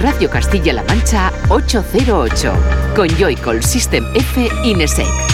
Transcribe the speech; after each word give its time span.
Radio 0.00 0.30
Castilla-La 0.30 0.82
Mancha 0.88 1.30
808 1.48 2.52
con 2.94 3.06
Joycall 3.06 3.60
System 3.60 4.02
F 4.14 4.48
Inesec. 4.64 5.29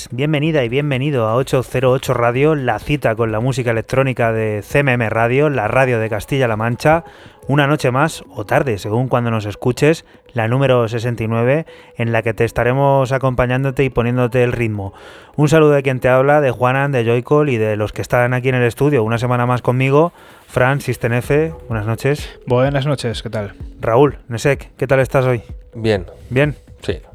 Buenas, 0.00 0.08
bienvenida 0.16 0.64
y 0.64 0.68
bienvenido 0.68 1.26
a 1.26 1.34
808 1.34 2.14
Radio, 2.14 2.54
la 2.54 2.78
cita 2.78 3.14
con 3.14 3.32
la 3.32 3.40
música 3.40 3.70
electrónica 3.70 4.32
de 4.32 4.62
CMM 4.62 5.08
Radio, 5.08 5.50
la 5.50 5.68
radio 5.68 5.98
de 5.98 6.08
Castilla-La 6.08 6.56
Mancha. 6.56 7.04
Una 7.48 7.66
noche 7.66 7.90
más, 7.90 8.22
o 8.30 8.46
tarde, 8.46 8.78
según 8.78 9.08
cuando 9.08 9.30
nos 9.30 9.44
escuches, 9.44 10.04
la 10.32 10.46
número 10.46 10.86
69, 10.86 11.66
en 11.96 12.12
la 12.12 12.22
que 12.22 12.34
te 12.34 12.44
estaremos 12.44 13.10
acompañándote 13.10 13.82
y 13.82 13.90
poniéndote 13.90 14.44
el 14.44 14.52
ritmo. 14.52 14.92
Un 15.36 15.48
saludo 15.48 15.72
de 15.72 15.82
quien 15.82 15.98
te 15.98 16.08
habla, 16.08 16.40
de 16.40 16.52
Juanan, 16.52 16.92
de 16.92 17.04
Joycall 17.04 17.48
y 17.48 17.56
de 17.56 17.76
los 17.76 17.92
que 17.92 18.02
están 18.02 18.34
aquí 18.34 18.50
en 18.50 18.54
el 18.54 18.64
estudio 18.64 19.02
una 19.02 19.18
semana 19.18 19.46
más 19.46 19.62
conmigo. 19.62 20.12
Fran, 20.46 20.80
Sistenefe, 20.80 21.52
buenas 21.68 21.86
noches. 21.86 22.38
Buenas 22.46 22.86
noches, 22.86 23.22
¿qué 23.22 23.30
tal? 23.30 23.54
Raúl, 23.80 24.18
Nesek, 24.28 24.70
¿qué 24.76 24.86
tal 24.86 25.00
estás 25.00 25.24
hoy? 25.24 25.42
Bien. 25.74 26.06
Bien. 26.28 26.54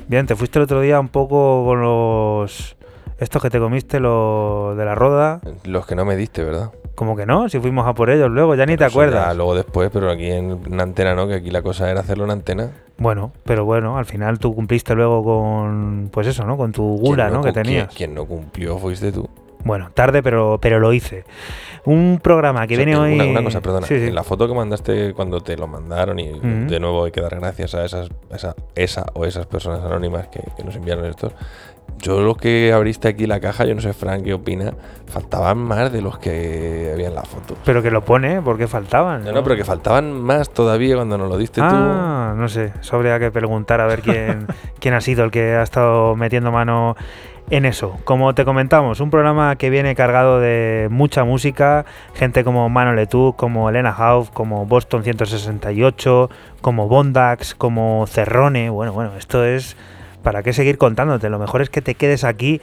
Bien, 0.08 0.26
te 0.28 0.36
fuiste 0.36 0.60
el 0.60 0.64
otro 0.64 0.82
día 0.82 1.00
un 1.00 1.10
poco 1.10 1.66
con 1.66 1.82
los... 1.82 2.76
Estos 3.18 3.42
que 3.42 3.50
te 3.50 3.60
comiste, 3.60 4.00
los 4.00 4.78
de 4.78 4.86
la 4.86 4.94
roda. 4.94 5.40
Los 5.64 5.86
que 5.88 5.96
no 5.96 6.06
me 6.06 6.16
diste, 6.16 6.44
¿verdad? 6.44 6.72
Como 6.96 7.16
que 7.16 7.26
no, 7.26 7.50
si 7.50 7.60
fuimos 7.60 7.88
a 7.88 7.94
por 7.94 8.10
ellos 8.10 8.30
luego, 8.30 8.56
ya 8.56 8.66
ni 8.66 8.78
te 8.78 8.86
acuerdas. 8.86 9.36
luego 9.36 9.56
después, 9.56 9.90
pero 9.92 10.12
aquí 10.12 10.30
en 10.32 10.80
antena 10.80 11.16
no, 11.16 11.28
que 11.28 11.36
aquí 11.36 11.50
la 11.50 11.62
cosa 11.62 11.90
era 11.90 12.02
hacerlo 12.02 12.26
en 12.26 12.32
antena. 12.32 12.72
Bueno, 12.98 13.32
pero 13.44 13.66
bueno, 13.66 13.98
al 13.98 14.06
final 14.06 14.40
tú 14.40 14.54
cumpliste 14.54 14.96
luego 14.96 15.24
con, 15.24 16.10
pues 16.12 16.28
eso, 16.28 16.46
¿no? 16.46 16.56
Con 16.58 16.72
tu 16.72 16.84
gula, 16.84 17.30
¿no? 17.30 17.42
Que 17.42 17.52
tenías. 17.52 17.94
Quien, 17.94 18.14
no 18.14 18.26
cumplió 18.26 18.78
fuiste 18.78 19.12
tú. 19.12 19.28
Bueno, 19.66 19.90
tarde, 19.96 20.22
pero, 20.22 20.60
pero 20.62 20.80
lo 20.80 20.94
hice. 20.94 21.26
Un 21.86 22.20
programa 22.22 22.68
que 22.68 22.78
viene 22.78 22.96
hoy. 22.96 23.20
Una, 23.20 23.44
cosa, 23.44 23.62
perdona. 23.62 23.88
En 23.90 24.14
la 24.14 24.24
foto 24.24 24.48
que 24.48 24.54
mandaste 24.54 25.14
cuando 25.14 25.42
te 25.42 25.58
lo 25.58 25.68
mandaron, 25.68 26.20
y 26.20 26.40
de 26.40 26.80
nuevo 26.80 27.06
hay 27.06 27.12
que 27.12 27.20
dar 27.20 27.36
gracias 27.36 27.74
a 27.74 27.84
esas, 27.84 28.10
esa, 28.32 28.56
esa 28.76 29.06
o 29.14 29.26
esas 29.26 29.48
personas 29.48 29.84
anónimas 29.84 30.28
que, 30.28 30.42
nos 30.64 30.76
enviaron 30.76 31.06
estos. 31.06 31.34
Yo 31.98 32.22
lo 32.22 32.36
que 32.36 32.74
abriste 32.74 33.08
aquí 33.08 33.26
la 33.26 33.40
caja, 33.40 33.66
yo 33.66 33.74
no 33.74 33.82
sé, 33.82 33.94
Frank, 33.94 34.24
qué 34.24 34.34
opina, 34.34 34.74
faltaban 35.08 35.58
más 35.58 35.92
de 35.92 36.02
los 36.02 36.20
que 36.20 36.92
había 36.94 37.08
en 37.08 37.16
la 37.16 37.24
foto. 37.24 37.56
Pero 37.66 37.82
que 37.82 37.90
lo 37.90 38.04
pone, 38.04 38.42
porque 38.44 38.68
faltaban. 38.68 39.24
No, 39.24 39.32
no, 39.32 39.44
pero 39.44 39.56
que 39.56 39.64
faltaban 39.64 40.14
más 40.14 40.52
todavía 40.52 40.96
cuando 40.96 41.18
nos 41.18 41.30
lo 41.30 41.38
diste 41.38 41.62
tú. 41.62 41.68
Ah, 41.68 42.36
no 42.36 42.50
sé, 42.50 42.74
eso 42.80 42.96
habría 42.96 43.18
que 43.20 43.32
preguntar 43.32 43.82
a 43.82 43.88
ver 43.88 44.02
quién, 44.02 44.46
quién 44.80 44.94
ha 44.94 45.02
sido 45.02 45.24
el 45.24 45.32
que 45.32 45.56
ha 45.56 45.64
estado 45.64 46.16
metiendo 46.16 46.52
mano 46.52 46.96
en 47.50 47.66
eso. 47.66 47.98
Como 48.04 48.34
te 48.34 48.46
comentamos, 48.46 49.00
un 49.00 49.10
programa 49.12 49.56
que 49.56 49.70
viene 49.70 49.96
cargado 49.96 50.40
de 50.40 50.88
mucha 50.90 51.24
música, 51.24 51.86
gente 52.14 52.44
como 52.44 52.68
Mano 52.70 52.94
Letou, 52.94 53.34
como 53.34 53.70
Elena 53.70 53.92
Hauf, 53.92 54.30
como 54.32 54.66
Boston 54.66 55.04
168, 55.04 56.30
como 56.62 56.88
Bondax, 56.88 57.56
como 57.56 58.06
Cerrone. 58.08 58.70
Bueno, 58.70 58.94
bueno, 58.94 59.12
esto 59.18 59.44
es 59.46 59.78
¿para 60.26 60.42
qué 60.42 60.54
seguir 60.54 60.80
contándote? 60.80 61.30
Lo 61.30 61.38
mejor 61.38 61.62
es 61.62 61.70
que 61.70 61.84
te 61.84 61.94
quedes 61.94 62.24
aquí 62.24 62.60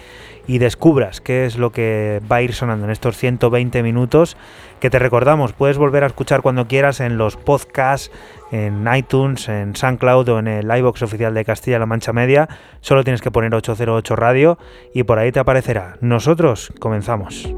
y 0.48 0.58
descubras 0.58 1.20
qué 1.20 1.46
es 1.46 1.56
lo 1.56 1.70
que 1.70 2.20
va 2.30 2.36
a 2.36 2.42
ir 2.42 2.54
sonando 2.54 2.84
en 2.86 2.90
estos 2.90 3.16
120 3.16 3.84
minutos 3.84 4.36
que 4.80 4.90
te 4.90 4.98
recordamos, 4.98 5.52
puedes 5.52 5.78
volver 5.78 6.02
a 6.02 6.08
escuchar 6.08 6.42
cuando 6.42 6.66
quieras 6.66 6.98
en 6.98 7.16
los 7.16 7.36
podcasts, 7.36 8.10
en 8.50 8.84
iTunes, 8.92 9.48
en 9.48 9.76
SoundCloud 9.76 10.28
o 10.28 10.38
en 10.40 10.48
el 10.48 10.76
iBox 10.76 11.02
oficial 11.02 11.32
de 11.34 11.44
Castilla-La 11.44 11.86
Mancha 11.86 12.12
Media. 12.12 12.48
Solo 12.80 13.04
tienes 13.04 13.22
que 13.22 13.30
poner 13.30 13.54
808 13.54 14.16
Radio 14.16 14.58
y 14.92 15.04
por 15.04 15.20
ahí 15.20 15.30
te 15.30 15.38
aparecerá. 15.38 15.98
Nosotros 16.00 16.72
comenzamos. 16.80 17.54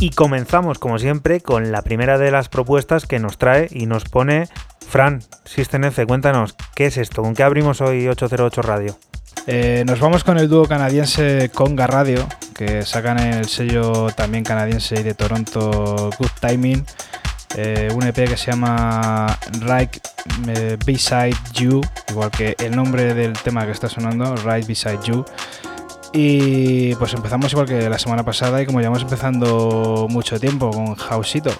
Y 0.00 0.10
comenzamos, 0.12 0.78
como 0.78 0.98
siempre, 0.98 1.42
con 1.42 1.72
la 1.72 1.82
primera 1.82 2.16
de 2.16 2.30
las 2.30 2.48
propuestas 2.48 3.04
que 3.04 3.18
nos 3.18 3.36
trae 3.36 3.68
y 3.70 3.84
nos 3.84 4.04
pone 4.04 4.48
Fran, 4.88 5.22
System. 5.44 5.82
Cuéntanos, 6.06 6.56
¿qué 6.74 6.86
es 6.86 6.96
esto? 6.96 7.20
¿Con 7.20 7.34
qué 7.34 7.42
abrimos 7.42 7.82
hoy 7.82 8.08
808 8.08 8.62
Radio? 8.62 8.98
Eh, 9.46 9.84
nos 9.86 10.00
vamos 10.00 10.24
con 10.24 10.38
el 10.38 10.48
dúo 10.48 10.64
canadiense 10.64 11.50
Conga 11.52 11.86
Radio, 11.86 12.26
que 12.54 12.80
sacan 12.80 13.18
el 13.18 13.44
sello 13.44 14.06
también 14.16 14.42
canadiense 14.42 15.00
y 15.00 15.02
de 15.02 15.12
Toronto 15.12 16.08
Good 16.18 16.30
Timing, 16.40 16.82
eh, 17.56 17.90
un 17.94 18.02
EP 18.02 18.26
que 18.26 18.38
se 18.38 18.52
llama 18.52 19.38
Right 19.60 19.98
eh, 20.48 20.78
Beside 20.86 21.36
You, 21.52 21.82
igual 22.08 22.30
que 22.30 22.56
el 22.58 22.74
nombre 22.74 23.12
del 23.12 23.34
tema 23.34 23.66
que 23.66 23.72
está 23.72 23.90
sonando, 23.90 24.34
Right 24.36 24.66
Beside 24.66 25.00
You. 25.04 25.26
Y 26.12 26.94
pues 26.96 27.14
empezamos 27.14 27.52
igual 27.52 27.66
que 27.66 27.88
la 27.88 27.98
semana 27.98 28.24
pasada 28.24 28.60
y 28.60 28.66
como 28.66 28.80
llevamos 28.80 29.02
empezando 29.02 30.06
mucho 30.10 30.40
tiempo 30.40 30.70
con 30.70 30.96
Hausito. 30.98 31.50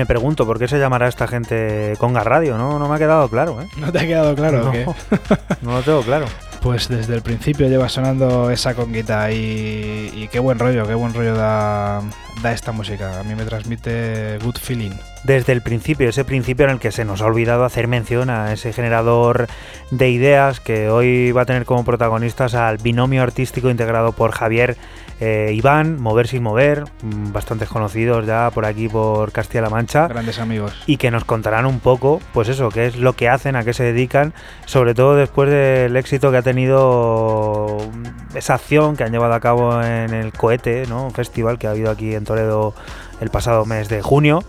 Me 0.00 0.06
pregunto 0.06 0.46
por 0.46 0.58
qué 0.58 0.66
se 0.66 0.78
llamará 0.78 1.08
esta 1.08 1.28
gente 1.28 1.92
Conga 1.98 2.24
Radio, 2.24 2.56
¿no? 2.56 2.78
No 2.78 2.88
me 2.88 2.94
ha 2.94 2.98
quedado 2.98 3.28
claro, 3.28 3.60
¿eh? 3.60 3.68
¿No 3.76 3.92
te 3.92 3.98
ha 3.98 4.06
quedado 4.06 4.34
claro 4.34 4.62
no, 4.62 4.70
o 4.70 4.72
qué? 4.72 4.86
no 5.60 5.72
lo 5.72 5.82
tengo 5.82 6.00
claro. 6.00 6.24
Pues 6.62 6.88
desde 6.88 7.14
el 7.14 7.20
principio 7.20 7.68
lleva 7.68 7.90
sonando 7.90 8.50
esa 8.50 8.74
conguita 8.74 9.30
y, 9.30 10.10
y 10.14 10.28
qué 10.28 10.38
buen 10.38 10.58
rollo, 10.58 10.86
qué 10.86 10.94
buen 10.94 11.12
rollo 11.12 11.34
da, 11.34 12.00
da 12.42 12.52
esta 12.52 12.72
música. 12.72 13.20
A 13.20 13.24
mí 13.24 13.34
me 13.34 13.44
transmite 13.44 14.38
good 14.38 14.56
feeling. 14.56 14.92
Desde 15.24 15.52
el 15.52 15.60
principio, 15.60 16.08
ese 16.08 16.24
principio 16.24 16.64
en 16.64 16.72
el 16.72 16.78
que 16.78 16.92
se 16.92 17.04
nos 17.04 17.20
ha 17.20 17.26
olvidado 17.26 17.64
hacer 17.64 17.86
mención 17.86 18.30
a 18.30 18.54
ese 18.54 18.72
generador 18.72 19.48
de 19.90 20.08
ideas 20.08 20.60
que 20.60 20.88
hoy 20.88 21.32
va 21.32 21.42
a 21.42 21.46
tener 21.46 21.66
como 21.66 21.84
protagonistas 21.84 22.54
al 22.54 22.78
binomio 22.78 23.22
artístico 23.22 23.68
integrado 23.68 24.12
por 24.12 24.32
Javier 24.32 24.78
eh, 25.20 25.52
Iván, 25.54 26.00
Mover 26.00 26.26
sin 26.26 26.42
Mover, 26.42 26.84
mm, 27.02 27.32
bastantes 27.32 27.68
conocidos 27.68 28.26
ya 28.26 28.50
por 28.50 28.64
aquí 28.64 28.88
por 28.88 29.32
Castilla-La 29.32 29.68
Mancha. 29.68 30.08
Grandes 30.08 30.38
amigos. 30.38 30.72
Y 30.86 30.96
que 30.96 31.10
nos 31.10 31.24
contarán 31.24 31.66
un 31.66 31.78
poco, 31.78 32.20
pues 32.32 32.48
eso, 32.48 32.70
qué 32.70 32.86
es 32.86 32.96
lo 32.96 33.12
que 33.12 33.28
hacen, 33.28 33.54
a 33.54 33.62
qué 33.62 33.74
se 33.74 33.84
dedican, 33.84 34.32
sobre 34.64 34.94
todo 34.94 35.16
después 35.16 35.50
del 35.50 35.94
éxito 35.96 36.30
que 36.30 36.38
ha 36.38 36.42
tenido 36.42 37.78
esa 38.34 38.54
acción 38.54 38.96
que 38.96 39.04
han 39.04 39.12
llevado 39.12 39.34
a 39.34 39.40
cabo 39.40 39.82
en 39.82 40.14
el 40.14 40.32
Cohete, 40.32 40.86
¿no? 40.88 41.04
Un 41.04 41.12
festival 41.12 41.58
que 41.58 41.66
ha 41.66 41.70
habido 41.70 41.90
aquí 41.90 42.14
en 42.14 42.24
Toledo 42.24 42.74
el 43.20 43.28
pasado 43.28 43.66
mes 43.66 43.88
de 43.88 44.00
junio. 44.00 44.42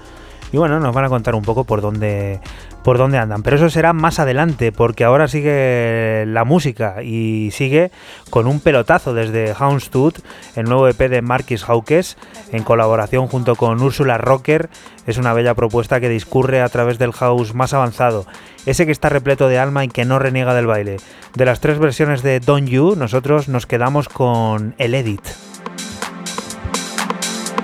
Y 0.54 0.58
bueno, 0.58 0.80
nos 0.80 0.94
van 0.94 1.06
a 1.06 1.10
contar 1.10 1.36
un 1.36 1.44
poco 1.44 1.64
por 1.64 1.82
dónde, 1.82 2.42
por 2.84 2.98
dónde 2.98 3.18
andan. 3.18 3.42
Pero 3.42 3.56
eso 3.56 3.70
será 3.70 3.94
más 3.94 4.20
adelante, 4.20 4.72
porque 4.72 5.04
ahora 5.04 5.28
sigue 5.28 6.26
la 6.28 6.44
música 6.44 7.04
y 7.04 7.52
sigue 7.52 7.92
con 8.30 8.48
un 8.48 8.60
pelotazo 8.60 9.14
desde 9.14 9.54
Houndstooth, 9.54 10.20
el 10.56 10.66
nuevo 10.66 10.88
EP 10.88 10.98
de 10.98 11.22
Marquis 11.22 11.64
Hawkes, 11.64 12.18
en 12.52 12.64
colaboración 12.64 13.28
junto 13.28 13.56
con 13.56 13.82
Úrsula 13.82 14.18
Rocker. 14.18 14.70
Es 15.08 15.18
una 15.18 15.34
bella 15.34 15.54
propuesta 15.54 16.00
que 16.00 16.10
discurre 16.10 16.62
a 16.62 16.70
través 16.70 16.98
del 17.00 17.14
house 17.14 17.54
más 17.54 17.74
avanzado, 17.74 18.26
ese 18.66 18.86
que 18.86 18.92
está 18.92 19.10
repleto 19.10 19.48
de 19.48 19.60
alma 19.60 19.84
y 19.84 19.90
que 19.90 20.06
no 20.06 20.20
reniega 20.20 20.54
del 20.54 20.68
baile. 20.68 20.98
De 21.36 21.46
las 21.46 21.60
tres 21.60 21.80
versiones 21.80 22.24
de 22.24 22.40
Don't 22.40 22.68
You, 22.70 22.96
nosotros 22.96 23.48
nos 23.48 23.66
quedamos 23.66 24.10
con 24.10 24.76
el 24.78 24.96
edit. 24.96 25.22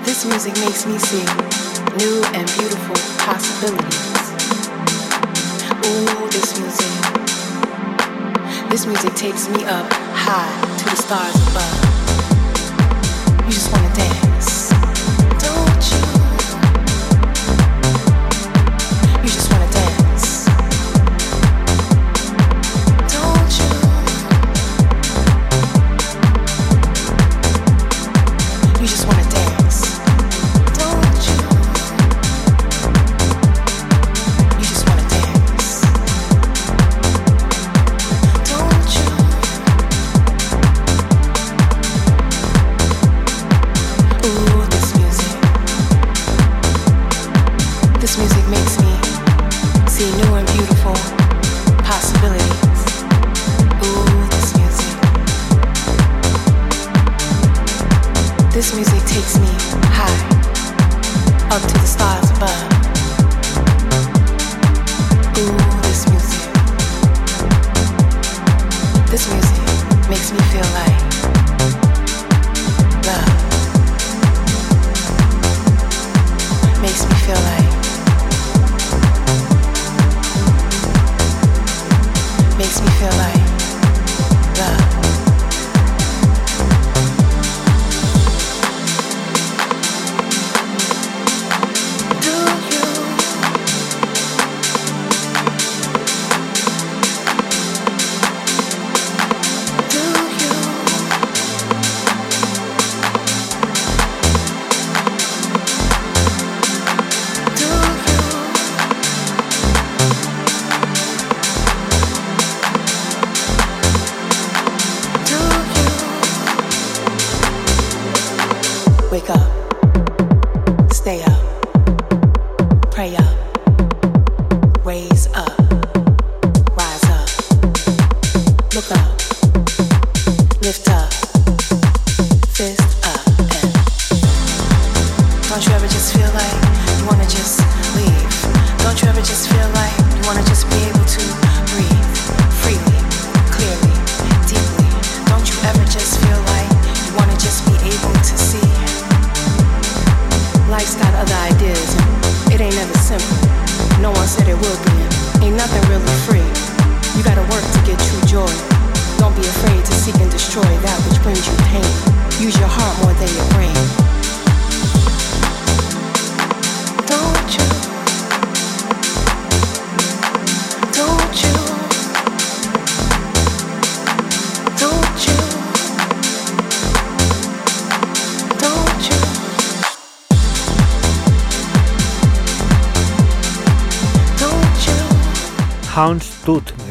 This 0.04 0.24
music 0.24 0.54
me. 0.56 0.68
This 8.70 8.86
music 8.86 9.14
takes 9.14 9.48
me 9.48 9.64
up 9.64 9.90
high 9.90 10.76
to 10.78 10.84
the 10.84 10.96
stars 10.96 11.48
above. 11.48 11.97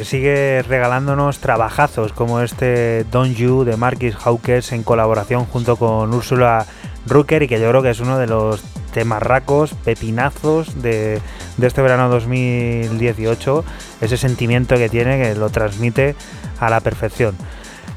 Sigue 0.07 0.63
regalándonos 0.63 1.39
trabajazos 1.39 2.13
como 2.13 2.39
este 2.39 3.03
Don't 3.11 3.35
You 3.35 3.65
de 3.65 3.75
Marquis 3.75 4.15
Hawkes 4.15 4.71
en 4.71 4.83
colaboración 4.83 5.43
junto 5.45 5.75
con 5.75 6.13
Úrsula 6.13 6.65
Rucker 7.05 7.43
y 7.43 7.47
que 7.49 7.59
yo 7.59 7.69
creo 7.69 7.81
que 7.81 7.89
es 7.89 7.99
uno 7.99 8.17
de 8.17 8.25
los 8.25 8.61
temarracos, 8.93 9.73
pepinazos 9.73 10.81
de, 10.81 11.19
de 11.57 11.67
este 11.67 11.81
verano 11.81 12.07
2018, 12.07 13.65
ese 13.99 14.15
sentimiento 14.15 14.77
que 14.77 14.87
tiene 14.87 15.21
que 15.21 15.35
lo 15.35 15.49
transmite 15.49 16.15
a 16.61 16.69
la 16.69 16.79
perfección. 16.79 17.35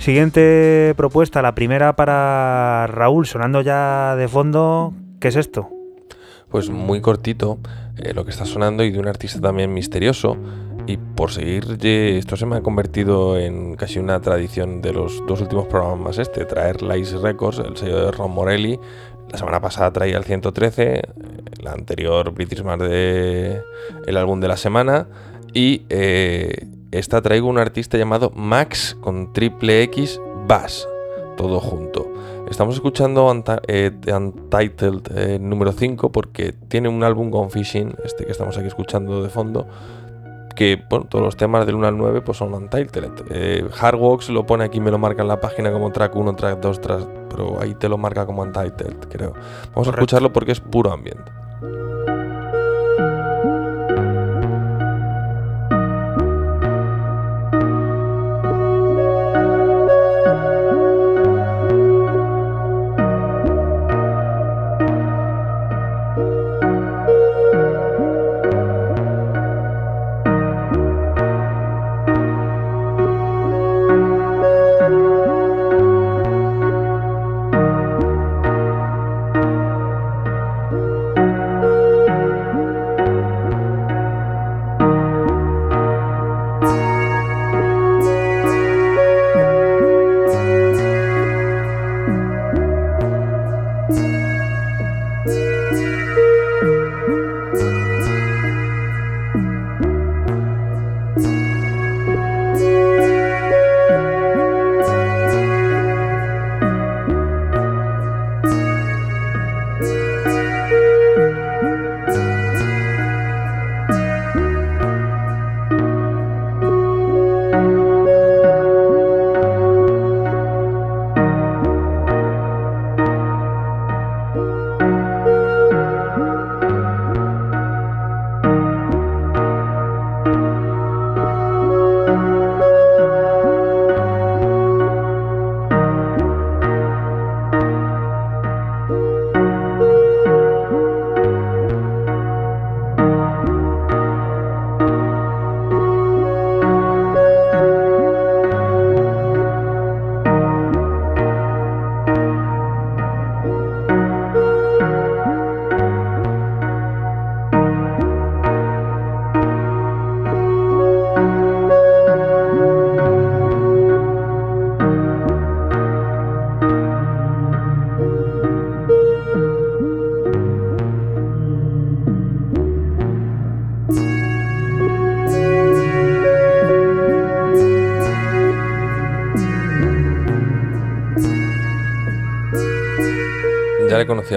Siguiente 0.01 0.95
propuesta, 0.97 1.43
la 1.43 1.55
primera 1.55 1.95
para 1.95 2.89
Raúl, 2.89 3.27
sonando 3.27 3.61
ya 3.61 4.17
de 4.17 4.27
fondo, 4.27 4.95
¿qué 5.21 5.29
es 5.29 5.37
esto? 5.37 5.71
Pues 6.49 6.71
muy 6.71 7.01
cortito 7.01 7.61
eh, 7.97 8.15
lo 8.15 8.25
que 8.25 8.31
está 8.31 8.47
sonando 8.47 8.83
y 8.83 8.91
de 8.91 8.99
un 8.99 9.07
artista 9.07 9.41
también 9.41 9.73
misterioso. 9.73 10.37
Por 11.21 11.33
seguir, 11.33 11.77
ye- 11.77 12.17
esto 12.17 12.35
se 12.35 12.47
me 12.47 12.57
ha 12.57 12.63
convertido 12.63 13.39
en 13.39 13.77
casi 13.77 13.99
una 13.99 14.23
tradición 14.23 14.81
de 14.81 14.95
los 14.95 15.23
dos 15.27 15.43
últimos 15.43 15.67
programas 15.67 16.17
este, 16.17 16.47
traer 16.47 16.81
Lice 16.81 17.19
Records, 17.19 17.59
el 17.59 17.77
sello 17.77 18.07
de 18.07 18.11
Ron 18.11 18.31
Morelli, 18.31 18.81
La 19.31 19.37
semana 19.37 19.61
pasada 19.61 19.93
traía 19.93 20.17
el 20.17 20.25
113, 20.25 21.03
la 21.63 21.73
anterior 21.73 22.33
British 22.33 22.63
Mars 22.63 22.85
de 22.89 23.61
el 24.07 24.17
álbum 24.17 24.41
de 24.41 24.49
la 24.49 24.57
semana. 24.57 25.09
Y 25.53 25.83
eh, 25.91 26.67
esta 26.91 27.21
traigo 27.21 27.49
un 27.51 27.59
artista 27.59 27.99
llamado 27.99 28.33
Max 28.35 28.97
con 29.03 29.35
triple 29.35 29.83
X 29.83 30.19
Bass, 30.49 30.89
todo 31.37 31.61
junto. 31.61 32.11
Estamos 32.51 32.77
escuchando 32.77 33.31
eh, 33.69 33.91
Untitled 34.11 35.03
eh, 35.15 35.39
número 35.39 35.73
5 35.73 36.11
porque 36.13 36.55
tiene 36.69 36.89
un 36.89 37.05
álbum 37.05 37.31
con 37.31 37.51
Fishing, 37.51 37.95
este 38.07 38.25
que 38.25 38.33
estamos 38.33 38.57
aquí 38.57 38.69
escuchando 38.69 39.23
de 39.23 39.29
fondo, 39.29 39.67
que 40.55 40.83
bueno, 40.89 41.07
todos 41.09 41.25
los 41.25 41.37
temas 41.37 41.67
del 41.67 41.77
1 41.77 41.87
al 41.87 41.97
9 41.97 42.21
pues 42.23 42.39
son 42.39 42.55
Untitled. 42.55 43.13
Eh, 43.31 43.69
Hardworks 43.73 44.29
lo 44.31 44.47
pone 44.47 44.65
aquí, 44.65 44.81
me 44.81 44.91
lo 44.91 44.99
marca 44.99 45.23
en 45.23 45.29
la 45.29 45.41
página 45.41 45.73
como 45.73 45.91
track 45.93 46.15
1, 46.15 46.35
track 46.35 46.61
2, 46.61 46.81
track, 46.81 47.09
pero 47.29 47.61
ahí 47.61 47.75
te 47.75 47.89
lo 47.89 47.99
marca 47.99 48.27
como 48.27 48.43
Untitled, 48.43 49.09
creo. 49.09 49.35
Vamos 49.75 49.89
a 49.89 49.91
escucharlo 49.91 50.33
porque 50.33 50.53
es 50.53 50.61
puro 50.61 50.93
ambiente. 50.93 51.40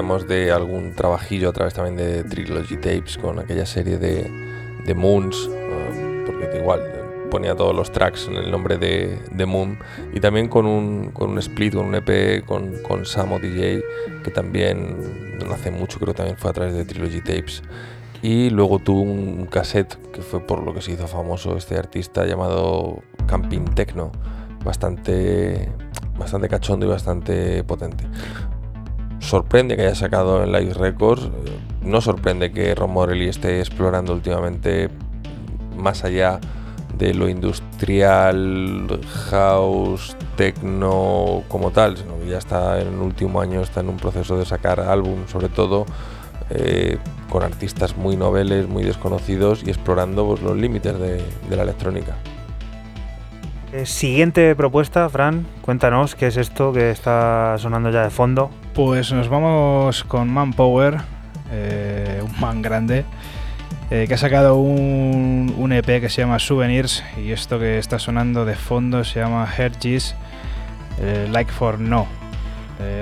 De 0.03 0.51
algún 0.51 0.93
trabajillo 0.95 1.49
a 1.49 1.53
través 1.53 1.73
también 1.73 1.95
de 1.95 2.23
Trilogy 2.25 2.75
Tapes 2.75 3.17
con 3.17 3.39
aquella 3.39 3.65
serie 3.65 3.97
de, 3.97 4.29
de 4.85 4.93
Moons, 4.93 5.47
um, 5.47 6.25
porque 6.25 6.57
igual 6.59 6.81
ponía 7.31 7.55
todos 7.55 7.73
los 7.73 7.91
tracks 7.91 8.27
en 8.27 8.35
el 8.35 8.51
nombre 8.51 8.77
de, 8.77 9.17
de 9.31 9.45
Moon, 9.45 9.79
y 10.13 10.19
también 10.19 10.49
con 10.49 10.65
un, 10.65 11.11
con 11.11 11.31
un 11.31 11.39
split, 11.39 11.73
con 11.73 11.85
un 11.85 11.95
EP 11.95 12.45
con, 12.45 12.73
con 12.83 13.05
Samo 13.05 13.39
DJ, 13.39 13.81
que 14.25 14.29
también 14.29 15.39
no 15.39 15.53
hace 15.53 15.71
mucho, 15.71 15.99
creo 15.99 16.13
que 16.13 16.17
también 16.17 16.37
fue 16.37 16.51
a 16.51 16.53
través 16.53 16.73
de 16.73 16.83
Trilogy 16.83 17.21
Tapes. 17.21 17.63
Y 18.21 18.49
luego 18.49 18.79
tuvo 18.79 19.01
un 19.01 19.47
cassette 19.47 19.95
que 20.11 20.21
fue 20.21 20.41
por 20.41 20.63
lo 20.63 20.73
que 20.73 20.81
se 20.81 20.91
hizo 20.91 21.07
famoso 21.07 21.57
este 21.57 21.77
artista 21.77 22.25
llamado 22.25 23.01
Camping 23.25 23.65
Techno, 23.73 24.11
bastante, 24.63 25.71
bastante 26.17 26.49
cachondo 26.49 26.85
y 26.85 26.89
bastante 26.89 27.63
potente 27.63 28.05
sorprende 29.33 29.75
que 29.75 29.81
haya 29.81 29.95
sacado 29.95 30.43
en 30.43 30.51
Live 30.51 30.75
Records. 30.75 31.27
No 31.81 32.01
sorprende 32.01 32.51
que 32.51 32.75
Ron 32.75 32.91
Morelli 32.91 33.29
esté 33.29 33.61
explorando 33.61 34.13
últimamente 34.13 34.89
más 35.75 36.03
allá 36.03 36.39
de 36.99 37.15
lo 37.15 37.27
industrial, 37.27 38.99
house, 39.31 40.15
techno 40.37 41.41
como 41.47 41.71
tal, 41.71 41.97
sino 41.97 42.19
que 42.19 42.27
ya 42.27 42.37
está 42.37 42.79
en 42.79 42.89
el 42.89 42.99
último 42.99 43.41
año, 43.41 43.61
está 43.61 43.79
en 43.79 43.89
un 43.89 43.97
proceso 43.97 44.37
de 44.37 44.45
sacar 44.45 44.79
álbum, 44.79 45.25
sobre 45.25 45.49
todo 45.49 45.87
eh, 46.51 46.99
con 47.31 47.41
artistas 47.41 47.97
muy 47.97 48.15
noveles, 48.15 48.67
muy 48.67 48.83
desconocidos 48.83 49.63
y 49.65 49.71
explorando 49.71 50.27
pues, 50.27 50.43
los 50.43 50.55
límites 50.55 50.93
de 50.99 51.55
la 51.55 51.63
electrónica. 51.63 52.17
Eh, 53.73 53.87
siguiente 53.87 54.55
propuesta, 54.55 55.09
Fran, 55.09 55.47
cuéntanos 55.63 56.13
qué 56.13 56.27
es 56.27 56.37
esto 56.37 56.71
que 56.71 56.91
está 56.91 57.57
sonando 57.57 57.89
ya 57.89 58.03
de 58.03 58.11
fondo. 58.11 58.51
Pues 58.75 59.11
nos 59.11 59.29
vamos 59.29 60.03
con 60.03 60.29
Manpower, 60.29 60.97
eh, 61.51 62.21
un 62.23 62.39
man 62.39 62.61
grande, 62.61 63.03
eh, 63.89 64.05
que 64.07 64.13
ha 64.13 64.17
sacado 64.19 64.57
un, 64.57 65.71
EP 65.71 65.99
que 65.99 66.09
se 66.09 66.21
llama 66.21 66.37
Souvenirs 66.37 67.03
y 67.17 67.31
esto 67.31 67.57
que 67.57 67.79
está 67.79 67.97
sonando 67.97 68.45
de 68.45 68.53
fondo 68.53 69.03
se 69.03 69.21
llama 69.21 69.51
Hergis 69.57 70.13
Like 71.31 71.51
for 71.51 71.79
No. 71.79 72.05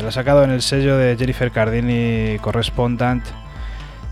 lo 0.02 0.08
ha 0.08 0.12
sacado 0.12 0.46
en 0.46 0.52
el 0.52 0.62
sello 0.62 0.96
de 0.96 1.18
Jennifer 1.18 1.52
Cardini 1.52 2.38
Correspondent 2.40 3.26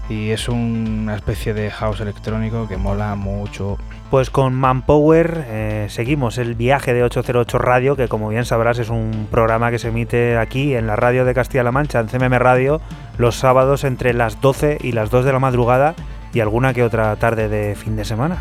y 0.09 0.31
es 0.31 0.49
una 0.49 1.15
especie 1.15 1.53
de 1.53 1.69
house 1.69 2.01
electrónico 2.01 2.67
que 2.67 2.77
mola 2.77 3.15
mucho. 3.15 3.77
Pues 4.09 4.29
con 4.31 4.55
Manpower 4.55 5.45
eh, 5.47 5.85
seguimos 5.89 6.39
el 6.39 6.55
viaje 6.55 6.93
de 6.93 7.03
808 7.03 7.57
Radio, 7.59 7.95
que 7.95 8.07
como 8.07 8.29
bien 8.29 8.45
sabrás 8.45 8.79
es 8.79 8.89
un 8.89 9.27
programa 9.29 9.69
que 9.69 9.77
se 9.77 9.89
emite 9.89 10.37
aquí 10.37 10.75
en 10.75 10.87
la 10.87 10.95
radio 10.95 11.25
de 11.25 11.35
Castilla-La 11.35 11.71
Mancha, 11.71 11.99
en 11.99 12.07
CMM 12.07 12.33
Radio, 12.39 12.81
los 13.17 13.35
sábados 13.35 13.83
entre 13.83 14.13
las 14.13 14.41
12 14.41 14.79
y 14.81 14.93
las 14.93 15.11
2 15.11 15.25
de 15.25 15.31
la 15.31 15.39
madrugada 15.39 15.93
y 16.33 16.39
alguna 16.39 16.73
que 16.73 16.83
otra 16.83 17.15
tarde 17.17 17.47
de 17.47 17.75
fin 17.75 17.95
de 17.95 18.05
semana. 18.05 18.37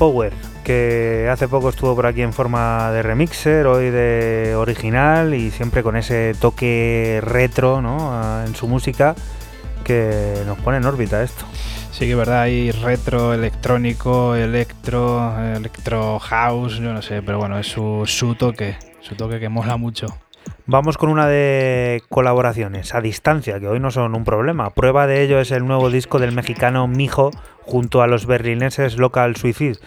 Manpower, 0.00 0.32
que 0.64 1.28
hace 1.30 1.46
poco 1.46 1.68
estuvo 1.68 1.94
por 1.94 2.06
aquí 2.06 2.22
en 2.22 2.32
forma 2.32 2.90
de 2.90 3.02
remixer, 3.02 3.66
hoy 3.66 3.90
de 3.90 4.54
original 4.56 5.34
y 5.34 5.50
siempre 5.50 5.82
con 5.82 5.94
ese 5.94 6.34
toque 6.40 7.20
retro 7.22 7.82
¿no? 7.82 8.42
en 8.42 8.54
su 8.54 8.66
música 8.66 9.14
que 9.84 10.42
nos 10.46 10.56
pone 10.58 10.78
en 10.78 10.86
órbita 10.86 11.22
esto. 11.22 11.44
Sí 11.92 12.06
que 12.06 12.12
es 12.12 12.16
verdad, 12.16 12.40
hay 12.42 12.70
retro, 12.70 13.34
electrónico, 13.34 14.34
electro, 14.34 15.38
electro 15.54 16.18
house, 16.18 16.78
yo 16.78 16.94
no 16.94 17.02
sé, 17.02 17.20
pero 17.20 17.36
bueno, 17.36 17.58
es 17.58 17.66
su, 17.66 18.04
su 18.06 18.34
toque, 18.34 18.78
su 19.02 19.14
toque 19.16 19.38
que 19.38 19.50
mola 19.50 19.76
mucho. 19.76 20.06
Vamos 20.66 20.98
con 20.98 21.10
una 21.10 21.26
de 21.26 22.00
colaboraciones 22.08 22.94
a 22.94 23.00
distancia, 23.00 23.58
que 23.58 23.66
hoy 23.66 23.80
no 23.80 23.90
son 23.90 24.14
un 24.14 24.24
problema. 24.24 24.70
Prueba 24.70 25.08
de 25.08 25.22
ello 25.22 25.40
es 25.40 25.50
el 25.50 25.66
nuevo 25.66 25.90
disco 25.90 26.20
del 26.20 26.30
mexicano 26.30 26.86
Mijo 26.86 27.32
junto 27.62 28.02
a 28.02 28.06
los 28.06 28.26
berlineses 28.26 28.96
Local 28.96 29.36
Suicide. 29.36 29.78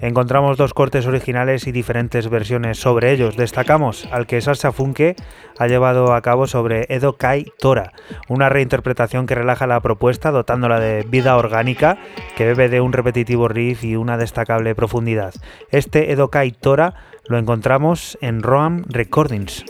Encontramos 0.00 0.56
dos 0.56 0.74
cortes 0.74 1.06
originales 1.06 1.66
y 1.66 1.72
diferentes 1.72 2.28
versiones 2.28 2.78
sobre 2.78 3.12
ellos. 3.12 3.36
Destacamos 3.36 4.08
al 4.10 4.26
que 4.26 4.40
Salsa 4.40 4.72
Funke 4.72 5.16
ha 5.58 5.66
llevado 5.66 6.12
a 6.12 6.22
cabo 6.22 6.46
sobre 6.46 6.86
Edo 6.88 7.16
Kai 7.16 7.46
Tora, 7.58 7.92
una 8.28 8.48
reinterpretación 8.48 9.26
que 9.26 9.34
relaja 9.34 9.66
la 9.66 9.80
propuesta 9.80 10.30
dotándola 10.30 10.80
de 10.80 11.04
vida 11.08 11.36
orgánica 11.36 11.98
que 12.36 12.46
bebe 12.46 12.68
de 12.68 12.80
un 12.80 12.92
repetitivo 12.92 13.46
riff 13.46 13.84
y 13.84 13.94
una 13.94 14.16
destacable 14.16 14.74
profundidad. 14.74 15.34
Este 15.70 16.10
Edo 16.12 16.30
Kai 16.30 16.50
Tora 16.50 16.94
lo 17.26 17.38
encontramos 17.38 18.18
en 18.20 18.42
Roam 18.42 18.84
Recordings. 18.88 19.64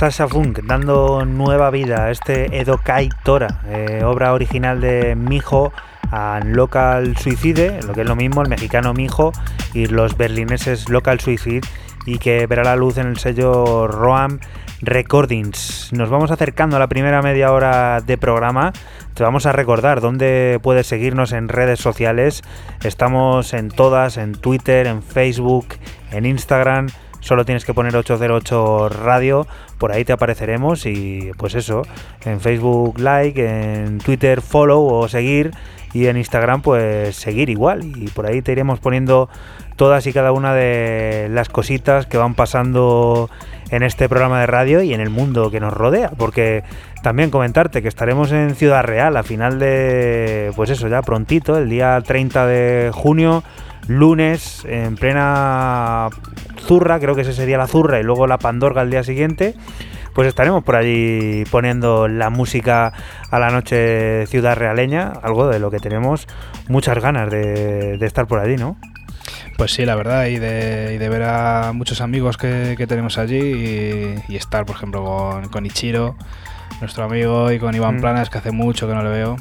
Sasha 0.00 0.26
Funk 0.26 0.60
dando 0.62 1.26
nueva 1.26 1.68
vida 1.68 2.06
a 2.06 2.10
este 2.10 2.58
Edokai 2.58 3.10
Tora, 3.22 3.60
eh, 3.68 4.00
obra 4.02 4.32
original 4.32 4.80
de 4.80 5.14
Mijo 5.14 5.74
and 6.10 6.56
Local 6.56 7.18
Suicide, 7.18 7.82
lo 7.82 7.92
que 7.92 8.00
es 8.00 8.08
lo 8.08 8.16
mismo, 8.16 8.40
el 8.40 8.48
mexicano 8.48 8.94
Mijo 8.94 9.30
y 9.74 9.88
los 9.88 10.16
berlineses 10.16 10.88
Local 10.88 11.20
Suicide, 11.20 11.68
y 12.06 12.16
que 12.16 12.46
verá 12.46 12.64
la 12.64 12.76
luz 12.76 12.96
en 12.96 13.08
el 13.08 13.18
sello 13.18 13.88
Roam 13.88 14.40
Recordings. 14.80 15.92
Nos 15.92 16.08
vamos 16.08 16.30
acercando 16.30 16.76
a 16.76 16.78
la 16.78 16.88
primera 16.88 17.20
media 17.20 17.52
hora 17.52 18.00
de 18.00 18.16
programa. 18.16 18.72
Te 19.12 19.22
vamos 19.22 19.44
a 19.44 19.52
recordar 19.52 20.00
dónde 20.00 20.60
puedes 20.62 20.86
seguirnos 20.86 21.32
en 21.32 21.50
redes 21.50 21.78
sociales. 21.78 22.42
Estamos 22.84 23.52
en 23.52 23.68
todas, 23.68 24.16
en 24.16 24.32
Twitter, 24.32 24.86
en 24.86 25.02
Facebook, 25.02 25.74
en 26.10 26.24
Instagram. 26.24 26.86
Solo 27.20 27.44
tienes 27.44 27.64
que 27.64 27.74
poner 27.74 27.94
808 27.94 28.88
Radio, 28.88 29.46
por 29.78 29.92
ahí 29.92 30.04
te 30.04 30.12
apareceremos 30.12 30.86
y 30.86 31.30
pues 31.36 31.54
eso, 31.54 31.82
en 32.24 32.40
Facebook 32.40 32.98
like, 32.98 33.44
en 33.44 33.98
Twitter 33.98 34.40
follow 34.40 34.86
o 34.86 35.08
seguir 35.08 35.52
y 35.92 36.06
en 36.06 36.16
Instagram 36.16 36.62
pues 36.62 37.16
seguir 37.16 37.50
igual. 37.50 37.84
Y 37.84 38.08
por 38.08 38.26
ahí 38.26 38.42
te 38.42 38.52
iremos 38.52 38.80
poniendo 38.80 39.28
todas 39.76 40.06
y 40.06 40.12
cada 40.12 40.32
una 40.32 40.54
de 40.54 41.28
las 41.30 41.48
cositas 41.48 42.06
que 42.06 42.16
van 42.16 42.34
pasando 42.34 43.30
en 43.70 43.82
este 43.82 44.08
programa 44.08 44.40
de 44.40 44.46
radio 44.46 44.82
y 44.82 44.92
en 44.94 45.00
el 45.00 45.10
mundo 45.10 45.50
que 45.50 45.60
nos 45.60 45.72
rodea, 45.72 46.10
porque 46.16 46.62
también 47.02 47.30
comentarte 47.30 47.82
que 47.82 47.88
estaremos 47.88 48.32
en 48.32 48.54
Ciudad 48.54 48.82
Real 48.82 49.16
a 49.16 49.22
final 49.22 49.58
de, 49.58 50.52
pues 50.56 50.70
eso, 50.70 50.88
ya 50.88 51.02
prontito, 51.02 51.56
el 51.56 51.68
día 51.68 52.00
30 52.04 52.46
de 52.46 52.90
junio, 52.92 53.42
lunes, 53.86 54.64
en 54.68 54.96
plena 54.96 56.08
zurra, 56.58 56.98
creo 57.00 57.14
que 57.14 57.22
ese 57.22 57.32
sería 57.32 57.58
la 57.58 57.66
zurra 57.66 58.00
y 58.00 58.02
luego 58.02 58.26
la 58.26 58.38
pandorga 58.38 58.82
el 58.82 58.90
día 58.90 59.02
siguiente. 59.02 59.54
Pues 60.12 60.26
estaremos 60.26 60.64
por 60.64 60.74
allí 60.74 61.44
poniendo 61.52 62.08
la 62.08 62.30
música 62.30 62.92
a 63.30 63.38
la 63.38 63.50
noche 63.50 64.26
ciudad 64.26 64.56
realeña, 64.56 65.12
algo 65.22 65.46
de 65.46 65.60
lo 65.60 65.70
que 65.70 65.78
tenemos 65.78 66.26
muchas 66.68 66.98
ganas 66.98 67.30
de 67.30 67.96
estar 68.00 68.26
por 68.26 68.40
allí, 68.40 68.56
¿no? 68.56 68.76
Pues 69.60 69.74
sí, 69.74 69.84
la 69.84 69.94
verdad, 69.94 70.24
y 70.24 70.38
de, 70.38 70.92
y 70.94 70.96
de 70.96 71.08
ver 71.10 71.22
a 71.22 71.72
muchos 71.74 72.00
amigos 72.00 72.38
que, 72.38 72.76
que 72.78 72.86
tenemos 72.86 73.18
allí 73.18 73.36
y, 73.36 74.14
y, 74.32 74.36
estar, 74.36 74.64
por 74.64 74.74
ejemplo, 74.74 75.04
con, 75.04 75.48
con, 75.50 75.66
Ichiro, 75.66 76.16
nuestro 76.80 77.04
amigo, 77.04 77.52
y 77.52 77.58
con 77.58 77.74
Iván 77.74 77.98
mm. 77.98 78.00
Planas, 78.00 78.30
que 78.30 78.38
hace 78.38 78.52
mucho 78.52 78.88
que 78.88 78.94
no 78.94 79.02
le 79.02 79.10
veo. 79.10 79.36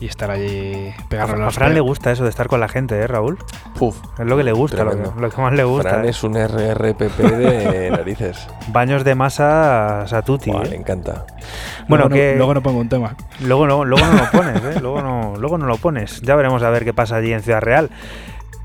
Y 0.00 0.06
estar 0.06 0.32
allí 0.32 0.92
pegarnos 1.08 1.38
a, 1.38 1.46
a 1.46 1.50
Fran 1.52 1.74
le 1.74 1.80
gusta 1.80 2.10
eso 2.10 2.24
de 2.24 2.30
estar 2.30 2.48
con 2.48 2.58
la 2.58 2.68
gente, 2.68 2.98
¿eh, 2.98 3.06
Raúl? 3.06 3.38
Puf, 3.78 3.96
es 4.18 4.26
lo 4.26 4.36
que 4.36 4.42
le 4.42 4.50
gusta, 4.50 4.82
lo 4.82 4.90
que, 4.90 5.20
lo 5.20 5.30
que, 5.30 5.40
más 5.40 5.52
le 5.52 5.62
gusta. 5.62 5.90
Fran 5.90 6.06
¿eh? 6.06 6.08
es 6.08 6.24
un 6.24 6.34
RRPP 6.34 7.18
de 7.18 7.90
narices. 7.92 8.48
Baños 8.72 9.04
de 9.04 9.14
masa 9.14 10.00
a 10.00 10.22
tutti. 10.22 10.50
Wow, 10.50 10.62
¿eh? 10.62 10.70
Le 10.70 10.76
encanta. 10.76 11.24
Bueno, 11.86 12.08
luego, 12.08 12.14
que, 12.16 12.32
no, 12.32 12.38
luego 12.38 12.54
no 12.54 12.62
pongo 12.64 12.80
un 12.80 12.88
tema. 12.88 13.14
Luego 13.42 13.68
no, 13.68 13.84
luego 13.84 14.04
no 14.04 14.16
lo 14.16 14.30
pones, 14.32 14.64
¿eh? 14.64 14.80
luego, 14.80 15.02
no, 15.02 15.34
luego 15.38 15.56
no 15.56 15.66
lo 15.66 15.76
pones. 15.76 16.20
Ya 16.22 16.34
veremos 16.34 16.64
a 16.64 16.70
ver 16.70 16.84
qué 16.84 16.92
pasa 16.92 17.14
allí 17.14 17.32
en 17.32 17.42
Ciudad 17.42 17.60
Real. 17.60 17.90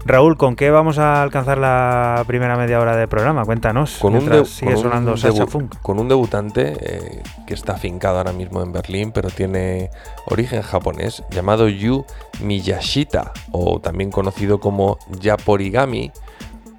Raúl, 0.08 0.38
¿con 0.38 0.56
qué 0.56 0.70
vamos 0.70 1.00
a 1.00 1.24
alcanzar 1.24 1.58
la 1.58 2.24
primera 2.28 2.56
media 2.56 2.80
hora 2.80 2.96
de 2.96 3.08
programa? 3.08 3.44
Cuéntanos. 3.44 3.98
Con 3.98 4.14
un, 4.14 4.46
sigue 4.46 4.74
con 4.74 4.84
sonando 4.84 5.12
un 5.14 5.18
Sacha 5.18 5.48
Funk. 5.48 5.78
Con 5.82 5.98
un 5.98 6.08
debutante 6.08 6.78
eh, 6.80 7.24
que 7.48 7.56
está 7.56 7.74
afincado 7.74 8.20
ahora 8.20 8.32
mismo 8.32 8.62
en 8.62 8.72
Berlín, 8.72 9.12
pero 9.12 9.32
tiene 9.32 9.90
origen 10.28 10.62
japonés, 10.62 11.24
llamado 11.32 11.68
Yu 11.70 12.06
Miyashita, 12.44 13.34
o 13.52 13.80
también 13.80 14.12
conocido 14.12 14.60
como 14.60 15.00
Yaporigami, 15.22 16.12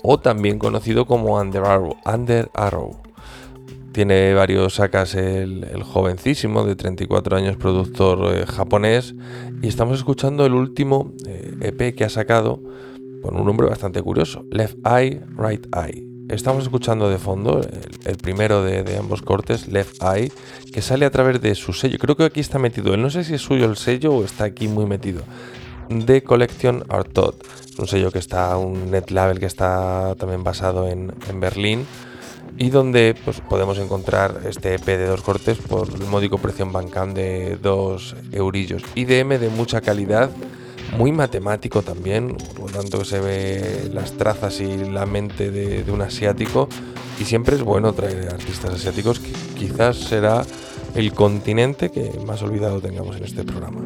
o 0.05 0.21
también 0.21 0.61
conocido 0.61 1.05
como 1.05 1.37
Under 1.41 1.65
Arrow. 1.65 1.97
Under 2.05 2.49
Arrow. 2.55 2.97
Tiene 3.91 4.35
varios 4.35 4.75
sacas 4.75 5.17
el, 5.17 5.65
el, 5.65 5.83
jovencísimo 5.83 6.63
de 6.63 6.77
34 6.77 7.37
años, 7.39 7.57
productor 7.57 8.37
eh, 8.37 8.47
japonés, 8.47 9.17
y 9.63 9.67
estamos 9.67 9.99
escuchando 9.99 10.47
el 10.47 10.53
último 10.55 11.11
eh, 11.27 11.57
EP 11.63 11.97
que 11.97 12.05
ha 12.05 12.09
sacado 12.09 12.61
con 13.27 13.37
un 13.37 13.45
nombre 13.45 13.67
bastante 13.67 14.01
curioso, 14.03 14.45
Left 14.53 14.79
Eye, 14.87 15.21
Right 15.37 15.67
Eye. 15.75 16.07
Estamos 16.29 16.63
escuchando 16.63 17.11
de 17.11 17.19
fondo 17.19 17.61
el, 18.05 18.17
primero 18.19 18.63
de, 18.63 18.97
ambos 18.97 19.21
cortes, 19.21 19.67
Left 19.67 20.01
Eye, 20.01 20.31
que 20.73 20.81
sale 20.81 21.07
a 21.07 21.11
través 21.11 21.41
de 21.41 21.57
su 21.57 21.73
sello. 21.73 21.99
Creo 21.99 22.17
que 22.17 22.25
aquí 22.25 22.39
está 22.39 22.61
metido, 22.61 22.97
no 22.97 23.11
sé 23.11 23.25
si 23.25 23.35
es 23.35 23.43
suyo 23.43 23.67
el 23.67 23.77
sello 23.77 24.15
o 24.15 24.25
está 24.25 24.45
aquí 24.45 24.69
muy 24.69 24.87
metido. 24.87 25.23
The 25.89 26.23
Collection 26.23 26.85
Art 26.89 27.13
Thought, 27.13 27.45
un 27.81 27.89
sello 27.89 28.13
que 28.13 28.21
está, 28.21 28.57
un 28.57 28.93
net 28.93 29.11
label 29.11 29.41
que 29.41 29.47
está 29.47 30.15
también 30.17 30.45
basado 30.45 30.87
en, 30.87 31.13
en 31.29 31.41
Berlín 31.41 31.85
y 32.59 32.71
donde 32.71 33.17
pues, 33.25 33.41
podemos 33.41 33.79
encontrar 33.79 34.43
este 34.49 34.75
EP 34.75 34.85
de 34.85 35.07
dos 35.07 35.23
cortes 35.23 35.59
por 35.59 35.89
el 35.89 36.07
módico 36.07 36.39
precio 36.39 36.65
en 36.65 36.73
Bandcamp 36.73 37.13
de 37.13 37.59
2 37.61 38.17
eurillos. 38.33 38.85
IDM 38.95 39.39
de 39.39 39.49
mucha 39.49 39.81
calidad, 39.81 40.31
muy 40.97 41.13
matemático 41.13 41.83
también, 41.83 42.37
por 42.57 42.71
lo 42.71 42.79
tanto 42.79 43.05
se 43.05 43.21
ve 43.21 43.91
las 43.93 44.13
trazas 44.13 44.61
y 44.61 44.77
la 44.77 45.07
mente 45.07 45.51
de, 45.51 45.83
de 45.85 45.93
un 45.93 46.03
asiático 46.03 46.69
y 47.21 47.25
siempre 47.25 47.57
es 47.57 47.63
bueno 47.63 47.93
traer 47.93 48.29
artistas 48.29 48.75
asiáticos 48.75 49.21
que 49.21 49.33
quizás 49.59 49.97
será 49.97 50.45
el 50.95 51.13
continente 51.13 51.91
que 51.91 52.19
más 52.27 52.43
olvidado 52.43 52.81
tengamos 52.81 53.17
en 53.17 53.25
este 53.25 53.45
programa. 53.45 53.81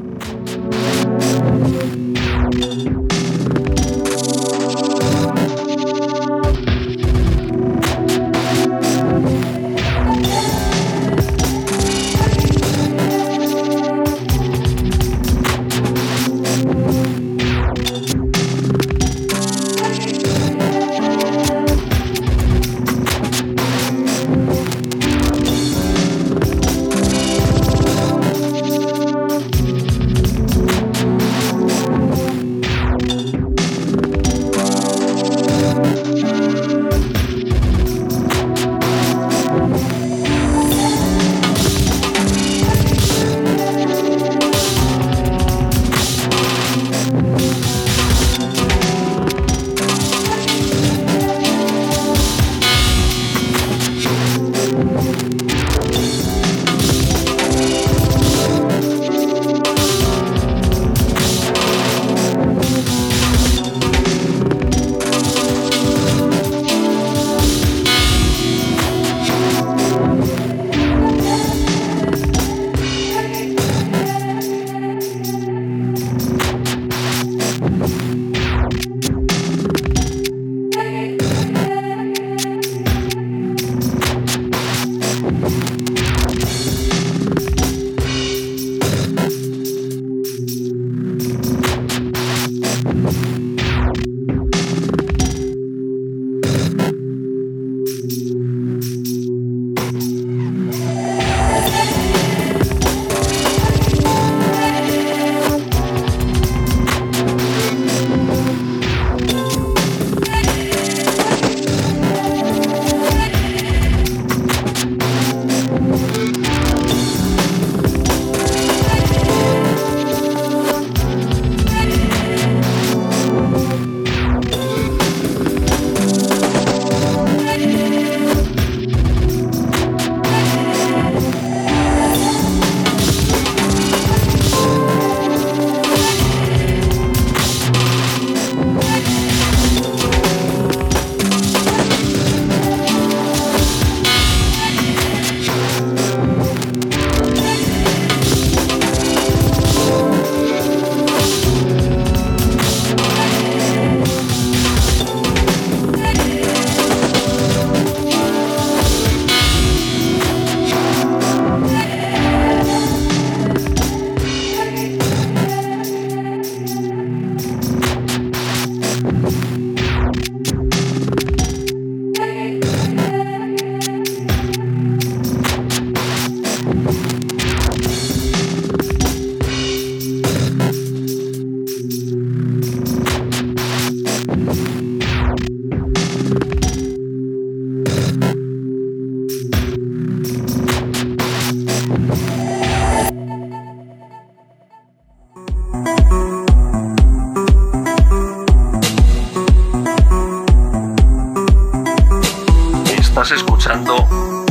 Escuchando 203.61 203.95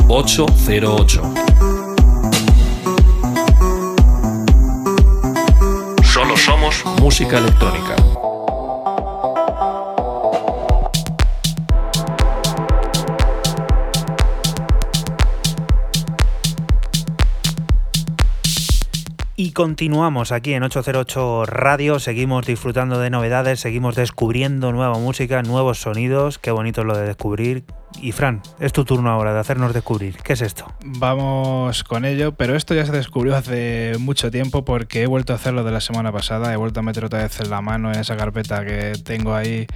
808. 0.06 1.22
Solo 6.04 6.36
somos 6.36 6.84
música 7.00 7.38
electrónica. 7.38 7.96
Y 19.34 19.50
continuamos 19.50 20.30
aquí 20.30 20.54
en 20.54 20.62
808 20.62 21.46
Radio, 21.46 21.98
seguimos 21.98 22.46
disfrutando 22.46 23.00
de 23.00 23.10
novedades, 23.10 23.58
seguimos 23.58 23.96
descubriendo 23.96 24.70
nueva 24.70 24.98
música, 24.98 25.42
nuevos 25.42 25.80
sonidos, 25.80 26.38
qué 26.38 26.52
bonito 26.52 26.82
es 26.82 26.86
lo 26.86 26.96
de 26.96 27.06
descubrir. 27.06 27.64
Y 28.02 28.12
Fran, 28.12 28.40
es 28.58 28.72
tu 28.72 28.84
turno 28.84 29.10
ahora 29.10 29.34
de 29.34 29.40
hacernos 29.40 29.74
descubrir. 29.74 30.16
¿Qué 30.22 30.32
es 30.32 30.40
esto? 30.40 30.66
Vamos 30.84 31.84
con 31.84 32.04
ello, 32.06 32.32
pero 32.32 32.56
esto 32.56 32.74
ya 32.74 32.86
se 32.86 32.92
descubrió 32.92 33.36
hace 33.36 33.92
mucho 33.98 34.30
tiempo 34.30 34.64
porque 34.64 35.02
he 35.02 35.06
vuelto 35.06 35.32
a 35.34 35.36
hacerlo 35.36 35.64
de 35.64 35.70
la 35.70 35.80
semana 35.82 36.10
pasada, 36.10 36.52
he 36.52 36.56
vuelto 36.56 36.80
a 36.80 36.82
meter 36.82 37.04
otra 37.04 37.22
vez 37.22 37.38
en 37.40 37.50
la 37.50 37.60
mano 37.60 37.92
en 37.92 38.00
esa 38.00 38.16
carpeta 38.16 38.64
que 38.64 38.92
tengo 39.04 39.34
ahí. 39.34 39.66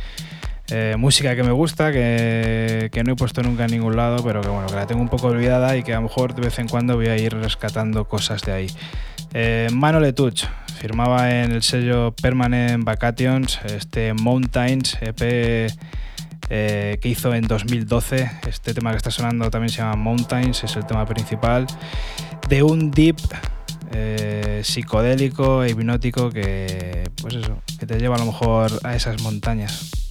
eh, 0.70 0.94
música 0.96 1.36
que 1.36 1.42
me 1.42 1.52
gusta, 1.52 1.92
que, 1.92 2.88
que 2.90 3.04
no 3.04 3.12
he 3.12 3.16
puesto 3.16 3.42
nunca 3.42 3.66
en 3.66 3.72
ningún 3.72 3.96
lado, 3.96 4.24
pero 4.24 4.40
que 4.40 4.48
bueno, 4.48 4.66
que 4.68 4.74
la 4.74 4.86
tengo 4.86 5.02
un 5.02 5.10
poco 5.10 5.26
olvidada 5.26 5.76
y 5.76 5.82
que 5.82 5.92
a 5.92 5.96
lo 5.96 6.02
mejor 6.02 6.34
de 6.34 6.40
vez 6.40 6.58
en 6.58 6.68
cuando 6.68 6.96
voy 6.96 7.08
a 7.08 7.18
ir 7.18 7.34
rescatando 7.34 8.06
cosas 8.08 8.40
de 8.42 8.52
ahí. 8.52 8.66
Eh, 9.34 9.68
Mano 9.72 10.00
Letuch 10.00 10.44
firmaba 10.78 11.30
en 11.30 11.52
el 11.52 11.62
sello 11.62 12.12
Permanent 12.12 12.84
Vacations 12.84 13.60
este 13.66 14.14
Mountains 14.14 14.96
EP 15.02 15.70
eh, 16.50 16.98
que 17.00 17.08
hizo 17.08 17.34
en 17.34 17.46
2012. 17.46 18.30
Este 18.46 18.74
tema 18.74 18.90
que 18.90 18.98
está 18.98 19.10
sonando 19.10 19.50
también 19.50 19.70
se 19.70 19.78
llama 19.78 19.96
Mountains, 19.96 20.64
es 20.64 20.76
el 20.76 20.86
tema 20.86 21.06
principal 21.06 21.66
de 22.48 22.62
un 22.62 22.90
deep 22.90 23.16
eh, 23.92 24.60
psicodélico 24.64 25.62
e 25.62 25.70
hipnótico 25.70 26.30
que, 26.30 27.08
pues 27.20 27.34
eso, 27.34 27.62
que 27.78 27.86
te 27.86 27.98
lleva 27.98 28.16
a 28.16 28.18
lo 28.18 28.26
mejor 28.26 28.70
a 28.82 28.94
esas 28.94 29.20
montañas. 29.22 30.03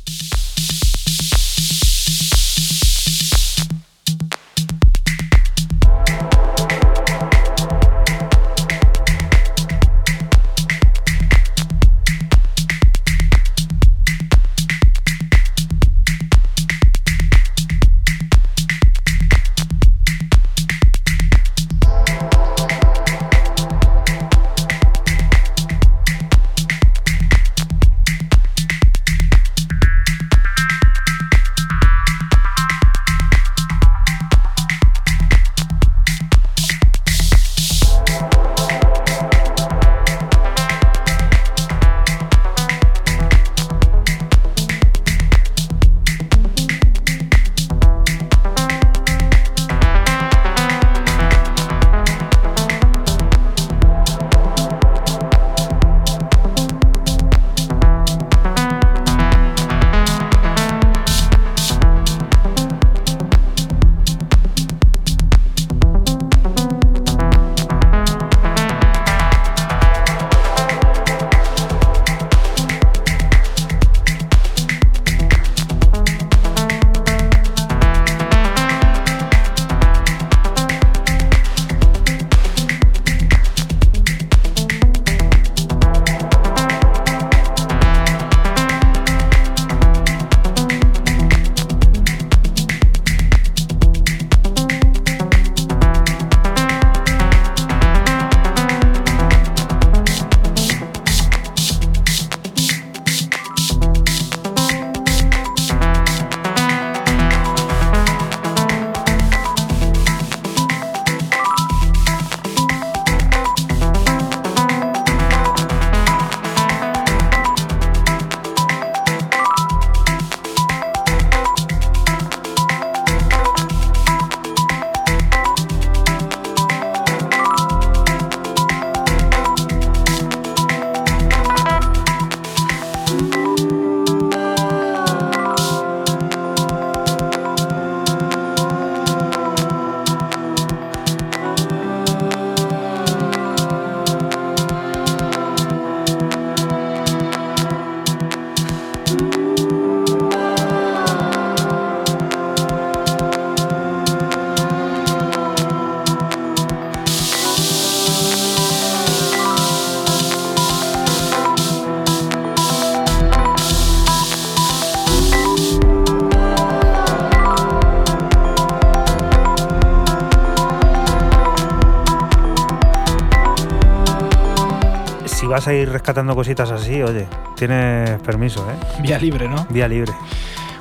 Rescatando 175.94 176.36
cositas 176.36 176.70
así, 176.72 177.02
oye, 177.02 177.28
tienes 177.56 178.20
permiso, 178.22 178.70
¿eh? 178.70 179.02
Vía 179.02 179.18
libre, 179.18 179.48
¿no? 179.48 179.66
Vía 179.70 179.88
libre. 179.88 180.12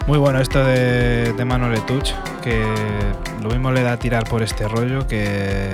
Muy 0.08 0.18
bueno 0.18 0.40
esto 0.40 0.64
de, 0.64 1.32
de 1.32 1.44
Mano 1.44 1.68
Letuch, 1.68 2.10
que 2.42 2.60
lo 3.40 3.50
mismo 3.50 3.70
le 3.70 3.82
da 3.82 3.92
a 3.92 3.96
tirar 3.98 4.24
por 4.28 4.42
este 4.42 4.66
rollo 4.66 5.06
que 5.06 5.70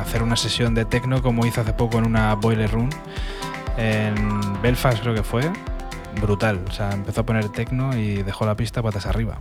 hacer 0.00 0.22
una 0.22 0.36
sesión 0.36 0.74
de 0.74 0.86
techno 0.86 1.20
como 1.20 1.44
hizo 1.44 1.60
hace 1.60 1.74
poco 1.74 1.98
en 1.98 2.06
una 2.06 2.34
Boiler 2.34 2.70
Room 2.70 2.88
en 3.78 4.14
Belfast 4.60 5.00
creo 5.00 5.14
que 5.14 5.22
fue. 5.22 5.42
Brutal, 6.20 6.60
o 6.68 6.72
sea, 6.72 6.90
empezó 6.92 7.20
a 7.20 7.26
poner 7.26 7.48
techno 7.50 7.96
y 7.96 8.22
dejó 8.22 8.44
la 8.44 8.56
pista 8.56 8.82
patas 8.82 9.06
arriba. 9.06 9.38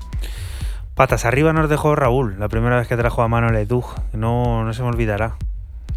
Patas 0.94 1.26
arriba 1.26 1.54
nos 1.54 1.70
dejó 1.70 1.96
Raúl, 1.96 2.40
la 2.40 2.48
primera 2.48 2.78
vez 2.78 2.88
que 2.88 2.96
trajo 2.96 3.24
a 3.24 3.28
mano 3.28 3.50
Leduc. 3.50 3.86
No, 4.14 4.64
no 4.64 4.74
se 4.74 4.84
me 4.84 4.90
olvidará. 4.90 5.36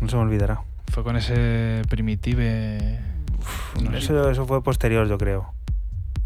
No 0.00 0.08
se 0.08 0.16
me 0.16 0.22
olvidará. 0.22 0.60
Fue 0.90 1.04
con 1.04 1.16
ese 1.16 1.82
primitive... 1.88 2.98
no 3.82 3.90
sé. 3.92 3.98
Eso, 3.98 4.30
eso 4.30 4.46
fue 4.46 4.62
posterior, 4.62 5.06
yo 5.08 5.18
creo. 5.18 5.52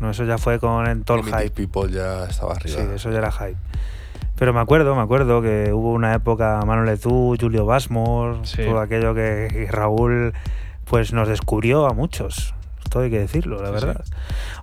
No, 0.01 0.11
eso 0.11 0.25
ya 0.25 0.39
fue 0.39 0.59
con 0.59 0.87
el 0.87 1.05
Tall 1.05 1.23
Hype. 1.25 1.51
People 1.51 1.91
ya 1.91 2.25
estaba 2.25 2.55
Sí, 2.57 2.75
arriba. 2.77 2.95
eso 2.95 3.11
ya 3.11 3.19
era 3.19 3.31
hype. 3.33 3.57
Pero 4.37 4.53
me 4.53 4.61
acuerdo, 4.61 4.95
me 4.97 5.03
acuerdo 5.03 5.41
que 5.43 5.73
hubo 5.73 5.93
una 5.93 6.13
época 6.15 6.61
Manuel 6.67 6.87
Letú, 6.87 7.37
Julio 7.41 7.65
Basmor, 7.67 8.45
Sí. 8.47 8.65
todo 8.65 8.81
aquello 8.81 9.15
que, 9.15 9.49
que 9.51 9.69
Raúl 9.71 10.33
pues 10.85 11.13
nos 11.13 11.29
descubrió 11.29 11.87
a 11.87 11.93
muchos. 11.95 12.55
Todo 12.95 13.03
hay 13.03 13.11
que 13.11 13.19
decirlo, 13.19 13.61
la 13.61 13.73
verdad. 13.73 14.05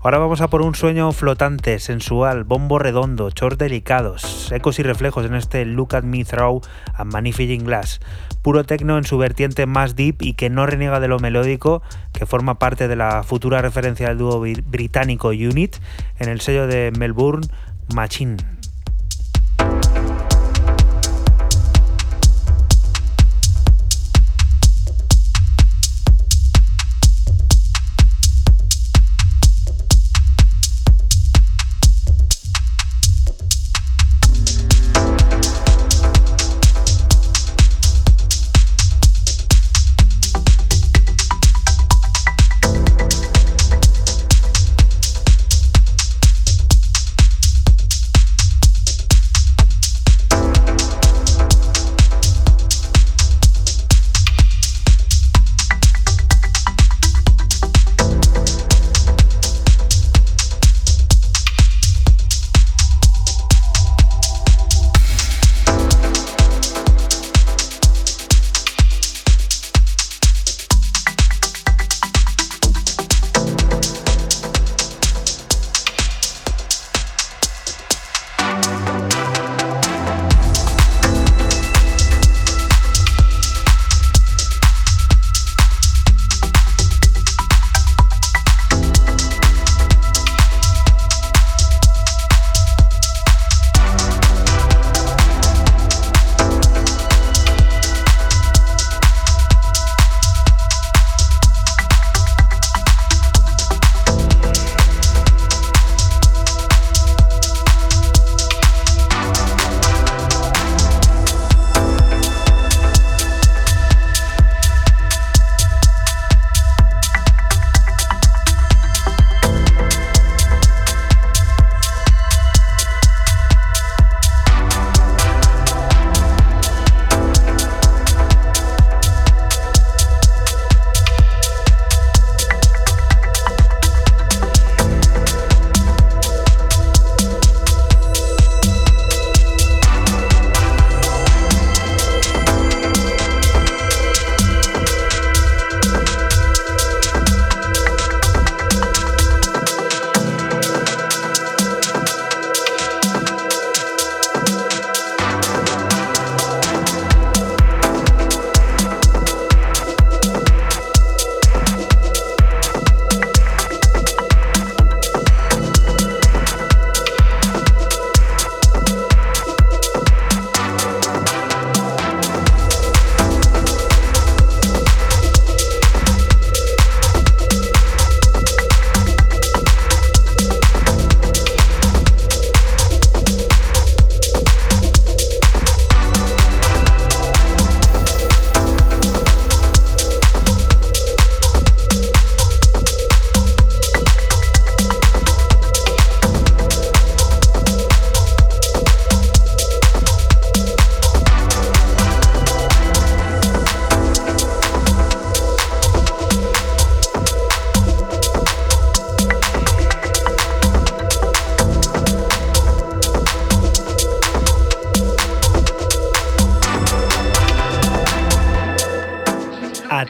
Ahora 0.02 0.18
vamos 0.18 0.40
a 0.40 0.48
por 0.48 0.62
un 0.62 0.74
sueño 0.74 1.12
flotante, 1.12 1.80
sensual, 1.80 2.46
bombo 2.46 2.80
redondo, 2.80 3.30
shorts 3.30 3.58
delicados, 3.58 4.50
ecos 4.54 4.80
y 4.80 4.84
reflejos 4.84 5.26
en 5.26 5.36
este 5.36 5.66
Look 5.66 5.94
at 5.98 6.04
Me 6.04 6.24
Throw 6.24 6.62
a 6.94 7.04
Magnificent 7.04 7.64
Glass. 7.64 8.00
Puro 8.42 8.64
tecno 8.64 8.98
en 8.98 9.04
su 9.04 9.18
vertiente 9.18 9.66
más 9.66 9.98
deep 9.98 10.22
y 10.22 10.36
que 10.36 10.50
no 10.50 10.66
reniega 10.66 11.02
de 11.02 11.10
lo 11.10 11.20
melódico, 11.20 11.82
que 12.14 12.26
forma 12.26 12.58
parte 12.58 12.88
de 12.88 12.96
la 12.96 13.24
futura 13.24 13.62
referencia 13.62 14.08
del 14.08 14.20
dúo 14.20 14.40
británico 14.40 15.28
Unit 15.28 15.76
en 16.18 16.30
el 16.30 16.40
sello 16.40 16.68
de 16.68 16.94
Melbourne 16.98 17.46
Machine. 17.94 18.38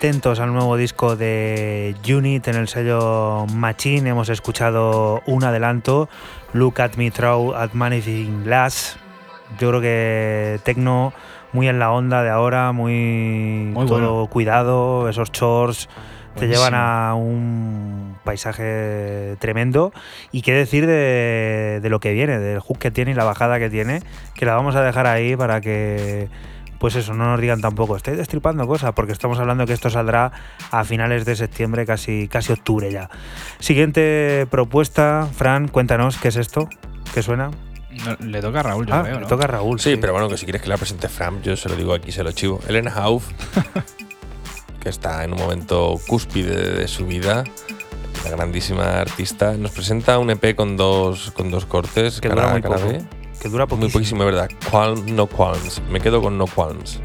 Atentos 0.01 0.39
al 0.39 0.51
nuevo 0.51 0.77
disco 0.77 1.15
de 1.15 1.95
Unit 2.11 2.47
en 2.47 2.55
el 2.55 2.67
sello 2.67 3.45
Machine. 3.53 4.09
Hemos 4.09 4.29
escuchado 4.29 5.21
un 5.27 5.43
adelanto, 5.43 6.09
Look 6.53 6.81
at 6.81 6.95
Me 6.95 7.11
Throw 7.11 7.53
at 7.53 7.73
Managing 7.73 8.43
Glass. 8.43 8.97
Yo 9.59 9.69
creo 9.69 9.79
que 9.79 10.59
Tecno 10.63 11.13
muy 11.53 11.67
en 11.67 11.77
la 11.77 11.91
onda 11.91 12.23
de 12.23 12.31
ahora, 12.31 12.71
muy, 12.71 13.73
todo 13.85 14.25
cuidado, 14.25 15.07
esos 15.07 15.31
chores 15.31 15.87
te 16.35 16.47
llevan 16.47 16.73
a 16.73 17.13
un 17.13 18.15
paisaje 18.23 19.35
tremendo. 19.37 19.93
Y 20.31 20.41
qué 20.41 20.55
decir 20.55 20.87
de, 20.87 21.79
de, 21.79 21.89
lo 21.89 21.99
que 21.99 22.11
viene, 22.13 22.39
del 22.39 22.59
hook 22.59 22.79
que 22.79 22.89
tiene 22.89 23.11
y 23.11 23.13
la 23.13 23.23
bajada 23.23 23.59
que 23.59 23.69
tiene, 23.69 24.01
que 24.33 24.47
la 24.47 24.55
vamos 24.55 24.75
a 24.75 24.81
dejar 24.81 25.05
ahí 25.05 25.35
para 25.35 25.61
que 25.61 26.27
pues 26.81 26.95
eso, 26.95 27.13
no 27.13 27.25
nos 27.25 27.39
digan 27.39 27.61
tampoco, 27.61 27.95
estoy 27.95 28.15
destripando 28.15 28.65
cosas, 28.65 28.93
porque 28.93 29.11
estamos 29.11 29.37
hablando 29.37 29.67
que 29.67 29.73
esto 29.73 29.91
saldrá 29.91 30.31
a 30.71 30.83
finales 30.83 31.25
de 31.25 31.35
septiembre, 31.35 31.85
casi, 31.85 32.27
casi 32.27 32.53
octubre 32.53 32.91
ya. 32.91 33.07
Siguiente 33.59 34.47
propuesta, 34.49 35.29
Fran, 35.31 35.67
cuéntanos, 35.67 36.17
¿qué 36.17 36.29
es 36.29 36.37
esto? 36.37 36.67
¿Qué 37.13 37.21
suena? 37.21 37.51
le 38.19 38.41
toca 38.41 38.61
a 38.61 38.63
Raúl, 38.63 38.87
yo 38.87 38.95
ah, 38.95 39.03
veo, 39.03 39.19
Le 39.19 39.27
toca 39.27 39.43
a 39.43 39.47
Raúl. 39.47 39.79
Sí, 39.79 39.95
pero 39.97 40.13
bueno, 40.13 40.27
que 40.27 40.37
si 40.37 40.45
quieres 40.45 40.63
que 40.63 40.69
la 40.69 40.77
presente 40.77 41.07
Fran, 41.07 41.43
yo 41.43 41.55
se 41.55 41.69
lo 41.69 41.75
digo 41.75 41.93
aquí, 41.93 42.11
se 42.11 42.23
lo 42.23 42.31
chivo. 42.31 42.59
Elena 42.67 42.91
Hauf, 42.95 43.27
que 44.81 44.89
está 44.89 45.23
en 45.23 45.33
un 45.33 45.39
momento 45.39 45.99
cúspide 46.07 46.71
de 46.71 46.87
su 46.87 47.05
vida, 47.05 47.43
la 48.23 48.31
grandísima 48.31 49.01
artista, 49.01 49.53
nos 49.53 49.69
presenta 49.69 50.17
un 50.17 50.31
EP 50.31 50.55
con 50.55 50.77
dos, 50.77 51.29
con 51.29 51.51
dos 51.51 51.67
cortes, 51.67 52.19
que 52.19 52.29
cara, 52.29 52.55
dura 52.55 52.83
muy 52.89 53.05
que 53.41 53.49
dura 53.49 53.65
Muy 53.65 53.89
poquísimo, 53.89 54.23
verdad. 54.23 54.49
Qualm, 54.69 55.15
no 55.15 55.25
qualms. 55.25 55.81
Me 55.89 55.99
quedo 55.99 56.21
con 56.21 56.37
no 56.37 56.45
qualms. 56.45 56.99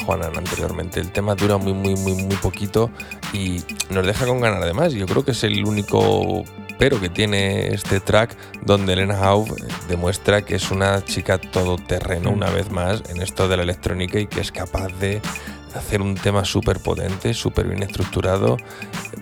Como 0.00 0.16
decía 0.16 0.28
Juana 0.28 0.38
anteriormente, 0.38 1.00
el 1.00 1.10
tema 1.10 1.34
dura 1.34 1.56
muy, 1.56 1.72
muy, 1.72 1.94
muy, 1.96 2.14
muy 2.14 2.36
poquito 2.36 2.90
y 3.32 3.62
nos 3.90 4.06
deja 4.06 4.26
con 4.26 4.40
ganas 4.40 4.64
de 4.64 4.72
más. 4.72 4.92
Yo 4.92 5.06
creo 5.06 5.24
que 5.24 5.32
es 5.32 5.44
el 5.44 5.64
único 5.64 6.44
pero 6.78 6.98
que 6.98 7.10
tiene 7.10 7.74
este 7.74 8.00
track 8.00 8.34
donde 8.62 8.94
Elena 8.94 9.18
Hauf 9.22 9.50
demuestra 9.86 10.40
que 10.40 10.56
es 10.56 10.70
una 10.70 11.04
chica 11.04 11.36
todoterreno 11.36 12.30
una 12.30 12.48
vez 12.48 12.70
más 12.70 13.02
en 13.10 13.20
esto 13.20 13.48
de 13.48 13.58
la 13.58 13.64
electrónica 13.64 14.18
y 14.18 14.26
que 14.26 14.40
es 14.40 14.50
capaz 14.50 14.88
de 14.98 15.20
hacer 15.74 16.00
un 16.00 16.14
tema 16.14 16.46
súper 16.46 16.80
potente, 16.80 17.34
súper 17.34 17.68
bien 17.68 17.82
estructurado, 17.82 18.56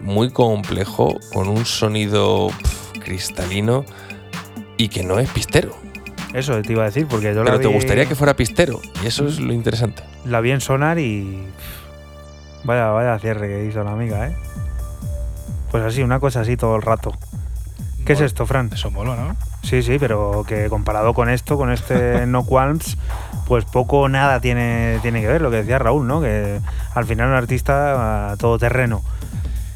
muy 0.00 0.30
complejo, 0.30 1.18
con 1.32 1.48
un 1.48 1.66
sonido 1.66 2.48
cristalino 3.00 3.84
y 4.76 4.88
que 4.88 5.02
no 5.02 5.18
es 5.18 5.28
pistero. 5.28 5.87
Eso 6.34 6.60
te 6.62 6.72
iba 6.72 6.82
a 6.82 6.86
decir, 6.86 7.06
porque 7.08 7.32
yo 7.34 7.40
la 7.42 7.44
Pero 7.52 7.60
te 7.60 7.68
vi- 7.68 7.74
gustaría 7.74 8.06
que 8.06 8.14
fuera 8.14 8.34
pistero 8.34 8.80
y 9.02 9.06
eso 9.06 9.26
es 9.26 9.40
lo 9.40 9.52
interesante. 9.52 10.02
La 10.24 10.40
vi 10.40 10.50
en 10.50 10.60
sonar 10.60 10.98
y. 10.98 11.46
Vaya, 12.64 12.88
vaya 12.88 13.18
cierre 13.18 13.48
que 13.48 13.64
hizo 13.64 13.82
la 13.84 13.92
amiga, 13.92 14.26
¿eh? 14.28 14.36
Pues 15.70 15.82
así, 15.84 16.02
una 16.02 16.20
cosa 16.20 16.40
así 16.40 16.56
todo 16.56 16.76
el 16.76 16.82
rato. 16.82 17.12
¿Qué 18.04 18.14
es 18.14 18.20
esto, 18.20 18.46
Fran? 18.46 18.70
Eso 18.72 18.90
mola, 18.90 19.16
¿no? 19.16 19.36
Sí, 19.62 19.82
sí, 19.82 19.98
pero 19.98 20.44
que 20.48 20.68
comparado 20.70 21.12
con 21.14 21.28
esto, 21.28 21.56
con 21.56 21.70
este 21.70 22.26
No 22.26 22.44
Qualms, 22.46 22.96
pues 23.46 23.64
poco 23.66 24.00
o 24.00 24.08
nada 24.08 24.40
tiene, 24.40 24.98
tiene 25.02 25.20
que 25.20 25.26
ver, 25.28 25.42
lo 25.42 25.50
que 25.50 25.58
decía 25.58 25.78
Raúl, 25.78 26.06
¿no? 26.06 26.20
Que 26.20 26.58
al 26.94 27.04
final 27.04 27.28
un 27.28 27.34
artista 27.34 28.34
todo 28.38 28.58
terreno. 28.58 29.02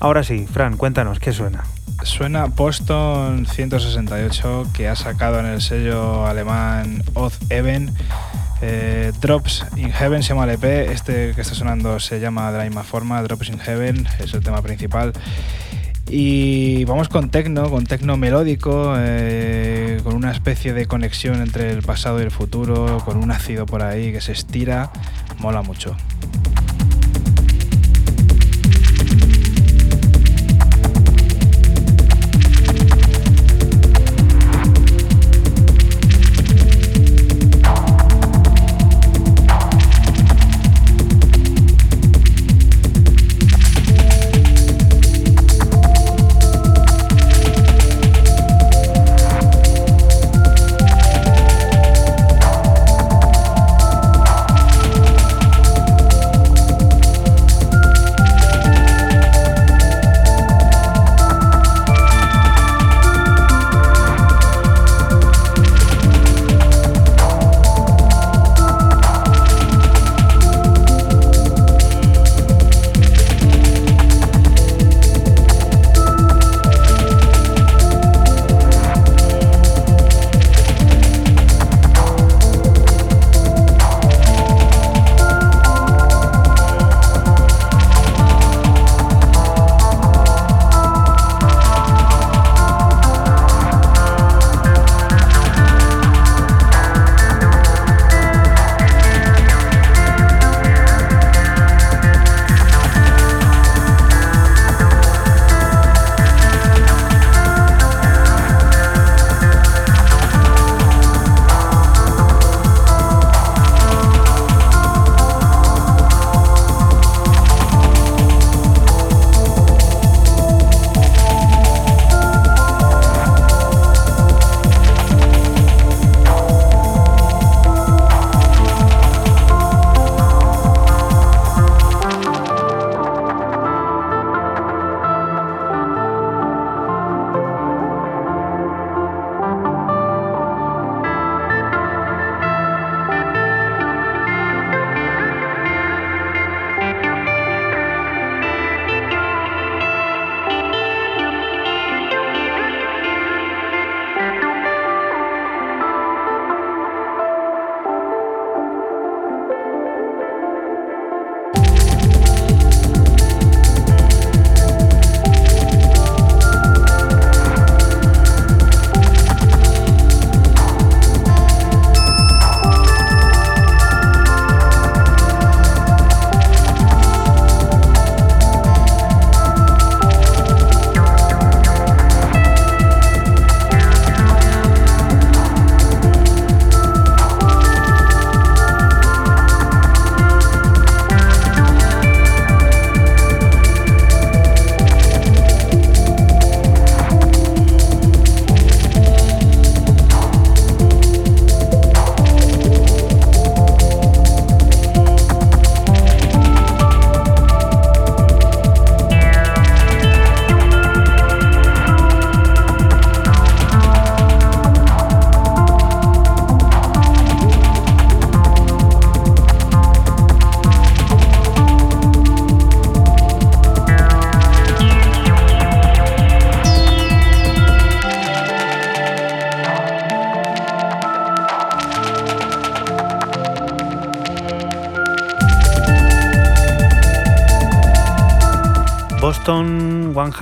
Ahora 0.03 0.25
sí, 0.25 0.49
Fran, 0.53 0.77
cuéntanos, 0.77 1.21
¿qué 1.21 1.31
suena? 1.31 1.63
Suena 2.03 2.47
Boston 2.47 3.47
168 3.47 4.67
que 4.75 4.89
ha 4.89 4.97
sacado 4.97 5.39
en 5.39 5.47
el 5.47 5.63
sello 5.63 6.27
alemán 6.27 7.05
Oz 7.15 7.39
Even. 7.51 7.95
Eh, 8.63 9.13
Drops 9.21 9.65
in 9.77 9.93
Heaven 9.93 10.25
se 10.25 10.31
llama 10.31 10.43
el 10.43 10.51
EP. 10.51 10.65
Este 10.91 11.37
que 11.37 11.41
está 11.41 11.55
sonando 11.55 12.01
se 12.01 12.19
llama 12.19 12.51
de 12.51 12.59
la 12.59 12.65
misma 12.65 12.83
forma, 12.83 13.23
Drops 13.23 13.49
in 13.51 13.61
Heaven, 13.61 14.09
es 14.19 14.35
el 14.35 14.43
tema 14.43 14.61
principal. 14.61 15.13
Y 16.09 16.85
vamos 16.85 17.09
con 17.09 17.31
tecno, 17.31 17.71
con 17.71 17.87
tecno 17.87 18.17
melódico, 18.17 18.95
eh, 18.99 20.01
con 20.03 20.17
una 20.17 20.33
especie 20.33 20.73
de 20.73 20.87
conexión 20.87 21.41
entre 21.41 21.71
el 21.71 21.83
pasado 21.83 22.19
y 22.19 22.25
el 22.25 22.33
futuro, 22.33 22.99
con 23.05 23.19
un 23.19 23.31
ácido 23.31 23.67
por 23.67 23.85
ahí 23.85 24.11
que 24.11 24.21
se 24.21 24.33
estira, 24.33 24.91
mola 25.39 25.63
mucho. 25.63 25.97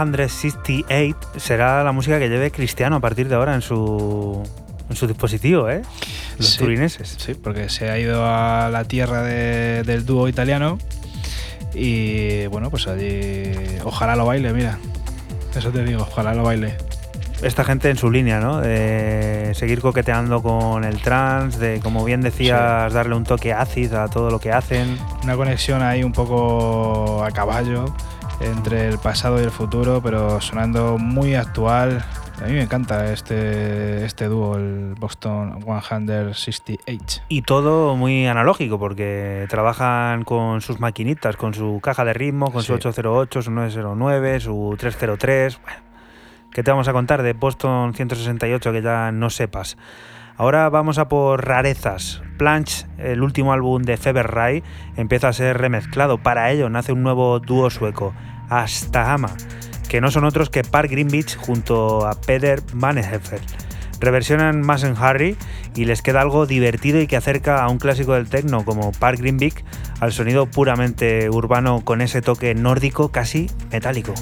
168 0.05 1.17
será 1.39 1.83
la 1.85 1.93
música 1.93 2.19
que 2.19 2.29
lleve 2.29 2.51
Cristiano 2.51 2.97
a 2.97 3.01
partir 3.01 3.29
de 3.29 3.35
ahora 3.35 3.55
en 3.55 3.63
su, 3.63 4.43
en 4.89 4.97
su 4.97 5.07
dispositivo, 5.07 5.69
¿eh? 5.69 5.83
los 6.39 6.49
Sí. 6.49 6.59
turineses. 6.59 7.17
Sí, 7.19 7.35
porque 7.35 7.69
se 7.69 7.91
ha 7.91 7.99
ido 7.99 8.25
a 8.27 8.69
la 8.71 8.85
tierra 8.85 9.23
de- 9.23 9.83
del 9.85 10.07
dúo 10.07 10.29
italiano 10.29 10.79
y 11.75 12.47
bueno, 12.47 12.71
pues 12.71 12.87
allí 12.89 13.53
ojalá 13.85 14.17
lo 14.17 14.27
baile, 14.27 14.53
mira. 14.53 14.79
Eso 15.55 15.71
te 15.71 15.85
digo, 15.85 16.03
ojalá 16.03 16.35
lo 16.35 16.43
baile. 16.45 16.77
Esta 17.43 17.65
gente 17.65 17.89
en 17.89 17.97
su 17.97 18.11
línea, 18.11 18.39
¿no? 18.39 18.61
De 18.61 19.53
seguir 19.55 19.81
coqueteando 19.81 20.43
con 20.43 20.85
el 20.85 21.01
trance, 21.01 21.59
de, 21.59 21.81
como 21.81 22.05
bien 22.05 22.21
decías, 22.21 22.93
darle 22.93 23.15
un 23.15 23.25
toque 23.25 23.53
acid 23.55 23.95
a 23.95 24.09
todo 24.09 24.31
lo 24.31 24.39
que 24.41 24.53
hacen. 24.53 24.99
Una 25.25 25.37
conexión 25.37 25.83
ahí 25.83 26.05
un 26.05 26.13
poco 26.13 27.25
a 27.25 27.31
caballo 27.31 27.95
entre 28.51 28.89
el 28.89 28.99
pasado 28.99 29.41
y 29.41 29.45
el 29.45 29.51
futuro, 29.51 30.01
pero 30.03 30.41
sonando 30.41 30.99
muy 30.99 31.35
actual. 31.35 32.05
A 32.43 32.47
mí 32.47 32.53
me 32.53 32.63
encanta 32.63 33.13
este, 33.13 34.05
este 34.05 34.27
dúo, 34.27 34.57
el 34.57 34.95
Boston 34.99 35.61
168. 35.63 37.23
Y 37.29 37.43
todo 37.43 37.97
muy 37.97 38.27
analógico, 38.27 38.79
porque 38.79 39.47
trabajan 39.49 40.25
con 40.25 40.61
sus 40.61 40.81
maquinitas, 40.81 41.37
con 41.37 41.55
su 41.55 41.81
caja 41.83 42.05
de 42.05 42.15
ritmo, 42.15 42.51
con 42.51 42.63
su 42.63 42.73
Sí. 42.73 42.89
808, 42.89 43.43
su 43.43 43.51
909, 43.51 44.41
su 44.41 44.75
303. 44.79 45.61
Bueno, 45.63 45.91
¿Qué 46.53 46.65
te 46.65 46.71
vamos 46.73 46.89
a 46.89 46.93
contar 46.93 47.23
de 47.23 47.33
Boston 47.33 47.95
168 47.95 48.73
que 48.73 48.83
ya 48.83 49.13
no 49.13 49.31
sepas? 49.31 49.77
Ahora 50.37 50.69
vamos 50.69 50.99
a 50.99 51.09
por 51.09 51.47
rarezas. 51.47 52.23
Planche, 52.39 52.87
el 52.99 53.23
último 53.23 53.53
álbum 53.53 53.83
de 53.83 53.97
Feber 53.97 54.27
Rai, 54.27 54.65
empieza 54.97 55.29
a 55.29 55.33
ser 55.33 55.59
remezclado. 55.59 56.19
Para 56.19 56.51
ello 56.51 56.69
nace 56.69 56.93
un 56.93 57.03
nuevo 57.05 57.39
dúo 57.39 57.71
sueco, 57.71 58.15
Astahama, 58.51 59.35
que 59.89 60.01
no 60.01 60.11
son 60.11 60.25
otros 60.25 60.51
que 60.51 60.63
Park 60.63 60.91
Greenwich 60.91 61.37
junto 61.37 62.07
a 62.07 62.21
Peter 62.21 62.63
Maneheffer. 62.75 63.41
Reversionan 64.01 64.63
Massen 64.63 64.95
Harry 64.99 65.37
y 65.75 65.85
les 65.85 66.03
queda 66.03 66.23
algo 66.23 66.47
divertido 66.47 67.01
y 67.01 67.07
que 67.07 67.17
acerca 67.17 67.63
a 67.63 67.69
un 67.69 67.79
clásico 67.79 68.15
del 68.15 68.29
techno 68.29 68.65
como 68.65 68.93
Park 68.93 69.19
Greenvik 69.19 69.63
al 70.01 70.13
sonido 70.13 70.47
puramente 70.47 71.29
urbano 71.29 71.83
con 71.85 72.01
ese 72.01 72.23
toque 72.23 72.55
nórdico 72.55 73.11
casi 73.11 73.51
metálico. 73.71 74.15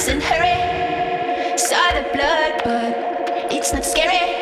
But 0.00 0.14
mustn't 0.16 0.22
hurry. 0.22 1.58
Saw 1.58 1.92
the 1.92 2.08
blood, 2.14 2.62
but 2.64 3.52
it's 3.52 3.72
not 3.72 3.84
scary. 3.84 4.39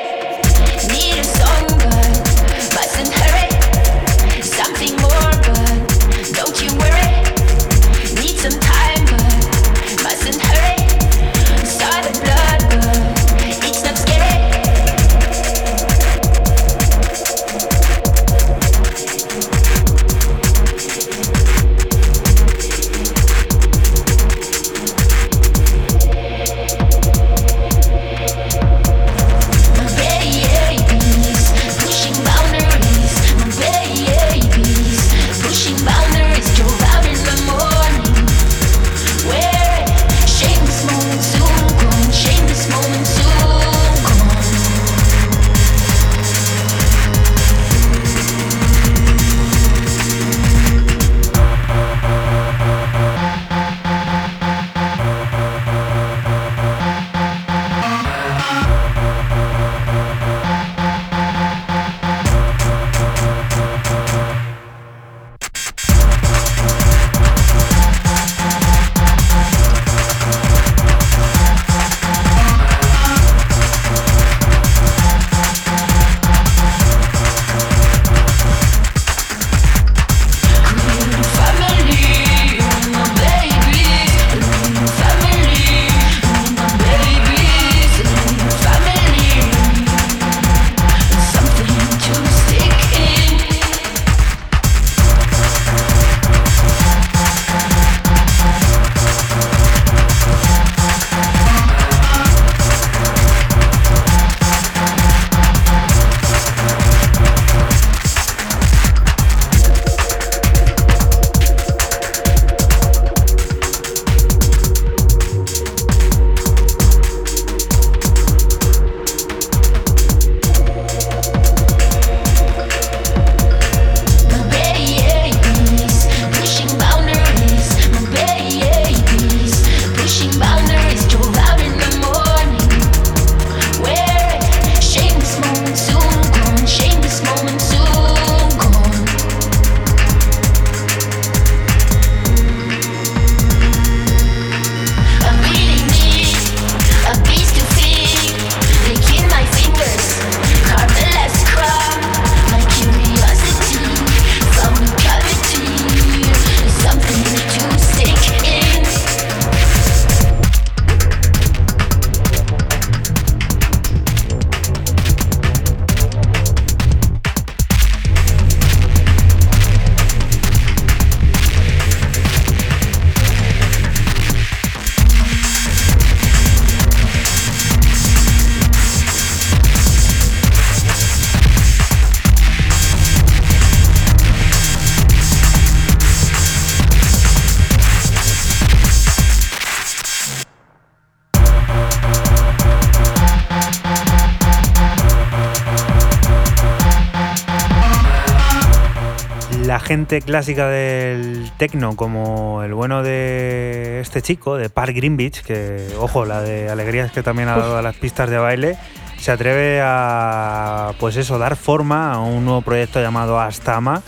Gente 199.88 200.20
clásica 200.20 200.68
del 200.68 201.50
techno, 201.56 201.96
como 201.96 202.62
el 202.62 202.74
bueno 202.74 203.02
de 203.02 204.00
este 204.00 204.20
chico, 204.20 204.58
de 204.58 204.68
Park 204.68 204.94
Greenwich, 204.94 205.40
que, 205.40 205.88
ojo, 205.98 206.26
la 206.26 206.42
de 206.42 206.68
alegrías 206.68 207.10
que 207.10 207.22
también 207.22 207.48
ha 207.48 207.56
dado 207.56 207.78
a 207.78 207.80
las 207.80 207.96
pistas 207.96 208.28
de 208.28 208.36
baile, 208.36 208.76
se 209.18 209.32
atreve 209.32 209.80
a, 209.82 210.92
pues 211.00 211.16
eso, 211.16 211.38
dar 211.38 211.56
forma 211.56 212.12
a 212.12 212.20
un 212.20 212.44
nuevo 212.44 212.60
proyecto 212.60 213.00
llamado 213.00 213.40
Astama 213.40 214.02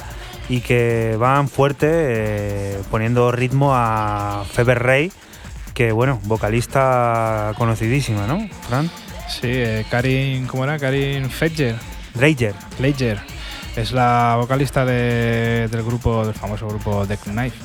y 0.50 0.60
que 0.60 1.16
van 1.18 1.48
fuerte 1.48 1.86
eh, 1.90 2.78
poniendo 2.90 3.32
ritmo 3.32 3.70
a 3.74 4.44
Feber 4.52 4.82
Rey, 4.82 5.10
que 5.72 5.92
bueno, 5.92 6.20
vocalista 6.24 7.54
conocidísima, 7.56 8.26
¿no, 8.26 8.46
Fran? 8.68 8.90
Sí, 9.30 9.48
eh, 9.48 9.86
Karin, 9.90 10.46
¿cómo 10.46 10.64
era? 10.64 10.78
Karin 10.78 11.30
Fetcher. 11.30 11.76
Leger. 12.18 13.29
Es 13.76 13.92
la 13.92 14.36
vocalista 14.38 14.84
de- 14.84 15.68
del 15.70 15.82
grupo, 15.82 16.24
del 16.24 16.34
famoso 16.34 16.66
grupo 16.68 17.06
The 17.06 17.16
Knife. 17.16 17.56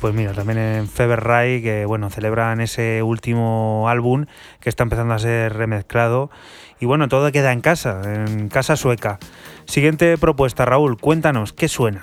Pues 0.00 0.12
mira, 0.14 0.32
también 0.32 0.58
en 0.58 0.88
Feber 0.88 1.20
Ray, 1.22 1.62
que 1.62 1.84
bueno, 1.86 2.10
celebran 2.10 2.60
ese 2.60 3.02
último 3.02 3.86
álbum 3.88 4.26
que 4.60 4.68
está 4.68 4.82
empezando 4.82 5.14
a 5.14 5.18
ser 5.18 5.54
remezclado. 5.54 6.30
Y 6.80 6.86
bueno, 6.86 7.08
todo 7.08 7.30
queda 7.32 7.52
en 7.52 7.60
casa, 7.60 8.02
en 8.04 8.48
casa 8.48 8.76
sueca. 8.76 9.18
Siguiente 9.66 10.18
propuesta, 10.18 10.64
Raúl, 10.64 10.98
cuéntanos, 10.98 11.52
¿qué 11.52 11.68
suena? 11.68 12.02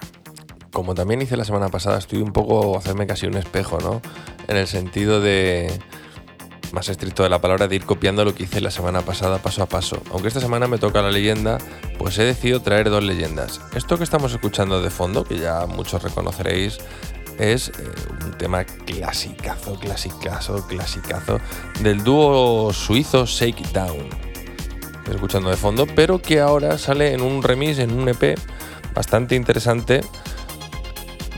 Como 0.71 0.95
también 0.95 1.21
hice 1.21 1.37
la 1.37 1.45
semana 1.45 1.69
pasada, 1.69 1.99
estoy 1.99 2.19
un 2.21 2.31
poco 2.33 2.75
a 2.75 2.79
hacerme 2.79 3.05
casi 3.05 3.27
un 3.27 3.35
espejo, 3.37 3.77
¿no? 3.79 4.01
En 4.47 4.57
el 4.57 4.65
sentido 4.67 5.21
de, 5.21 5.71
más 6.73 6.89
estricto 6.89 7.21
de 7.21 7.29
la 7.29 7.39
palabra, 7.39 7.67
de 7.67 7.75
ir 7.75 7.85
copiando 7.85 8.25
lo 8.25 8.33
que 8.33 8.43
hice 8.43 8.59
la 8.59 8.71
semana 8.71 9.03
pasada 9.03 9.37
paso 9.37 9.61
a 9.61 9.67
paso. 9.67 10.01
Aunque 10.11 10.27
esta 10.27 10.39
semana 10.39 10.67
me 10.67 10.79
toca 10.79 11.03
la 11.03 11.11
leyenda, 11.11 11.59
pues 11.99 12.17
he 12.17 12.23
decidido 12.23 12.61
traer 12.61 12.89
dos 12.89 13.03
leyendas. 13.03 13.61
Esto 13.75 13.97
que 13.99 14.03
estamos 14.03 14.33
escuchando 14.33 14.81
de 14.81 14.89
fondo, 14.89 15.23
que 15.23 15.37
ya 15.37 15.67
muchos 15.67 16.01
reconoceréis, 16.01 16.79
es 17.37 17.69
eh, 17.69 17.73
un 18.25 18.31
tema 18.39 18.63
clasicazo, 18.63 19.79
clasicazo, 19.79 20.67
clasicazo 20.67 21.39
del 21.81 22.03
dúo 22.03 22.73
suizo 22.73 23.27
Shake 23.27 23.71
Down. 23.71 24.09
Estoy 24.97 25.15
escuchando 25.15 25.51
de 25.51 25.57
fondo, 25.57 25.85
pero 25.95 26.21
que 26.21 26.39
ahora 26.39 26.79
sale 26.79 27.13
en 27.13 27.21
un 27.21 27.43
remix, 27.43 27.77
en 27.77 27.91
un 27.91 28.09
EP 28.09 28.39
bastante 28.95 29.35
interesante 29.35 30.01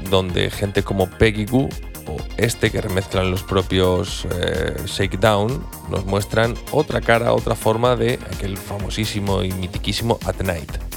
donde 0.09 0.49
gente 0.49 0.83
como 0.83 1.09
Peggy 1.09 1.45
Goo 1.45 1.67
o 2.07 2.17
este 2.37 2.71
que 2.71 2.81
remezclan 2.81 3.31
los 3.31 3.43
propios 3.43 4.27
eh, 4.31 4.75
Shakedown 4.85 5.65
nos 5.89 6.05
muestran 6.05 6.55
otra 6.71 7.01
cara, 7.01 7.33
otra 7.33 7.55
forma 7.55 7.95
de 7.95 8.19
aquel 8.33 8.57
famosísimo 8.57 9.43
y 9.43 9.51
mitiquísimo 9.51 10.19
At 10.25 10.41
Night. 10.41 10.94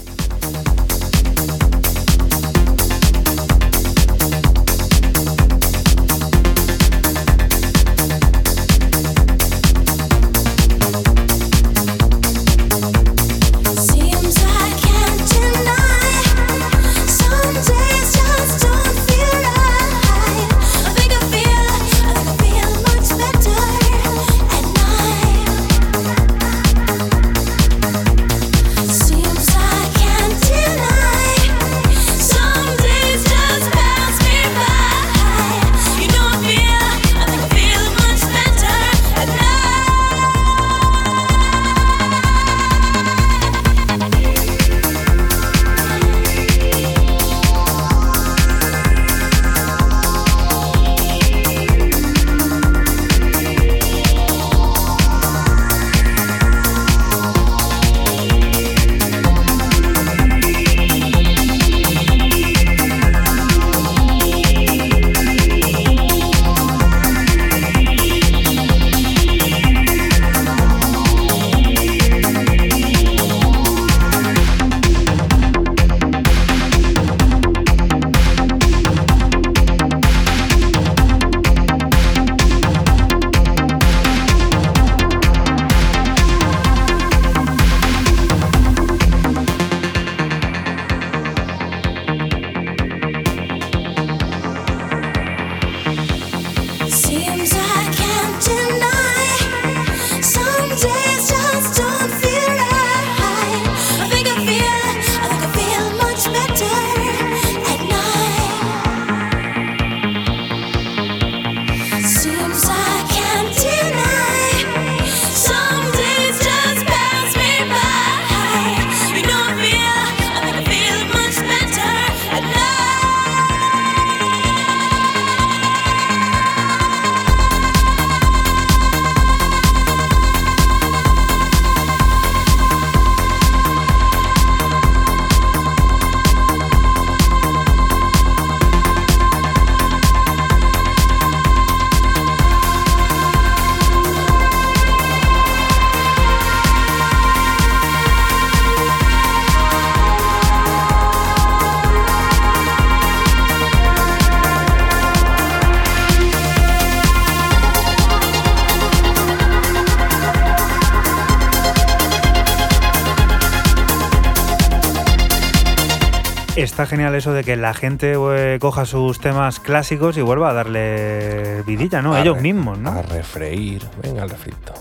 Genial 166.89 167.15
eso 167.15 167.33
de 167.33 167.45
que 167.45 167.57
la 167.57 167.75
gente 167.75 168.15
eh, 168.17 168.59
coja 168.61 168.85
sus 168.85 169.21
temas 169.21 169.61
clásicos 169.61 170.17
y 170.17 170.23
vuelva 170.23 170.51
a 170.51 170.53
darle 170.53 171.63
vidilla, 171.63 172.03
¿no? 172.03 172.15
A 172.15 172.21
Ellos 172.21 172.41
mismos, 172.41 172.79
¿no? 172.79 172.91
A 172.91 173.03
refreír. 173.03 173.83
Venga, 174.03 174.25
el 174.25 174.31
refrito. 174.31 174.73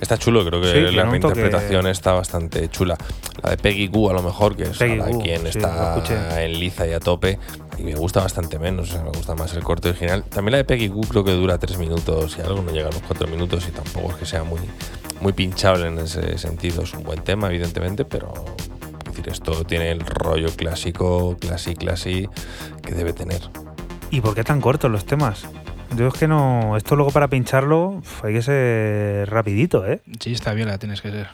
Está 0.00 0.16
chulo, 0.16 0.44
creo 0.44 0.60
que 0.60 0.72
Sí, 0.72 0.94
la 0.94 1.04
reinterpretación 1.04 1.86
está 1.88 2.12
bastante 2.12 2.68
chula. 2.68 2.96
La 3.42 3.50
de 3.50 3.56
Peggy 3.56 3.88
Goo, 3.88 4.10
a 4.10 4.12
lo 4.12 4.22
mejor, 4.22 4.56
que 4.56 4.64
es 4.64 4.78
Peggy 4.78 4.98
Goo, 4.98 5.20
quien 5.20 5.42
sí, 5.42 5.58
está 5.58 6.42
en 6.42 6.58
liza 6.58 6.86
y 6.86 6.92
a 6.92 7.00
tope. 7.00 7.38
Y 7.78 7.82
me 7.82 7.94
gusta 7.94 8.20
bastante 8.20 8.58
menos, 8.58 8.90
o 8.90 8.92
sea, 8.92 9.02
me 9.02 9.10
gusta 9.10 9.34
más 9.34 9.54
el 9.54 9.62
corte 9.62 9.90
original. 9.90 10.24
También 10.24 10.52
la 10.52 10.58
de 10.58 10.64
Peggy 10.64 10.88
Goo 10.88 11.02
creo 11.02 11.24
que 11.24 11.32
dura 11.32 11.58
tres 11.58 11.78
minutos 11.78 12.36
y 12.38 12.42
algo, 12.42 12.62
no 12.62 12.72
llega 12.72 12.88
a 12.88 12.92
los 12.92 13.02
cuatro 13.02 13.26
minutos 13.28 13.66
y 13.68 13.72
tampoco 13.72 14.10
es 14.12 14.16
que 14.16 14.26
sea 14.26 14.44
muy, 14.44 14.60
muy 15.20 15.32
pinchable 15.32 15.88
en 15.88 15.98
ese 15.98 16.38
sentido. 16.38 16.82
Es 16.82 16.94
un 16.94 17.02
buen 17.02 17.22
tema, 17.22 17.48
evidentemente, 17.48 18.04
pero 18.04 18.32
esto 19.28 19.64
tiene 19.64 19.90
el 19.90 20.00
rollo 20.00 20.48
clásico, 20.54 21.36
classy, 21.38 21.74
classy, 21.74 22.28
que 22.82 22.94
debe 22.94 23.12
tener. 23.12 23.40
¿Y 24.10 24.20
por 24.20 24.34
qué 24.34 24.44
tan 24.44 24.60
cortos 24.60 24.90
los 24.90 25.04
temas? 25.04 25.46
Yo 25.96 26.08
es 26.08 26.14
que 26.14 26.28
no. 26.28 26.76
Esto 26.76 26.96
luego 26.96 27.10
para 27.10 27.28
pincharlo 27.28 28.02
hay 28.22 28.34
que 28.34 28.42
ser 28.42 29.30
rapidito, 29.30 29.86
¿eh? 29.86 30.00
Sí, 30.20 30.32
está 30.32 30.52
bien, 30.52 30.68
la 30.68 30.78
tienes 30.78 31.00
que 31.00 31.10
ser. 31.10 31.28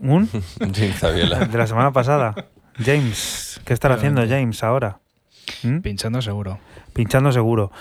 Un 0.00 0.28
James 0.60 1.00
de 1.52 1.58
la 1.58 1.66
semana 1.66 1.92
pasada. 1.92 2.34
James, 2.84 3.60
¿qué 3.64 3.72
estará 3.72 3.96
haciendo 3.96 4.26
James 4.26 4.62
ahora? 4.62 5.00
¿Mm? 5.62 5.80
Pinchando 5.80 6.22
seguro. 6.22 6.58
Pinchando 6.92 7.32
seguro. 7.32 7.72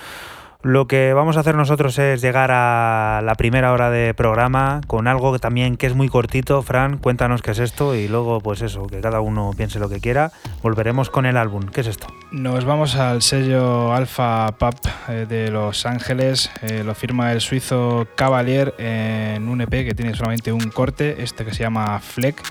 Lo 0.63 0.87
que 0.87 1.13
vamos 1.13 1.37
a 1.37 1.41
hacer 1.41 1.55
nosotros 1.55 1.99
es 1.99 2.21
llegar 2.21 2.49
a 2.51 3.21
la 3.23 3.35
primera 3.35 3.71
hora 3.71 3.91
de 3.91 4.15
programa 4.15 4.81
con 4.87 5.07
algo 5.07 5.31
que 5.31 5.39
también 5.39 5.77
que 5.77 5.85
es 5.85 5.93
muy 5.93 6.09
cortito. 6.09 6.63
Fran, 6.63 6.97
cuéntanos 6.97 7.43
qué 7.43 7.51
es 7.51 7.59
esto 7.59 7.93
y 7.93 8.07
luego 8.07 8.41
pues 8.41 8.63
eso, 8.63 8.87
que 8.87 8.99
cada 8.99 9.21
uno 9.21 9.51
piense 9.55 9.77
lo 9.77 9.87
que 9.87 9.99
quiera. 9.99 10.31
Volveremos 10.63 11.11
con 11.11 11.27
el 11.27 11.37
álbum. 11.37 11.67
¿Qué 11.67 11.81
es 11.81 11.87
esto? 11.87 12.07
Nos 12.31 12.65
vamos 12.65 12.95
al 12.95 13.21
sello 13.21 13.93
Alpha 13.93 14.47
Pub 14.57 14.75
eh, 15.09 15.27
de 15.29 15.51
Los 15.51 15.85
Ángeles. 15.85 16.49
Eh, 16.63 16.83
lo 16.83 16.95
firma 16.95 17.31
el 17.31 17.41
suizo 17.41 18.07
Cavalier 18.15 18.73
en 18.79 19.47
un 19.47 19.61
EP 19.61 19.69
que 19.69 19.93
tiene 19.93 20.15
solamente 20.15 20.51
un 20.51 20.69
corte, 20.71 21.21
este 21.21 21.45
que 21.45 21.53
se 21.53 21.63
llama 21.63 21.99
Fleck. 21.99 22.41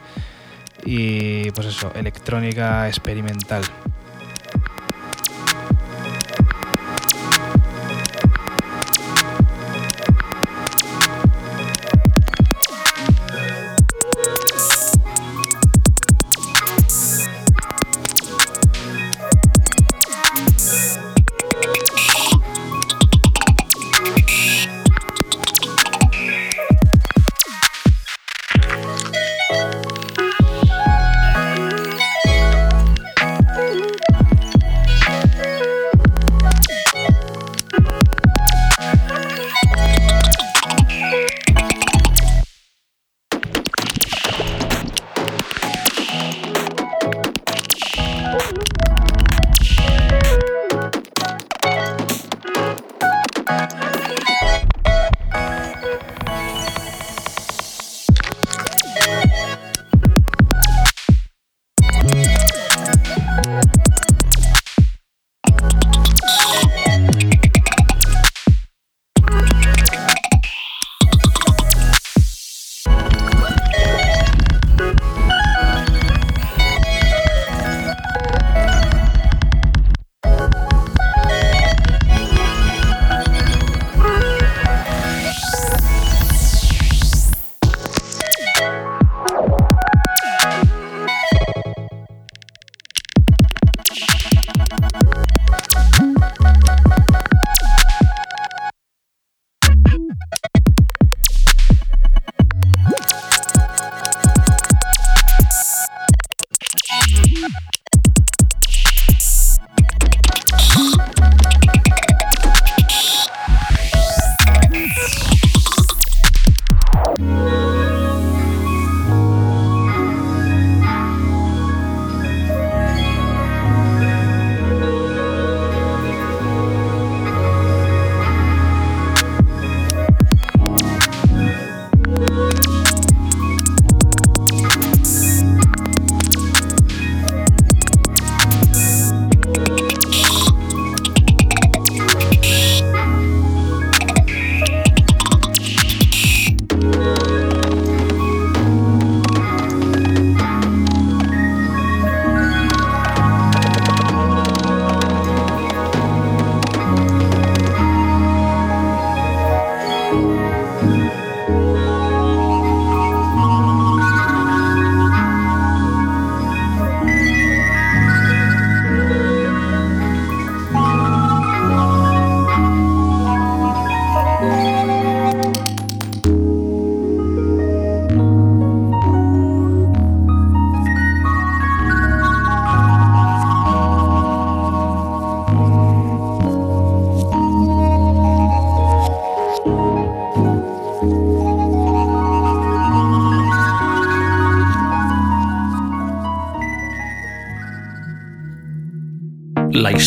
Y 0.85 1.51
pues 1.51 1.67
eso, 1.67 1.91
electrónica 1.95 2.87
experimental. 2.87 3.65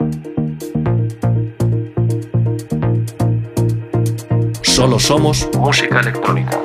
Solo 4.63 4.99
somos 4.99 5.49
música 5.57 6.01
electrónica. 6.01 6.62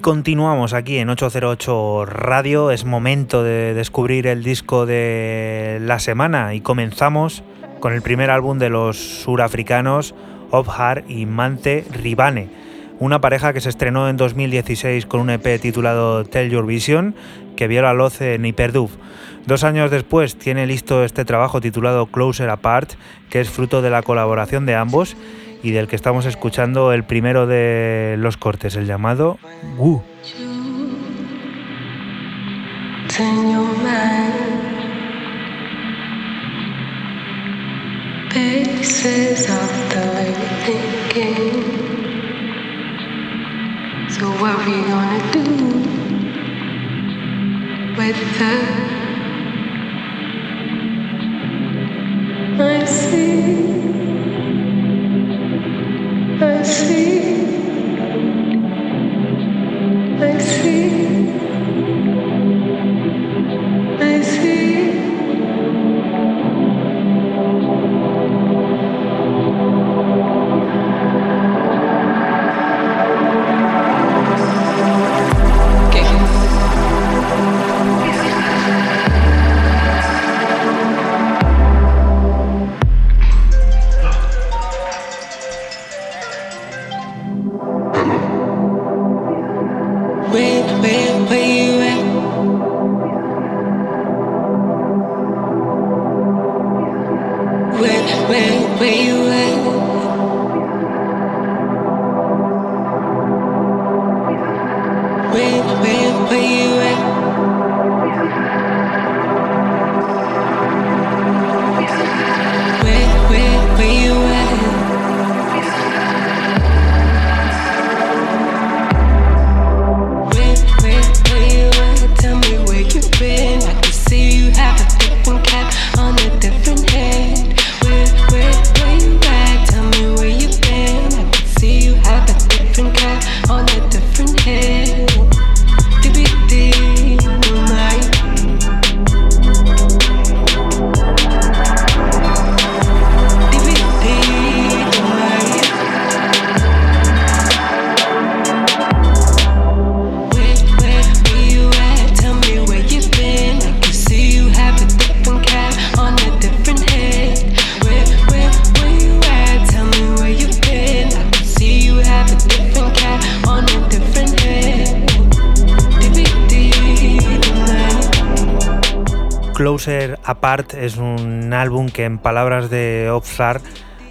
Continuamos 0.00 0.72
aquí 0.72 0.98
en 0.98 1.10
808 1.10 2.06
Radio. 2.06 2.70
Es 2.70 2.84
momento 2.84 3.42
de 3.42 3.74
descubrir 3.74 4.26
el 4.26 4.42
disco 4.42 4.86
de 4.86 5.78
la 5.80 5.98
semana 5.98 6.54
y 6.54 6.60
comenzamos 6.60 7.42
con 7.80 7.92
el 7.92 8.02
primer 8.02 8.30
álbum 8.30 8.58
de 8.58 8.70
los 8.70 8.96
surafricanos 8.96 10.14
Obhar 10.50 11.04
y 11.08 11.26
Mante 11.26 11.84
Ribane. 11.90 12.48
Una 12.98 13.20
pareja 13.20 13.52
que 13.52 13.60
se 13.60 13.68
estrenó 13.68 14.08
en 14.08 14.16
2016 14.16 15.06
con 15.06 15.20
un 15.20 15.30
EP 15.30 15.60
titulado 15.60 16.24
Tell 16.24 16.50
Your 16.50 16.66
Vision 16.66 17.14
que 17.56 17.68
vio 17.68 17.82
la 17.82 17.94
luz 17.94 18.20
en 18.20 18.44
Hyperdub. 18.44 18.90
Dos 19.46 19.64
años 19.64 19.90
después 19.90 20.36
tiene 20.36 20.66
listo 20.66 21.04
este 21.04 21.24
trabajo 21.24 21.60
titulado 21.60 22.06
Closer 22.06 22.50
Apart, 22.50 22.92
que 23.28 23.40
es 23.40 23.50
fruto 23.50 23.82
de 23.82 23.90
la 23.90 24.02
colaboración 24.02 24.66
de 24.66 24.74
ambos 24.74 25.16
y 25.62 25.72
del 25.72 25.88
que 25.88 25.96
estamos 25.96 26.26
escuchando 26.26 26.92
el 26.92 27.04
primero 27.04 27.46
de 27.46 28.16
los 28.18 28.36
cortes, 28.36 28.76
el 28.76 28.86
llamado 28.86 29.38
mind. 33.82 34.50
Pieces 38.30 39.50
of 39.50 39.70
the 39.90 40.02
way 40.14 40.30
you're 40.38 40.58
thinking. 40.66 41.52
So 44.08 44.26
what 44.40 44.56
we 44.66 44.76
gonna 44.90 45.20
do 45.32 45.44
with 47.98 48.20
the 48.38 48.54
I 52.62 52.84
see 52.84 53.89
I 56.52 56.62
see 60.38 60.99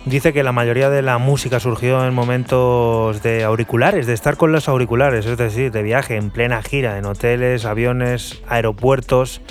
dice 0.05 0.33
que 0.33 0.43
la 0.43 0.51
mayoría 0.51 0.89
de 0.89 1.01
la 1.01 1.17
música 1.19 1.59
surgió 1.59 2.05
en 2.05 2.13
momentos 2.13 3.21
de 3.21 3.43
auriculares, 3.43 4.07
de 4.07 4.13
estar 4.13 4.37
con 4.37 4.51
los 4.51 4.67
auriculares, 4.67 5.25
es 5.25 5.37
decir, 5.37 5.71
de 5.71 5.83
viaje 5.83 6.15
en 6.15 6.31
plena 6.31 6.63
gira, 6.63 6.97
en 6.97 7.05
hoteles, 7.05 7.65
aviones, 7.65 8.41
aeropuertos, 8.47 9.41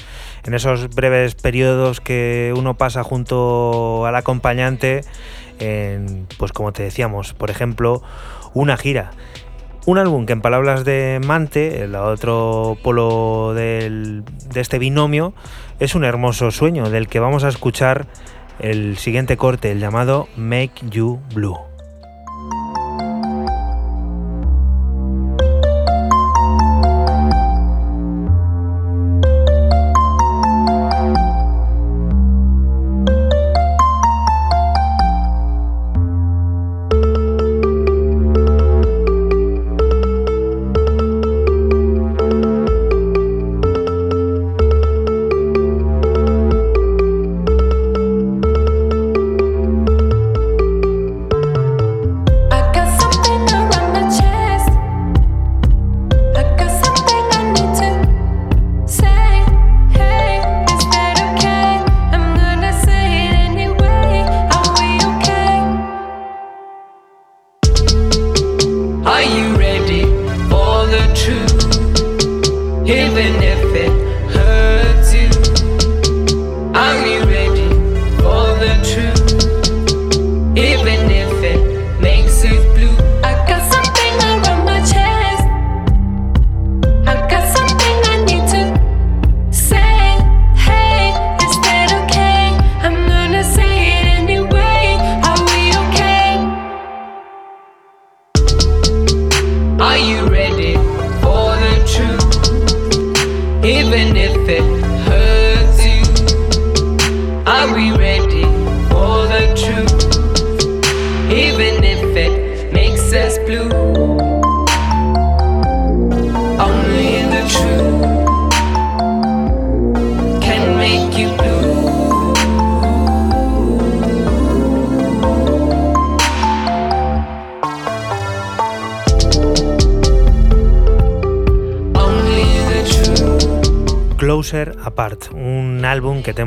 en 0.44 0.54
esos 0.54 0.88
breves 0.94 1.34
periodos 1.34 2.00
que 2.00 2.52
uno 2.56 2.74
pasa 2.74 3.04
junto 3.04 4.04
al 4.06 4.16
acompañante, 4.16 5.02
pues 6.38 6.52
como 6.52 6.72
te 6.72 6.82
decíamos, 6.82 7.34
por 7.34 7.50
ejemplo, 7.50 8.02
una 8.54 8.76
gira. 8.76 9.10
Un 9.86 9.98
álbum 9.98 10.26
que 10.26 10.34
en 10.34 10.42
palabras 10.42 10.84
de 10.84 11.18
Mante, 11.24 11.82
el 11.84 11.94
otro 11.94 12.76
polo 12.82 13.52
del- 13.54 14.22
de 14.52 14.60
este 14.60 14.78
binomio, 14.78 15.32
es 15.78 15.94
un 15.94 16.04
hermoso 16.04 16.50
sueño 16.50 16.90
del 16.90 17.08
que 17.08 17.20
vamos 17.20 17.44
a 17.44 17.48
escuchar 17.48 18.06
el 18.60 18.96
siguiente 18.98 19.36
corte, 19.36 19.70
el 19.70 19.80
llamado 19.80 20.28
Make 20.36 20.72
You 20.90 21.20
Blue. 21.34 21.67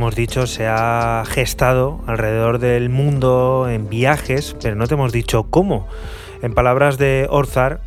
Hemos 0.02 0.16
dicho 0.16 0.47
se 0.47 0.66
ha 0.66 1.24
gestado 1.28 2.02
alrededor 2.08 2.58
del 2.58 2.89
mundo 2.89 3.68
en 3.70 3.88
viajes, 3.88 4.56
pero 4.60 4.76
no 4.76 4.88
te 4.88 4.95
hemos 4.95 5.12
dicho 5.12 5.43
cómo. 5.43 5.88
En 6.41 6.56
palabras 6.56 6.97
de 6.97 7.28
Orzar, 7.30 7.82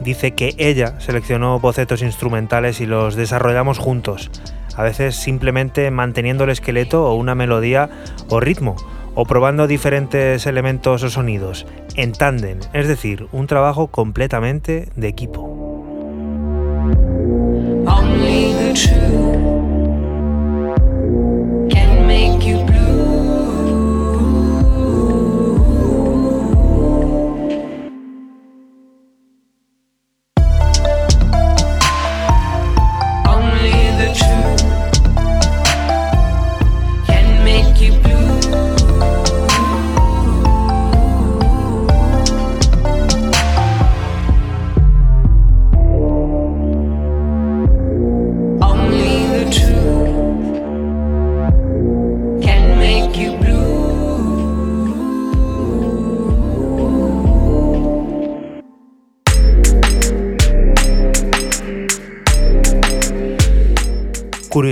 dice 0.00 0.32
que 0.32 0.56
ella 0.58 0.98
seleccionó 0.98 1.60
bocetos 1.60 2.02
instrumentales 2.02 2.80
y 2.80 2.86
los 2.86 3.14
desarrollamos 3.14 3.78
juntos, 3.78 4.32
a 4.74 4.82
veces 4.82 5.14
simplemente 5.14 5.92
manteniendo 5.92 6.42
el 6.42 6.50
esqueleto 6.50 7.06
o 7.06 7.14
una 7.14 7.36
melodía 7.36 7.88
o 8.28 8.40
ritmo, 8.40 8.74
o 9.14 9.24
probando 9.24 9.68
diferentes 9.68 10.46
elementos 10.46 11.04
o 11.04 11.08
sonidos, 11.08 11.68
en 11.94 12.10
tándem, 12.10 12.58
es 12.72 12.88
decir, 12.88 13.28
un 13.30 13.46
trabajo 13.46 13.86
completamente 13.86 14.88
de 14.96 15.06
equipo. 15.06 15.49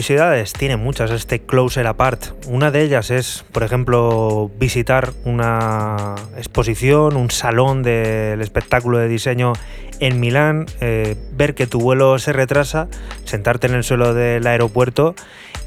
Curiosidades, 0.08 0.54
tiene 0.54 0.78
muchas 0.78 1.10
este 1.10 1.40
Closer 1.40 1.86
Apart. 1.86 2.28
Una 2.46 2.70
de 2.70 2.80
ellas 2.80 3.10
es, 3.10 3.44
por 3.52 3.62
ejemplo, 3.62 4.50
visitar 4.58 5.12
una 5.26 6.14
exposición, 6.38 7.14
un 7.14 7.30
salón 7.30 7.82
del 7.82 8.40
espectáculo 8.40 8.96
de 8.96 9.06
diseño 9.06 9.52
en 10.00 10.18
Milán, 10.18 10.64
eh, 10.80 11.14
ver 11.32 11.54
que 11.54 11.66
tu 11.66 11.78
vuelo 11.78 12.18
se 12.18 12.32
retrasa, 12.32 12.88
sentarte 13.26 13.66
en 13.66 13.74
el 13.74 13.84
suelo 13.84 14.14
del 14.14 14.46
aeropuerto 14.46 15.14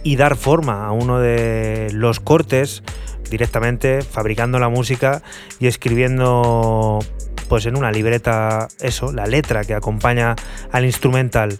y 0.01 0.15
dar 0.15 0.35
forma 0.35 0.87
a 0.87 0.91
uno 0.91 1.19
de 1.19 1.89
los 1.93 2.19
cortes 2.19 2.81
directamente, 3.29 4.01
fabricando 4.01 4.57
la 4.57 4.69
música 4.69 5.21
y 5.59 5.67
escribiendo 5.67 6.97
pues 7.47 7.67
en 7.67 7.77
una 7.77 7.91
libreta 7.91 8.69
eso, 8.79 9.13
la 9.13 9.27
letra 9.27 9.65
que 9.65 9.75
acompaña 9.75 10.35
al 10.71 10.85
instrumental. 10.85 11.59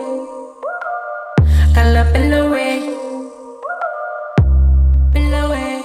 Got 2.01 2.13
that 2.13 2.15
pillow 2.15 2.47
away. 2.47 2.79
Pillow 5.13 5.51
away. 5.51 5.81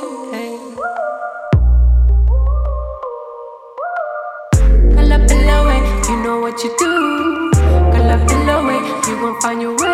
Got 4.94 5.08
that 5.10 5.28
pillow 5.28 5.58
away. 5.64 5.80
You 6.08 6.16
know 6.22 6.40
what 6.40 6.64
you 6.64 6.74
do. 6.78 7.50
Got 7.52 8.04
that 8.08 8.28
pillow 8.30 8.64
away. 8.64 8.80
You 9.10 9.14
gon' 9.20 9.40
find 9.42 9.60
your 9.60 9.76
way. 9.76 9.85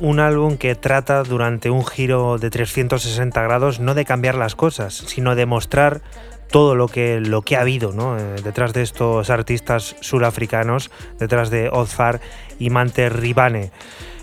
Un 0.00 0.20
álbum 0.20 0.56
que 0.56 0.74
trata 0.74 1.22
durante 1.22 1.70
un 1.70 1.84
giro 1.84 2.38
de 2.38 2.50
360 2.50 3.42
grados 3.42 3.80
no 3.80 3.94
de 3.94 4.04
cambiar 4.04 4.34
las 4.34 4.54
cosas, 4.54 4.94
sino 4.94 5.34
de 5.34 5.46
mostrar 5.46 6.02
todo 6.50 6.74
lo 6.74 6.88
que, 6.88 7.20
lo 7.20 7.42
que 7.42 7.56
ha 7.56 7.60
habido. 7.60 7.92
Eh, 8.18 8.36
detrás 8.42 8.72
de 8.72 8.82
estos 8.82 9.30
artistas 9.30 9.96
surafricanos, 10.00 10.90
detrás 11.18 11.50
de 11.50 11.68
Ozfar 11.70 12.20
y 12.58 12.70
Mante 12.70 13.08
Ribane. 13.08 13.70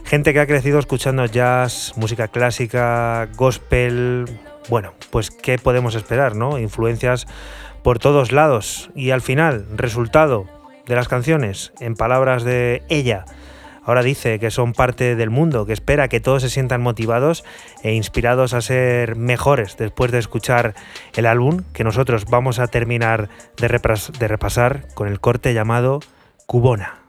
Gente 0.03 0.33
que 0.33 0.39
ha 0.39 0.47
crecido 0.47 0.79
escuchando 0.79 1.25
jazz, 1.25 1.93
música 1.95 2.27
clásica, 2.27 3.27
gospel. 3.35 4.25
Bueno, 4.69 4.93
pues 5.09 5.31
¿qué 5.31 5.57
podemos 5.57 5.95
esperar? 5.95 6.35
¿no? 6.35 6.59
Influencias 6.59 7.27
por 7.83 7.99
todos 7.99 8.31
lados. 8.31 8.89
Y 8.95 9.11
al 9.11 9.21
final, 9.21 9.65
resultado 9.75 10.45
de 10.85 10.95
las 10.95 11.07
canciones, 11.07 11.73
en 11.79 11.95
palabras 11.95 12.43
de 12.43 12.83
ella, 12.89 13.25
ahora 13.85 14.03
dice 14.03 14.39
que 14.39 14.51
son 14.51 14.73
parte 14.73 15.15
del 15.15 15.29
mundo, 15.29 15.65
que 15.65 15.73
espera 15.73 16.07
que 16.07 16.19
todos 16.19 16.41
se 16.41 16.49
sientan 16.49 16.81
motivados 16.81 17.43
e 17.83 17.93
inspirados 17.93 18.53
a 18.53 18.61
ser 18.61 19.15
mejores 19.15 19.77
después 19.77 20.11
de 20.11 20.19
escuchar 20.19 20.73
el 21.15 21.25
álbum 21.25 21.63
que 21.73 21.83
nosotros 21.83 22.25
vamos 22.25 22.59
a 22.59 22.67
terminar 22.67 23.29
de, 23.57 23.67
repasar 23.67 24.87
con 24.93 25.07
el 25.07 25.19
corte 25.19 25.53
llamado 25.53 25.99
Cubona. 26.45 27.05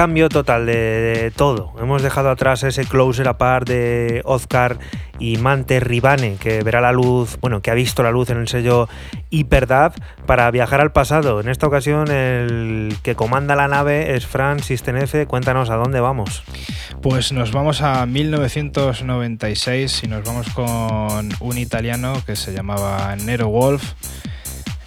Cambio 0.00 0.30
total 0.30 0.64
de, 0.64 1.30
todo. 1.36 1.74
Hemos 1.78 2.00
dejado 2.00 2.30
atrás 2.30 2.62
ese 2.62 2.86
closer 2.86 3.28
apart 3.28 3.68
de 3.68 4.22
Oscar 4.24 4.78
y 5.18 5.36
Mante 5.36 5.78
Ribane, 5.78 6.36
que 6.40 6.62
verá 6.62 6.80
la 6.80 6.90
luz, 6.90 7.36
bueno, 7.42 7.60
que 7.60 7.70
ha 7.70 7.74
visto 7.74 8.02
la 8.02 8.10
luz 8.10 8.30
en 8.30 8.38
el 8.38 8.48
sello 8.48 8.88
Hyperdub, 9.28 9.92
para 10.24 10.50
viajar 10.50 10.80
al 10.80 10.90
pasado. 10.90 11.38
En 11.42 11.50
esta 11.50 11.66
ocasión, 11.66 12.10
el 12.10 12.96
que 13.02 13.14
comanda 13.14 13.54
la 13.56 13.68
nave 13.68 14.14
es 14.14 14.26
Fran 14.26 14.60
System 14.62 14.96
F. 14.96 15.26
Cuéntanos 15.26 15.68
a 15.68 15.76
dónde 15.76 16.00
vamos. 16.00 16.44
Pues 17.02 17.30
nos 17.32 17.52
vamos 17.52 17.82
a 17.82 18.06
1996 18.06 20.04
y 20.04 20.06
nos 20.06 20.24
vamos 20.24 20.48
con 20.54 21.28
un 21.40 21.58
italiano 21.58 22.14
que 22.24 22.36
se 22.36 22.54
llamaba 22.54 23.14
Nero 23.16 23.48
Wolf 23.48 23.92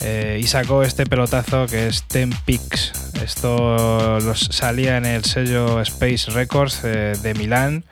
eh, 0.04 0.40
y 0.42 0.48
sacó 0.48 0.84
este 0.84 1.06
pelotazo 1.06 1.66
que 1.68 1.88
es 1.88 2.04
Ten 2.04 2.32
Peaks. 2.46 2.92
Esto 3.24 4.20
los 4.20 4.40
salía 4.52 4.98
en 4.98 5.06
el 5.06 5.24
sello 5.24 5.80
Space 5.82 6.30
Records 6.32 6.82
eh, 6.84 7.14
de 7.22 7.34
Milán 7.34 7.84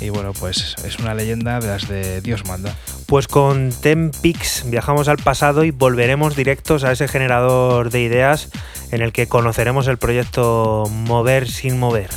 y 0.00 0.10
bueno, 0.10 0.32
pues 0.32 0.74
es 0.84 0.98
una 0.98 1.14
leyenda 1.14 1.60
de 1.60 1.68
las 1.68 1.88
de 1.88 2.20
Dios 2.20 2.44
manda. 2.46 2.74
Pues 3.06 3.28
con 3.28 3.70
Ten 3.70 4.10
Peaks 4.10 4.64
viajamos 4.66 5.08
al 5.08 5.18
pasado 5.18 5.64
y 5.64 5.70
volveremos 5.70 6.36
directos 6.36 6.84
a 6.84 6.92
ese 6.92 7.08
generador 7.08 7.90
de 7.90 8.02
ideas 8.02 8.48
en 8.90 9.02
el 9.02 9.12
que 9.12 9.28
conoceremos 9.28 9.86
el 9.88 9.98
proyecto 9.98 10.84
Mover 10.90 11.48
sin 11.48 11.78
mover. 11.78 12.10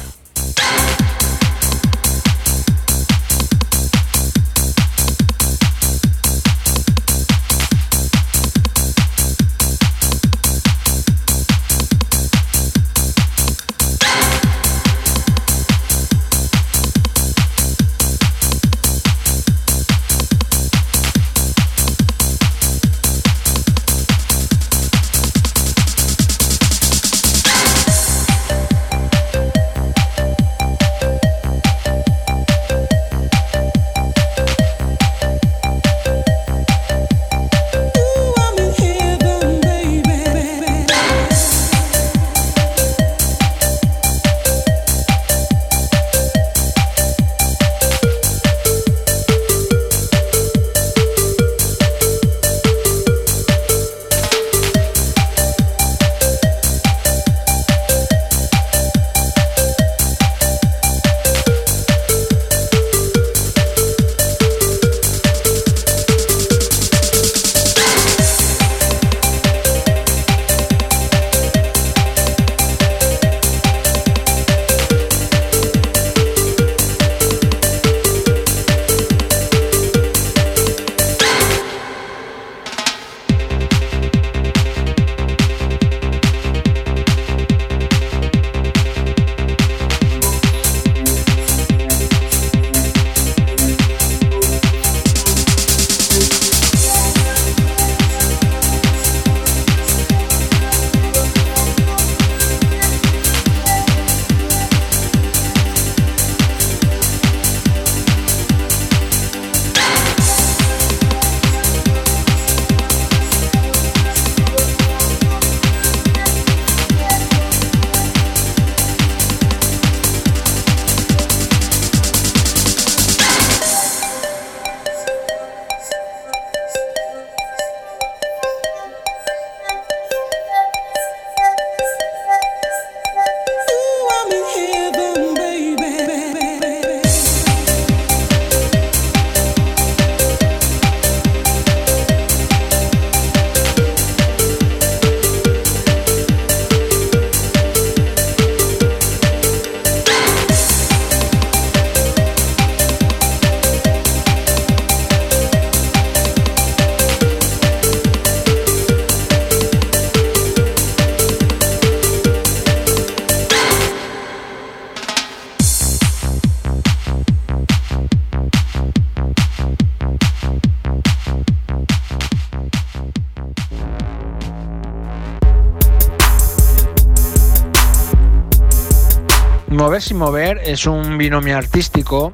Sin 180.07 180.19
mover 180.19 180.61
es 180.63 180.85
un 180.85 181.17
binomio 181.17 181.57
artístico 181.57 182.31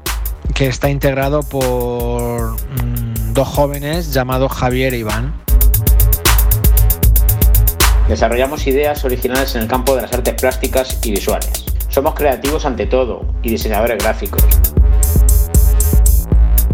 que 0.54 0.68
está 0.68 0.90
integrado 0.90 1.40
por 1.40 2.52
mm, 2.52 3.32
dos 3.32 3.48
jóvenes 3.48 4.14
llamados 4.14 4.52
Javier 4.52 4.94
e 4.94 4.98
Iván. 4.98 5.34
Desarrollamos 8.08 8.64
ideas 8.68 9.04
originales 9.04 9.56
en 9.56 9.62
el 9.62 9.66
campo 9.66 9.96
de 9.96 10.02
las 10.02 10.12
artes 10.12 10.34
plásticas 10.34 11.00
y 11.02 11.10
visuales. 11.10 11.64
Somos 11.88 12.14
creativos 12.14 12.64
ante 12.64 12.86
todo 12.86 13.26
y 13.42 13.50
diseñadores 13.50 13.98
gráficos. 13.98 14.44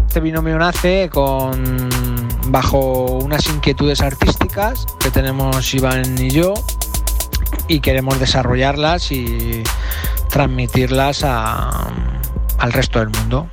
Este 0.07 0.19
binomio 0.19 0.59
nace 0.59 1.09
con 1.11 1.89
bajo 2.49 3.05
unas 3.23 3.49
inquietudes 3.49 4.01
artísticas 4.01 4.85
que 4.99 5.09
tenemos 5.09 5.73
Iván 5.73 6.15
y 6.19 6.29
yo 6.29 6.53
y 7.67 7.79
queremos 7.79 8.19
desarrollarlas 8.19 9.11
y 9.11 9.63
transmitirlas 10.31 11.23
a- 11.23 11.91
al 12.57 12.73
resto 12.73 12.99
del 12.99 13.09
mundo. 13.09 13.47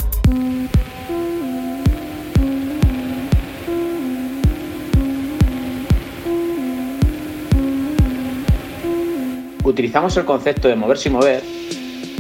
Utilizamos 9.65 10.17
el 10.17 10.25
concepto 10.25 10.69
de 10.69 10.77
mover 10.77 10.97
sin 10.97 11.13
mover 11.13 11.43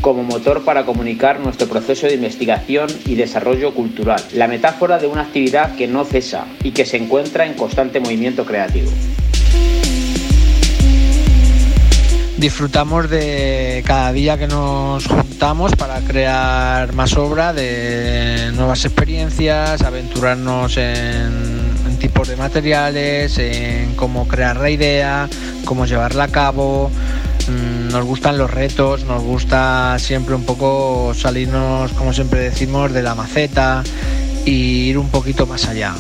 como 0.02 0.22
motor 0.22 0.64
para 0.64 0.84
comunicar 0.84 1.40
nuestro 1.40 1.66
proceso 1.66 2.06
de 2.06 2.14
investigación 2.14 2.88
y 3.06 3.14
desarrollo 3.14 3.74
cultural, 3.74 4.22
la 4.34 4.46
metáfora 4.46 4.98
de 4.98 5.06
una 5.06 5.22
actividad 5.22 5.74
que 5.76 5.88
no 5.88 6.04
cesa 6.04 6.46
y 6.62 6.72
que 6.72 6.84
se 6.84 6.98
encuentra 6.98 7.46
en 7.46 7.54
constante 7.54 7.98
movimiento 8.00 8.44
creativo. 8.44 8.90
Disfrutamos 12.38 13.10
de 13.10 13.82
cada 13.86 14.12
día 14.12 14.38
que 14.38 14.46
nos 14.46 15.06
juntamos 15.06 15.74
para 15.76 16.00
crear 16.00 16.92
más 16.94 17.16
obra, 17.16 17.52
de 17.52 18.52
nuevas 18.54 18.84
experiencias, 18.84 19.82
aventurarnos 19.82 20.76
en, 20.76 21.32
en 21.86 21.98
tipos 21.98 22.28
de 22.28 22.36
materiales, 22.36 23.36
en 23.38 23.94
cómo 23.96 24.26
crear 24.26 24.56
la 24.56 24.70
idea, 24.70 25.28
cómo 25.64 25.84
llevarla 25.84 26.24
a 26.24 26.28
cabo, 26.28 26.90
Mm, 27.48 27.88
Nos 27.88 28.04
gustan 28.04 28.36
los 28.36 28.50
retos, 28.50 29.04
nos 29.04 29.22
gusta 29.22 29.98
siempre 29.98 30.34
un 30.34 30.44
poco 30.44 31.14
salirnos, 31.14 31.92
como 31.94 32.12
siempre 32.12 32.40
decimos, 32.40 32.92
de 32.92 33.02
la 33.02 33.14
maceta 33.14 33.82
y 34.44 34.90
ir 34.90 34.98
un 34.98 35.08
poquito 35.08 35.46
más 35.46 35.66
allá. 35.66 35.94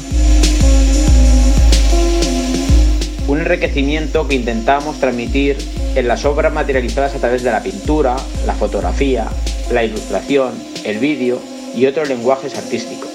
Un 3.26 3.40
enriquecimiento 3.40 4.28
que 4.28 4.34
intentamos 4.34 5.00
transmitir 5.00 5.56
en 5.98 6.06
las 6.06 6.24
obras 6.24 6.52
materializadas 6.52 7.14
a 7.16 7.18
través 7.18 7.42
de 7.42 7.50
la 7.50 7.60
pintura, 7.60 8.16
la 8.46 8.54
fotografía, 8.54 9.26
la 9.72 9.82
ilustración, 9.82 10.52
el 10.84 10.98
vídeo 10.98 11.40
y 11.74 11.86
otros 11.86 12.08
lenguajes 12.08 12.56
artísticos. 12.56 13.08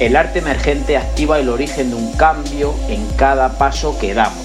El 0.00 0.16
arte 0.16 0.40
emergente 0.40 0.96
activa 0.96 1.38
el 1.38 1.48
origen 1.48 1.90
de 1.90 1.96
un 1.96 2.12
cambio 2.12 2.74
en 2.88 3.06
cada 3.16 3.56
paso 3.56 3.96
que 3.98 4.14
damos. 4.14 4.43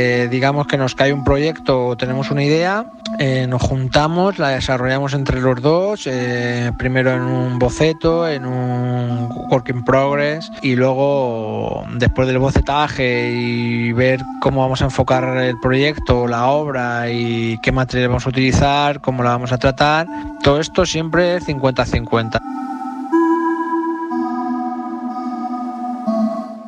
Eh, 0.00 0.28
digamos 0.30 0.68
que 0.68 0.76
nos 0.76 0.94
cae 0.94 1.12
un 1.12 1.24
proyecto 1.24 1.88
o 1.88 1.96
tenemos 1.96 2.30
una 2.30 2.44
idea, 2.44 2.86
eh, 3.18 3.48
nos 3.48 3.60
juntamos, 3.60 4.38
la 4.38 4.50
desarrollamos 4.50 5.12
entre 5.12 5.40
los 5.40 5.60
dos, 5.60 6.06
eh, 6.06 6.70
primero 6.78 7.12
en 7.12 7.22
un 7.22 7.58
boceto, 7.58 8.28
en 8.28 8.46
un 8.46 9.28
work 9.50 9.70
in 9.70 9.82
progress 9.82 10.52
y 10.62 10.76
luego 10.76 11.84
después 11.94 12.28
del 12.28 12.38
bocetaje 12.38 13.32
y 13.32 13.92
ver 13.92 14.20
cómo 14.40 14.60
vamos 14.60 14.82
a 14.82 14.84
enfocar 14.84 15.36
el 15.38 15.58
proyecto, 15.58 16.28
la 16.28 16.46
obra 16.46 17.10
y 17.10 17.58
qué 17.60 17.72
material 17.72 18.10
vamos 18.10 18.26
a 18.26 18.28
utilizar, 18.28 19.00
cómo 19.00 19.24
la 19.24 19.30
vamos 19.30 19.50
a 19.50 19.58
tratar, 19.58 20.06
todo 20.44 20.60
esto 20.60 20.86
siempre 20.86 21.40
50-50. 21.40 22.38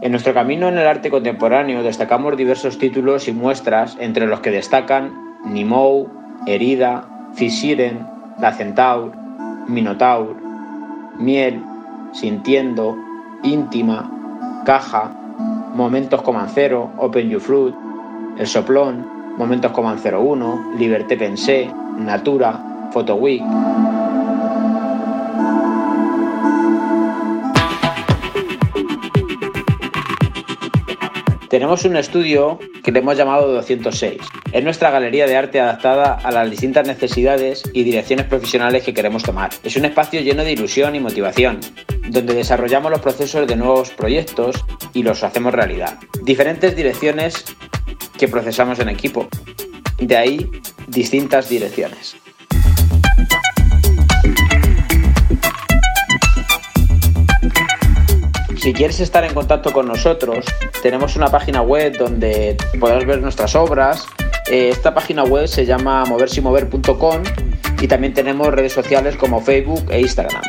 En 0.02 0.12
nuestro 0.12 0.32
camino 0.32 0.68
en 0.68 0.78
el 0.78 0.86
arte 0.86 1.10
contemporáneo 1.10 1.82
destacamos 1.82 2.34
diversos 2.34 2.78
títulos 2.78 3.28
y 3.28 3.32
muestras, 3.32 3.98
entre 4.00 4.26
los 4.26 4.40
que 4.40 4.50
destacan 4.50 5.36
Nimou, 5.44 6.08
Herida, 6.46 7.06
Fisiren, 7.34 8.06
La 8.40 8.52
Centaur, 8.52 9.12
Minotaur, 9.68 10.36
Miel, 11.18 11.62
Sintiendo, 12.12 12.96
Íntima, 13.42 14.62
Caja, 14.64 15.12
Momentos 15.74 16.22
Comancero, 16.22 16.90
Open 16.96 17.28
You 17.28 17.38
Fruit, 17.38 17.74
El 18.38 18.46
Soplón, 18.46 19.06
Momentos 19.36 19.72
Comancero 19.72 20.22
1, 20.22 20.76
Liberté 20.78 21.18
Pensé, 21.18 21.70
Natura, 21.98 22.88
Photo 22.90 23.16
Tenemos 31.50 31.84
un 31.84 31.96
estudio 31.96 32.60
que 32.84 32.92
le 32.92 33.00
hemos 33.00 33.16
llamado 33.16 33.52
206. 33.52 34.18
Es 34.52 34.62
nuestra 34.62 34.92
galería 34.92 35.26
de 35.26 35.36
arte 35.36 35.58
adaptada 35.58 36.14
a 36.14 36.30
las 36.30 36.48
distintas 36.48 36.86
necesidades 36.86 37.64
y 37.72 37.82
direcciones 37.82 38.26
profesionales 38.26 38.84
que 38.84 38.94
queremos 38.94 39.24
tomar. 39.24 39.50
Es 39.64 39.74
un 39.74 39.84
espacio 39.84 40.20
lleno 40.20 40.44
de 40.44 40.52
ilusión 40.52 40.94
y 40.94 41.00
motivación, 41.00 41.58
donde 42.08 42.34
desarrollamos 42.34 42.92
los 42.92 43.00
procesos 43.00 43.48
de 43.48 43.56
nuevos 43.56 43.90
proyectos 43.90 44.64
y 44.94 45.02
los 45.02 45.24
hacemos 45.24 45.52
realidad. 45.52 45.98
Diferentes 46.22 46.76
direcciones 46.76 47.44
que 48.16 48.28
procesamos 48.28 48.78
en 48.78 48.88
equipo. 48.88 49.26
De 49.98 50.16
ahí 50.16 50.48
distintas 50.86 51.48
direcciones. 51.48 52.14
Si 58.60 58.74
quieres 58.74 59.00
estar 59.00 59.24
en 59.24 59.32
contacto 59.32 59.72
con 59.72 59.86
nosotros, 59.86 60.44
tenemos 60.82 61.16
una 61.16 61.28
página 61.28 61.62
web 61.62 61.96
donde 61.96 62.58
podrás 62.78 63.06
ver 63.06 63.22
nuestras 63.22 63.54
obras. 63.54 64.06
Eh, 64.50 64.68
Esta 64.68 64.92
página 64.92 65.24
web 65.24 65.48
se 65.48 65.64
llama 65.64 66.04
moversimover.com 66.04 67.22
y 67.80 67.88
también 67.88 68.12
tenemos 68.12 68.48
redes 68.48 68.74
sociales 68.74 69.16
como 69.16 69.40
Facebook 69.40 69.86
e 69.90 70.00
Instagram. 70.00 70.42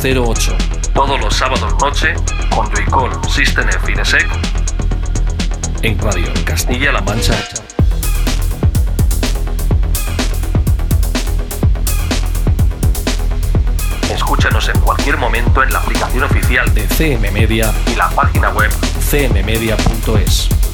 ...808... 0.00 0.56
Todos 0.94 1.20
los 1.20 1.34
sábados 1.34 1.74
noche... 1.80 2.14
Con 2.54 2.70
Joycall 2.70 3.10
System 3.28 3.68
F 3.68 3.90
Inesec... 3.90 4.26
En 5.82 5.98
Radio 5.98 6.32
Castilla-La 6.44 7.00
Mancha... 7.00 7.34
Escúchanos 14.08 14.68
en 14.68 14.80
cualquier 14.80 15.16
momento 15.16 15.64
en 15.64 15.72
la 15.72 15.80
aplicación 15.80 16.22
oficial 16.22 16.72
de 16.74 16.86
CM 16.86 17.32
Media 17.32 17.72
y 17.90 17.96
la 17.96 18.08
página 18.10 18.50
web 18.50 18.70
cmmedia.es. 19.10 20.67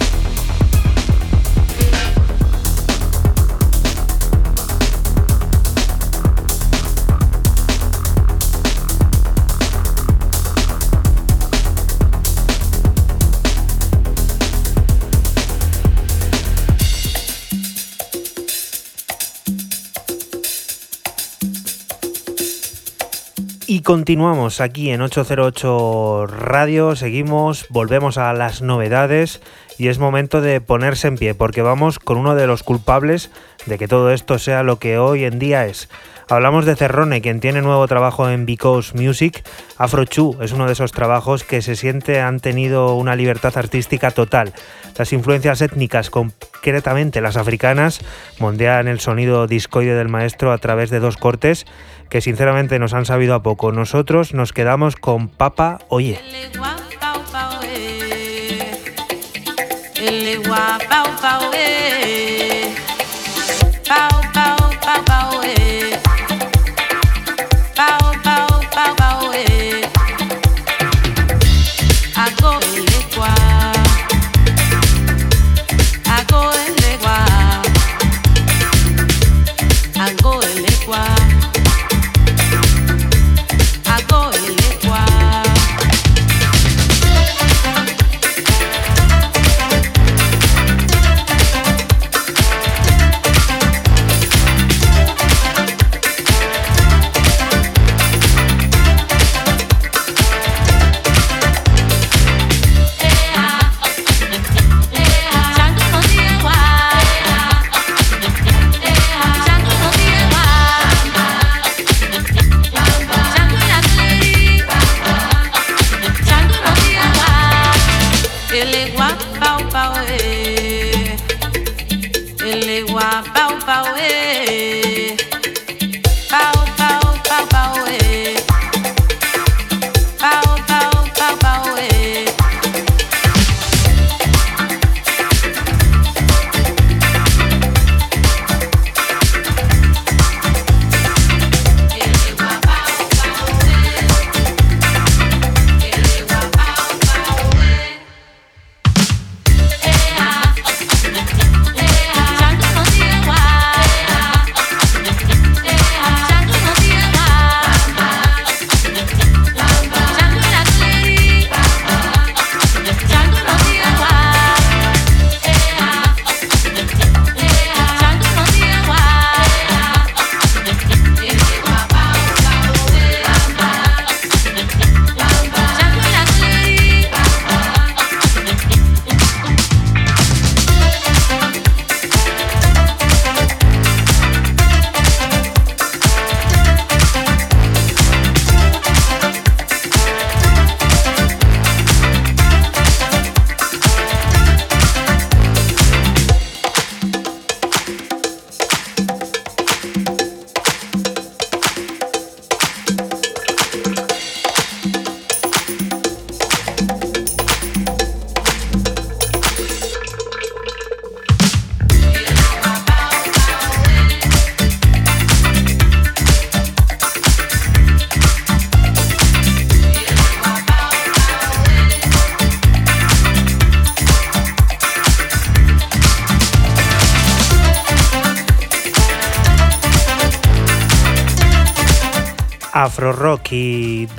Y 23.75 23.81
continuamos 23.81 24.61
aquí 24.61 24.91
en 24.91 25.03
808 25.03 26.29
Radio, 26.29 26.95
seguimos, 26.95 27.67
volvemos 27.71 28.19
a 28.19 28.33
las 28.33 28.63
novedades 28.63 29.41
y 29.79 29.89
es 29.89 29.99
momento 29.99 30.41
de 30.41 30.61
ponerse 30.61 31.09
en 31.09 31.17
pie 31.17 31.35
porque 31.35 31.61
vamos 31.61 31.99
con 31.99 32.17
uno 32.17 32.37
de 32.37 32.47
los 32.47 32.63
culpables 32.63 33.33
de 33.67 33.77
que 33.77 33.89
todo 33.89 34.13
esto 34.13 34.39
sea 34.39 34.63
lo 34.63 34.79
que 34.79 34.99
hoy 34.99 35.25
en 35.25 35.41
día 35.41 35.67
es. 35.67 35.89
Hablamos 36.29 36.65
de 36.65 36.75
Cerrone, 36.75 37.21
quien 37.21 37.41
tiene 37.41 37.61
nuevo 37.61 37.87
trabajo 37.87 38.29
en 38.29 38.47
Because 38.47 38.97
Music. 38.97 39.45
Afro 39.77 40.05
Chu 40.05 40.37
es 40.41 40.53
uno 40.53 40.67
de 40.67 40.73
esos 40.73 40.93
trabajos 40.93 41.45
que 41.45 41.61
se 41.61 41.77
siente 41.77 42.21
han 42.21 42.41
tenido 42.41 42.95
una 42.95 43.15
libertad 43.15 43.57
artística 43.57 44.11
total. 44.11 44.55
Las 44.97 45.13
influencias 45.13 45.61
étnicas, 45.61 46.11
concretamente 46.11 47.21
las 47.21 47.37
africanas, 47.37 48.01
mondean 48.39 48.89
el 48.89 49.01
sonido 49.01 49.47
discoide 49.47 49.95
del 49.95 50.09
maestro 50.09 50.53
a 50.53 50.59
través 50.59 50.91
de 50.91 51.01
dos 51.01 51.17
cortes 51.17 51.67
que 52.09 52.21
sinceramente 52.21 52.79
nos 52.79 52.95
han 52.95 53.05
sabido 53.05 53.35
a 53.35 53.43
poco. 53.43 53.73
Nosotros 53.73 54.35
nos 54.35 54.53
quedamos 54.53 54.97
con 54.97 55.29
Papa 55.29 55.79
Oye. 55.89 56.21
Ele 60.07 60.39
wa 60.51 60.79
pau 60.91 61.07
pau 61.23 61.51
eh. 61.55 62.44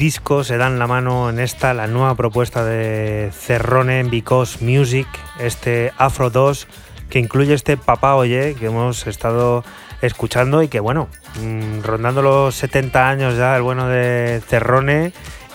Y 0.06 0.10
disco 0.10 0.44
se 0.44 0.57
dan 0.57 0.77
la 0.77 0.86
mano 0.86 1.32
en 1.32 1.40
esta, 1.40 1.73
la 1.73 1.88
nueva 1.88 2.14
propuesta 2.14 2.64
de 2.64 3.32
Cerrone 3.34 4.02
en 4.02 4.11
Because 4.11 4.64
Music, 4.64 5.07
este 5.40 5.94
Afro 5.98 6.30
2, 6.30 6.68
que 7.10 7.18
incluye 7.18 7.56
este 7.56 7.76
Papá 7.76 8.14
Oye 8.15 8.53
que 8.53 8.68
hemos 8.68 9.07
estado 9.07 9.64
escuchando 10.03 10.61
y 10.61 10.68
que, 10.68 10.80
bueno, 10.80 11.07
mm, 11.41 11.82
rondando 11.82 12.22
los 12.22 12.53
70 12.53 13.10
años 13.10 13.36
ya, 13.36 13.56
el 13.56 13.64
bueno 13.64 13.88
de 13.88 14.44
Cerrone 14.48 15.11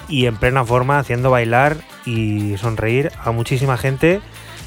y 0.08 0.26
en 0.26 0.36
plena 0.36 0.64
forma, 0.64 0.98
haciendo 0.98 1.30
bailar 1.30 1.76
y 2.04 2.56
sonreír 2.56 3.12
a 3.22 3.30
muchísima 3.30 3.76
gente 3.76 4.20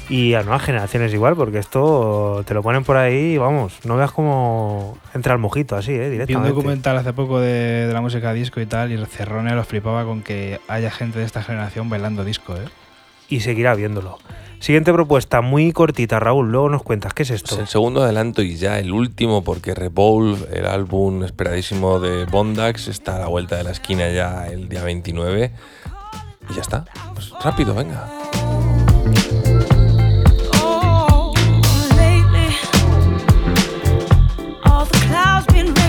y 0.08 0.34
a 0.34 0.42
nuevas 0.42 0.62
generaciones 0.62 1.12
igual, 1.14 1.34
porque 1.36 1.58
esto 1.58 2.42
te 2.46 2.54
lo 2.54 2.62
ponen 2.62 2.84
por 2.84 2.96
ahí 2.96 3.34
y 3.34 3.38
vamos, 3.38 3.78
no 3.84 3.96
veas 3.96 4.12
cómo 4.12 4.98
entra 5.14 5.32
el 5.32 5.38
mojito 5.38 5.76
así, 5.76 5.92
¿eh? 5.92 5.98
Vi 5.98 6.04
un 6.04 6.10
directamente. 6.12 6.48
documental 6.50 6.96
hace 6.96 7.12
poco 7.12 7.40
de, 7.40 7.86
de 7.86 7.92
la 7.92 8.00
música 8.00 8.32
disco 8.32 8.60
y 8.60 8.66
tal, 8.66 8.92
y 8.92 9.06
Cerrone 9.06 9.54
los 9.54 9.66
flipaba 9.66 10.04
con 10.04 10.22
que 10.22 10.60
haya 10.68 10.90
gente 10.90 11.18
de 11.18 11.24
esta 11.24 11.42
generación 11.42 11.88
bailando 11.88 12.24
disco, 12.24 12.54
¿eh? 12.56 12.68
y 13.28 13.40
seguirá 13.40 13.74
viéndolo. 13.74 14.18
Siguiente 14.60 14.92
propuesta, 14.92 15.42
muy 15.42 15.72
cortita, 15.72 16.20
Raúl, 16.20 16.50
luego 16.50 16.70
nos 16.70 16.82
cuentas, 16.82 17.12
¿qué 17.12 17.24
es 17.24 17.30
esto? 17.30 17.50
Pues 17.50 17.60
el 17.60 17.68
segundo 17.68 18.02
adelanto 18.02 18.40
y 18.40 18.56
ya 18.56 18.78
el 18.78 18.92
último, 18.92 19.44
porque 19.44 19.74
Revolve, 19.74 20.46
el 20.52 20.66
álbum 20.66 21.22
esperadísimo 21.22 22.00
de 22.00 22.24
Bondax, 22.24 22.88
está 22.88 23.16
a 23.16 23.18
la 23.18 23.26
vuelta 23.26 23.56
de 23.56 23.64
la 23.64 23.72
esquina 23.72 24.08
ya 24.10 24.46
el 24.46 24.68
día 24.68 24.82
29. 24.82 25.52
Y 26.48 26.54
ya 26.54 26.62
está. 26.62 26.84
Pues 27.14 27.30
rápido, 27.42 27.74
venga. 27.74 28.23
Been 35.46 35.83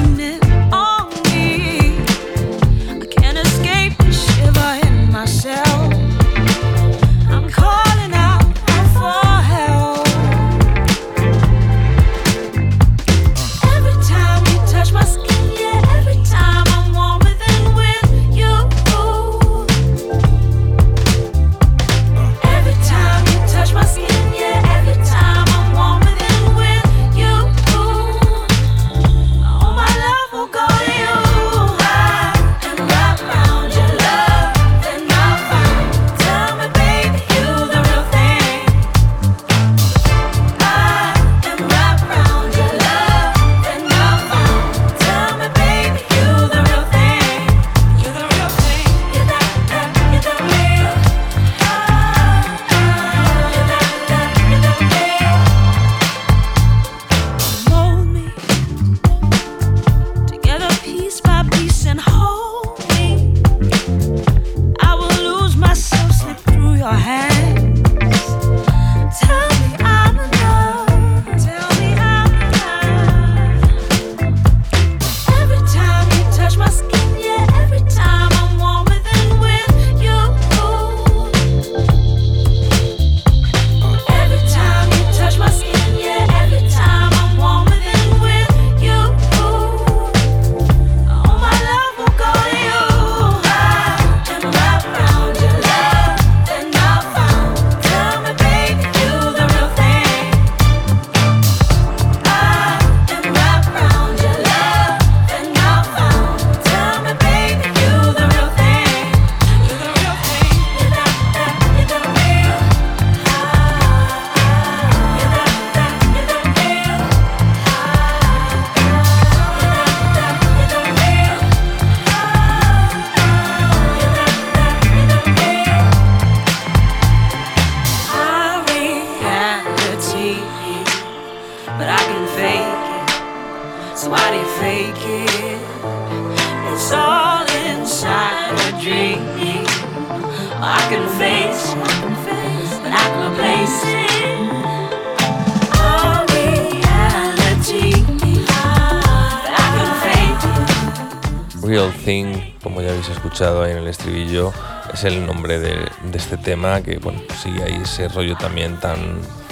el 155.06 155.26
nombre 155.26 155.60
de, 155.60 155.76
de 156.11 156.18
este 156.18 156.38
tema 156.38 156.82
que 156.82 156.98
bueno, 156.98 157.19
sigue 157.41 157.64
ahí 157.64 157.80
ese 157.84 158.07
rollo 158.07 158.36
también 158.36 158.80
tan 158.80 158.98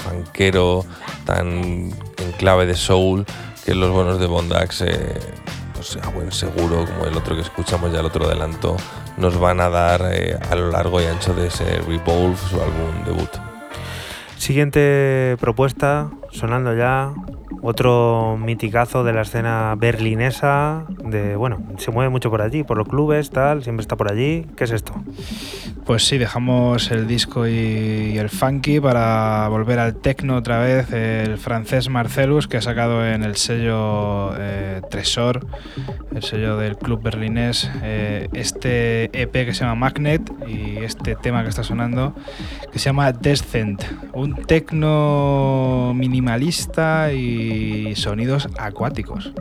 funkero, 0.03 0.85
tan 1.25 1.47
en 1.47 2.31
clave 2.37 2.65
de 2.65 2.75
soul, 2.75 3.25
que 3.65 3.73
los 3.73 3.91
buenos 3.91 4.19
de 4.19 4.27
Bondax, 4.27 4.81
eh, 4.81 5.19
pues 5.73 5.97
a 6.01 6.09
buen 6.09 6.31
seguro, 6.31 6.85
como 6.85 7.05
el 7.05 7.15
otro 7.15 7.35
que 7.35 7.41
escuchamos 7.41 7.91
ya 7.91 7.99
el 7.99 8.05
otro 8.05 8.25
adelanto, 8.25 8.75
nos 9.17 9.39
van 9.39 9.59
a 9.61 9.69
dar 9.69 10.01
eh, 10.11 10.37
a 10.49 10.55
lo 10.55 10.69
largo 10.69 11.01
y 11.01 11.05
ancho 11.05 11.33
de 11.33 11.47
ese 11.47 11.63
Revolve, 11.81 12.35
su 12.49 12.61
álbum 12.61 13.05
debut. 13.05 13.29
Siguiente 14.37 15.37
propuesta, 15.39 16.09
sonando 16.31 16.75
ya, 16.75 17.13
otro 17.61 18.37
miticazo 18.37 19.05
de 19.05 19.13
la 19.13 19.21
escena 19.21 19.73
berlinesa, 19.77 20.85
de 21.05 21.37
bueno, 21.37 21.59
se 21.77 21.91
mueve 21.91 22.09
mucho 22.09 22.29
por 22.29 22.41
allí, 22.41 22.63
por 22.63 22.77
los 22.77 22.87
clubes, 22.89 23.29
tal, 23.29 23.63
siempre 23.63 23.81
está 23.81 23.95
por 23.95 24.11
allí. 24.11 24.45
¿Qué 24.57 24.65
es 24.65 24.71
esto? 24.71 24.93
Pues 25.85 26.05
sí, 26.05 26.17
dejamos 26.17 26.91
el 26.91 27.07
disco 27.07 27.45
y, 27.45 28.17
el 28.17 28.29
funky 28.29 28.79
para 28.79 29.47
volver 29.49 29.79
al 29.79 29.95
techno 29.95 30.37
otra 30.37 30.59
vez. 30.59 30.91
El 30.93 31.37
francés 31.37 31.89
Marcelus, 31.89 32.47
que 32.47 32.57
ha 32.57 32.61
sacado 32.61 33.05
en 33.05 33.23
el 33.23 33.35
sello 33.35 34.31
eh, 34.37 34.81
Tresor, 34.89 35.45
el 36.15 36.23
sello 36.23 36.55
del 36.57 36.77
club 36.77 37.01
berlinés, 37.03 37.69
eh, 37.83 38.29
este 38.31 39.05
EP 39.19 39.31
que 39.31 39.53
se 39.53 39.65
llama 39.65 39.75
Magnet 39.75 40.21
y 40.47 40.77
este 40.77 41.15
tema 41.15 41.43
que 41.43 41.49
está 41.49 41.63
sonando 41.63 42.15
que 42.71 42.79
se 42.79 42.85
llama 42.85 43.11
Descent. 43.11 43.83
Un 44.13 44.35
techno 44.35 45.91
minimalista 45.93 47.11
y 47.11 47.93
sonidos 47.95 48.47
acuáticos. 48.57 49.33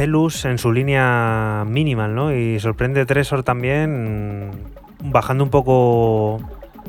Marcelus 0.00 0.44
en 0.44 0.58
su 0.58 0.72
línea 0.74 1.64
minimal, 1.66 2.14
¿no? 2.14 2.30
Y 2.34 2.60
sorprende 2.60 3.06
Tresor 3.06 3.42
también 3.44 4.50
bajando 5.02 5.42
un 5.42 5.48
poco 5.48 6.38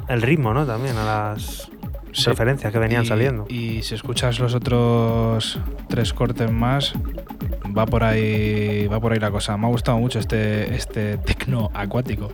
el 0.09 0.21
ritmo, 0.21 0.53
¿no? 0.53 0.65
También 0.65 0.97
a 0.97 1.05
las 1.05 1.71
Sí. 2.11 2.25
referencias 2.29 2.73
que 2.73 2.79
venían 2.79 3.03
Y- 3.03 3.07
saliendo. 3.07 3.45
Y 3.47 3.81
si 3.83 3.95
escuchas 3.95 4.39
los 4.39 4.53
otros 4.55 5.57
tres 5.87 6.11
cortes 6.13 6.51
más, 6.51 6.95
va 7.77 7.85
por 7.85 8.03
ahí, 8.03 8.87
va 8.87 8.99
por 8.99 9.13
ahí 9.13 9.19
la 9.19 9.31
cosa. 9.31 9.55
Me 9.55 9.67
ha 9.67 9.69
gustado 9.69 9.97
mucho 9.99 10.19
este, 10.19 10.75
este 10.75 11.17
tecno 11.17 11.71
acuático. 11.73 12.33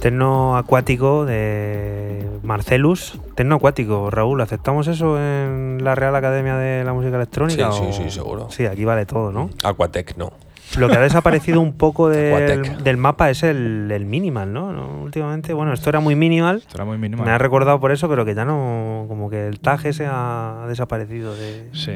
Terno 0.00 0.58
acuático 0.58 1.24
de 1.24 2.22
Marcelus. 2.42 3.18
Terno 3.34 3.54
acuático, 3.54 4.10
Raúl, 4.10 4.42
¿aceptamos 4.42 4.88
eso 4.88 5.18
en 5.18 5.65
la 5.86 5.94
Real 5.94 6.14
Academia 6.14 6.56
de 6.56 6.84
la 6.84 6.92
Música 6.92 7.16
Electrónica? 7.16 7.72
Sí, 7.72 7.78
sí, 7.78 7.86
o- 7.88 7.92
sí, 8.04 8.10
seguro. 8.10 8.50
Sí, 8.50 8.66
aquí 8.66 8.84
vale 8.84 9.06
todo, 9.06 9.32
¿no? 9.32 9.48
Aquatec 9.64 10.16
no. 10.18 10.32
Lo 10.78 10.88
que 10.88 10.96
ha 10.96 11.00
desaparecido 11.00 11.60
un 11.60 11.72
poco 11.74 12.08
del, 12.10 12.82
del 12.82 12.96
mapa 12.96 13.30
es 13.30 13.42
el, 13.44 13.88
el 13.90 14.04
minimal, 14.04 14.52
¿no? 14.52 14.72
¿no? 14.72 15.00
Últimamente, 15.02 15.54
bueno, 15.54 15.72
esto 15.72 15.88
era 15.88 16.00
muy 16.00 16.16
minimal. 16.16 16.56
Esto 16.58 16.76
era 16.76 16.84
muy 16.84 16.98
minimal. 16.98 17.24
Me 17.24 17.30
ha 17.32 17.38
recordado 17.38 17.78
por 17.80 17.92
eso, 17.92 18.08
pero 18.08 18.24
que 18.24 18.34
ya 18.34 18.44
no. 18.44 19.06
Como 19.08 19.30
que 19.30 19.46
el 19.46 19.60
tag 19.60 19.86
ese 19.86 20.06
ha 20.10 20.64
desaparecido 20.68 21.34
de. 21.36 21.68
Sí. 21.72 21.92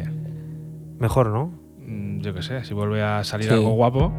Mejor, 0.99 1.29
¿no? 1.31 1.53
Mm, 1.85 2.21
Yo 2.21 2.33
qué 2.35 2.43
sé, 2.43 2.63
si 2.65 2.73
vuelve 2.75 3.03
a 3.03 3.25
salir 3.25 3.49
Sí. 3.49 3.55
algo 3.55 3.71
guapo. 3.71 4.13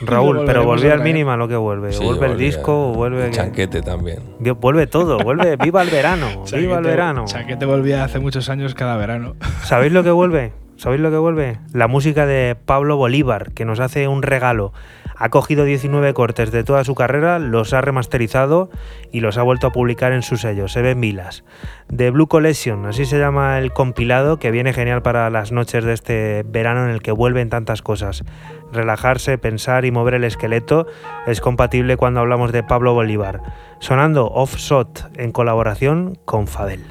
Raúl, 0.02 0.36
Lo 0.36 0.44
pero 0.44 0.64
volví 0.64 0.88
al 0.88 1.00
minimal 1.02 1.40
o 1.42 1.48
que 1.48 1.56
vuelve. 1.56 1.92
Sí, 1.92 2.04
vuelve 2.04 2.26
el 2.26 2.38
disco, 2.38 2.92
vuelve. 2.92 3.24
el 3.26 3.30
que- 3.30 3.36
chanquete 3.36 3.82
también. 3.82 4.18
Vuelve 4.60 4.86
todo, 4.86 5.18
vuelve. 5.18 5.56
¡Viva 5.62 5.82
el 5.82 5.90
verano! 5.90 6.44
¡Viva 6.52 6.78
el 6.78 6.84
verano! 6.84 7.24
Chaquete 7.26 7.64
volvía 7.66 8.04
hace 8.04 8.18
muchos 8.18 8.48
años 8.48 8.74
cada 8.74 8.96
verano. 8.96 9.34
¿Sabéis 9.64 9.92
lo 9.92 10.02
que 10.04 10.10
vuelve? 10.10 10.52
¿Sabéis 10.76 11.00
lo 11.00 11.10
que 11.10 11.16
vuelve? 11.18 11.58
La 11.72 11.86
música 11.86 12.26
de 12.26 12.56
Pablo 12.56 12.96
Bolívar, 12.96 13.52
que 13.52 13.64
nos 13.64 13.78
hace 13.78 14.08
un 14.08 14.22
regalo. 14.22 14.72
Ha 15.16 15.28
cogido 15.28 15.64
19 15.64 16.12
cortes 16.14 16.50
de 16.50 16.64
toda 16.64 16.82
su 16.82 16.96
carrera, 16.96 17.38
los 17.38 17.72
ha 17.72 17.80
remasterizado 17.80 18.68
y 19.12 19.20
los 19.20 19.38
ha 19.38 19.42
vuelto 19.42 19.68
a 19.68 19.72
publicar 19.72 20.12
en 20.12 20.22
su 20.22 20.36
sello, 20.36 20.66
se 20.66 20.82
ven 20.82 20.98
milas. 20.98 21.44
The 21.94 22.10
Blue 22.10 22.26
Collection, 22.26 22.84
así 22.86 23.04
se 23.04 23.20
llama 23.20 23.60
el 23.60 23.72
compilado, 23.72 24.40
que 24.40 24.50
viene 24.50 24.72
genial 24.72 25.02
para 25.02 25.30
las 25.30 25.52
noches 25.52 25.84
de 25.84 25.92
este 25.92 26.42
verano 26.48 26.84
en 26.84 26.90
el 26.90 27.00
que 27.00 27.12
vuelven 27.12 27.48
tantas 27.48 27.80
cosas. 27.80 28.24
Relajarse, 28.74 29.38
pensar 29.38 29.84
y 29.84 29.90
mover 29.90 30.14
el 30.14 30.24
esqueleto 30.24 30.86
es 31.26 31.40
compatible 31.40 31.96
cuando 31.96 32.20
hablamos 32.20 32.52
de 32.52 32.62
Pablo 32.62 32.92
Bolívar. 32.92 33.40
Sonando 33.78 34.26
Offshot 34.26 35.10
en 35.16 35.32
colaboración 35.32 36.18
con 36.24 36.46
Fadel. 36.46 36.84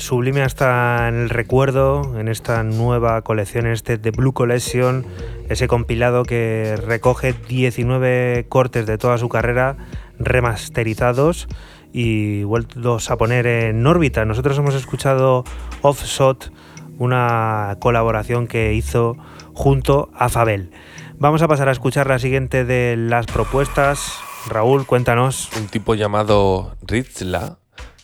Sublime 0.00 0.42
hasta 0.42 1.08
en 1.08 1.16
el 1.16 1.30
recuerdo, 1.30 2.18
en 2.18 2.28
esta 2.28 2.62
nueva 2.62 3.22
colección, 3.22 3.66
este 3.66 3.98
The 3.98 4.10
Blue 4.10 4.32
Collection, 4.32 5.06
ese 5.48 5.68
compilado 5.68 6.24
que 6.24 6.76
recoge 6.86 7.34
19 7.48 8.46
cortes 8.48 8.86
de 8.86 8.98
toda 8.98 9.18
su 9.18 9.28
carrera 9.28 9.76
remasterizados 10.18 11.48
y 11.92 12.42
vueltos 12.44 13.10
a 13.10 13.16
poner 13.16 13.46
en 13.46 13.86
órbita. 13.86 14.24
Nosotros 14.24 14.58
hemos 14.58 14.74
escuchado 14.74 15.44
Offshot, 15.82 16.52
una 16.98 17.76
colaboración 17.80 18.46
que 18.46 18.74
hizo 18.74 19.16
junto 19.54 20.10
a 20.14 20.28
Fabel. 20.28 20.70
Vamos 21.18 21.42
a 21.42 21.48
pasar 21.48 21.68
a 21.68 21.72
escuchar 21.72 22.08
la 22.08 22.18
siguiente 22.18 22.64
de 22.64 22.96
las 22.96 23.26
propuestas. 23.26 24.18
Raúl, 24.48 24.86
cuéntanos. 24.86 25.50
Un 25.58 25.66
tipo 25.66 25.94
llamado 25.94 26.76
Ritzla, 26.82 27.59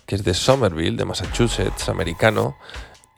que 0.07 0.15
es 0.15 0.25
de 0.25 0.35
Somerville, 0.35 0.97
de 0.97 1.05
Massachusetts, 1.05 1.89
americano, 1.89 2.57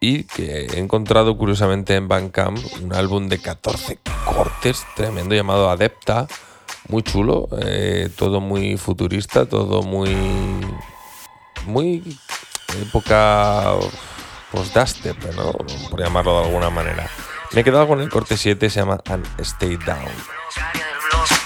y 0.01 0.25
que 0.25 0.67
he 0.67 0.79
encontrado 0.79 1.37
curiosamente 1.37 1.95
en 1.97 2.09
Bandcamp 2.09 2.59
un 2.83 2.95
álbum 2.95 3.29
de 3.29 3.39
14 3.39 3.99
cortes 4.25 4.85
tremendo 4.95 5.35
llamado 5.35 5.71
Adepta, 5.71 6.27
muy 6.89 7.03
chulo, 7.03 7.49
eh, 7.61 8.09
todo 8.17 8.41
muy 8.41 8.77
futurista, 8.77 9.47
todo 9.47 9.83
muy 9.83 10.17
muy 11.67 12.19
época 12.81 13.75
post-dubstep, 14.53 15.35
¿no? 15.35 15.53
por 15.91 16.01
llamarlo 16.01 16.41
de 16.41 16.47
alguna 16.47 16.71
manera. 16.71 17.09
Me 17.53 17.63
he 17.63 17.65
quedado 17.65 17.89
con 17.89 18.01
el 18.01 18.09
corte 18.09 18.37
7, 18.37 18.71
se 18.71 18.81
llama 18.81 19.01
And 19.07 19.27
Stay 19.41 19.77
Down. 19.77 21.38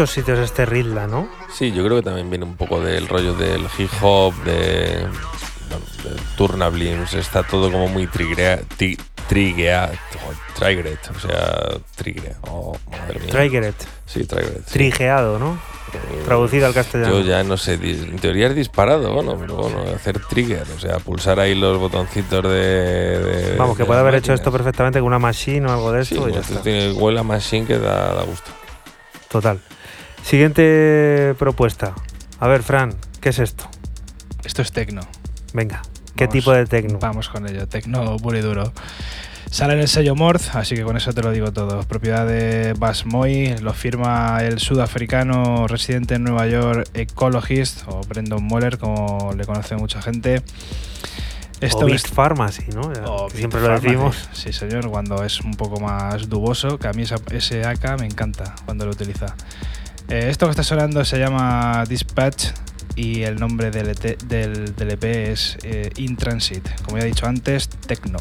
Muchos 0.00 0.14
sitios 0.14 0.38
este 0.38 0.64
Ridla, 0.64 1.06
¿no? 1.06 1.28
Sí, 1.52 1.72
yo 1.72 1.84
creo 1.84 1.96
que 1.98 2.02
también 2.02 2.30
viene 2.30 2.46
un 2.46 2.56
poco 2.56 2.80
del 2.80 3.06
rollo 3.06 3.34
del 3.34 3.66
hip 3.76 3.90
hop, 4.00 4.32
de, 4.44 5.06
bueno, 5.68 5.84
de 6.04 6.20
Turnablims, 6.38 7.12
está 7.12 7.42
todo 7.42 7.70
como 7.70 7.86
muy 7.88 8.06
trigrea, 8.06 8.60
ti- 8.78 8.96
triguea, 9.28 9.90
o 11.14 11.20
sea, 11.20 11.68
trigre, 11.96 12.34
oh, 12.48 12.74
madre 12.90 13.20
mía. 13.20 13.28
Trigeret. 13.30 13.74
Sí, 14.06 14.24
trigeret. 14.24 14.62
sí. 14.66 14.72
Trigeado, 14.72 15.38
¿no? 15.38 15.58
Traducido 16.24 16.66
al 16.66 16.72
castellano. 16.72 17.18
Yo 17.18 17.20
ya 17.22 17.42
no 17.44 17.58
sé, 17.58 17.74
en 17.74 18.16
teoría 18.20 18.46
es 18.46 18.54
disparado, 18.54 19.12
bueno, 19.12 19.36
pero 19.38 19.56
bueno, 19.56 19.82
hacer 19.94 20.18
trigger, 20.30 20.64
o 20.74 20.80
sea, 20.80 20.98
pulsar 20.98 21.38
ahí 21.40 21.54
los 21.54 21.78
botoncitos 21.78 22.42
de. 22.44 22.48
de- 23.18 23.56
Vamos, 23.58 23.76
que 23.76 23.82
de 23.82 23.86
puede 23.86 24.00
haber 24.00 24.14
hecho 24.14 24.32
esto 24.32 24.50
perfectamente 24.50 24.98
con 25.00 25.08
una 25.08 25.18
machine 25.18 25.66
o 25.66 25.72
algo 25.72 25.92
de 25.92 26.06
Sí, 26.06 26.14
esto 26.14 26.28
y 26.28 26.32
ya 26.32 26.40
está. 26.40 26.62
tiene 26.62 26.92
huele 26.92 27.20
a 27.20 27.22
machine 27.22 27.66
que 27.66 27.76
da, 27.78 28.14
da 28.14 28.22
gusto. 28.22 28.50
Total. 29.28 29.60
Siguiente 30.22 31.34
propuesta. 31.38 31.94
A 32.38 32.48
ver, 32.48 32.62
Fran, 32.62 32.94
¿qué 33.20 33.30
es 33.30 33.38
esto? 33.38 33.68
Esto 34.44 34.62
es 34.62 34.72
tecno. 34.72 35.02
Venga, 35.52 35.82
¿qué 36.16 36.24
Vamos. 36.26 36.32
tipo 36.32 36.52
de 36.52 36.66
tecno? 36.66 36.98
Vamos 37.00 37.28
con 37.28 37.48
ello, 37.48 37.66
tecno 37.66 38.16
puro 38.18 38.38
y 38.38 38.40
duro. 38.40 38.72
Sale 39.50 39.72
en 39.74 39.80
el 39.80 39.88
sello 39.88 40.14
Morth, 40.14 40.54
así 40.54 40.76
que 40.76 40.82
con 40.84 40.96
eso 40.96 41.12
te 41.12 41.22
lo 41.22 41.32
digo 41.32 41.52
todo. 41.52 41.82
Propiedad 41.82 42.24
de 42.24 42.74
Bas 42.78 43.04
Moy, 43.04 43.56
lo 43.58 43.72
firma 43.72 44.38
el 44.42 44.60
sudafricano 44.60 45.66
residente 45.66 46.14
en 46.14 46.22
Nueva 46.22 46.46
York, 46.46 46.88
Ecologist, 46.94 47.82
o 47.88 48.00
Brendan 48.02 48.44
Moller, 48.44 48.78
como 48.78 49.32
le 49.36 49.44
conoce 49.44 49.74
mucha 49.76 50.00
gente. 50.00 50.42
o 51.74 51.84
Big 51.84 51.96
es- 51.96 52.06
Pharmacy, 52.06 52.66
¿no? 52.72 52.82
o 53.06 53.28
Siempre 53.30 53.60
lo 53.60 53.68
decimos. 53.80 54.28
Sí, 54.32 54.52
señor, 54.52 54.88
cuando 54.88 55.24
es 55.24 55.40
un 55.40 55.54
poco 55.54 55.80
más 55.80 56.28
duboso, 56.28 56.78
que 56.78 56.86
a 56.86 56.92
mí 56.92 57.02
ese 57.32 57.64
AK 57.66 57.98
me 57.98 58.06
encanta 58.06 58.54
cuando 58.64 58.86
lo 58.86 58.92
utiliza. 58.92 59.34
Eh, 60.08 60.28
esto 60.28 60.46
que 60.46 60.50
está 60.50 60.62
sonando 60.62 61.04
se 61.04 61.18
llama 61.18 61.84
Dispatch 61.88 62.46
y 62.96 63.22
el 63.22 63.36
nombre 63.36 63.70
del, 63.70 63.90
EP 63.90 64.18
del, 64.22 64.74
EP 64.78 65.04
es 65.04 65.58
eh, 65.62 65.90
In 65.96 66.16
Transit. 66.16 66.68
Como 66.82 66.98
ya 66.98 67.04
he 67.04 67.06
dicho 67.06 67.26
antes, 67.26 67.68
Tecno. 67.68 68.18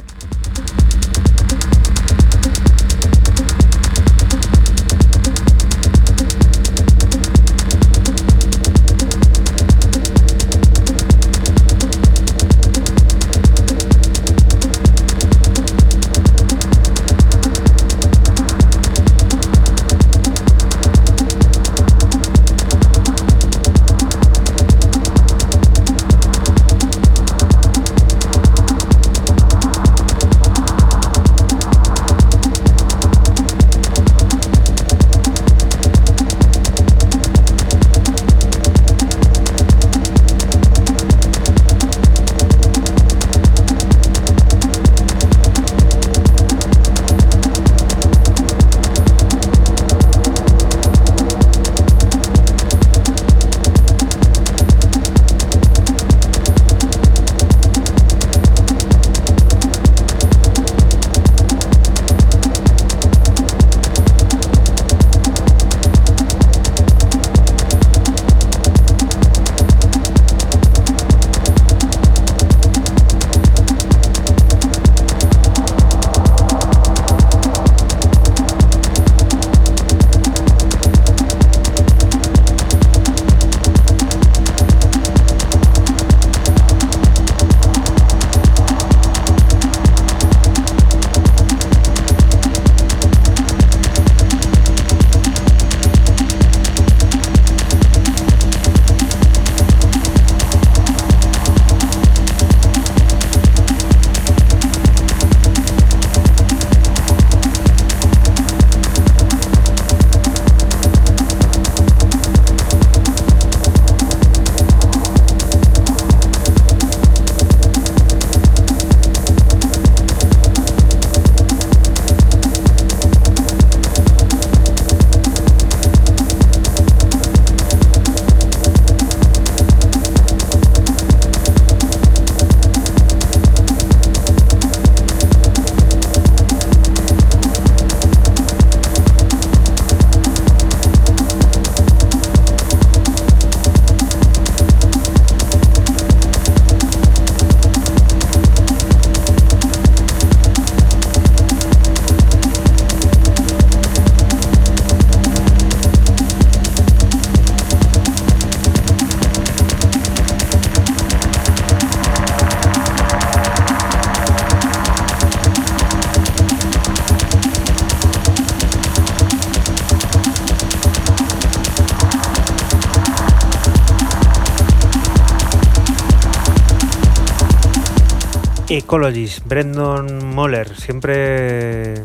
Ecologist, 178.80 179.46
Brendan 179.48 180.26
Moller, 180.34 180.76
siempre 180.76 181.96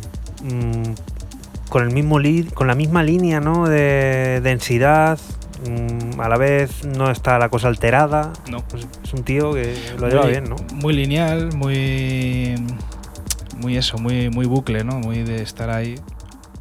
mm, 0.42 0.92
con 1.68 1.82
el 1.82 1.90
mismo 1.92 2.18
lead, 2.18 2.48
con 2.48 2.66
la 2.66 2.74
misma 2.74 3.02
línea 3.02 3.40
¿no? 3.40 3.66
de 3.68 4.40
densidad. 4.42 5.18
mm, 5.68 6.20
a 6.20 6.28
la 6.28 6.36
vez 6.36 6.84
no 6.84 7.10
está 7.10 7.38
la 7.38 7.48
cosa 7.48 7.68
alterada. 7.68 8.32
No. 8.50 8.58
Es, 8.74 8.86
es 9.04 9.12
un 9.14 9.22
tío 9.24 9.52
que 9.54 9.74
lo 9.98 10.08
lleva 10.08 10.22
Muy- 10.22 10.30
bien, 10.30 10.44
¿no? 10.44 10.56
Muy 10.74 10.94
lineal, 10.94 11.54
muy. 11.56 12.54
Muy 13.58 13.76
eso, 13.78 13.96
muy, 13.98 14.28
muy 14.30 14.46
bucle, 14.46 14.84
¿no? 14.84 14.98
Muy 14.98 15.22
de 15.22 15.40
estar 15.42 15.70
ahí. 15.70 15.94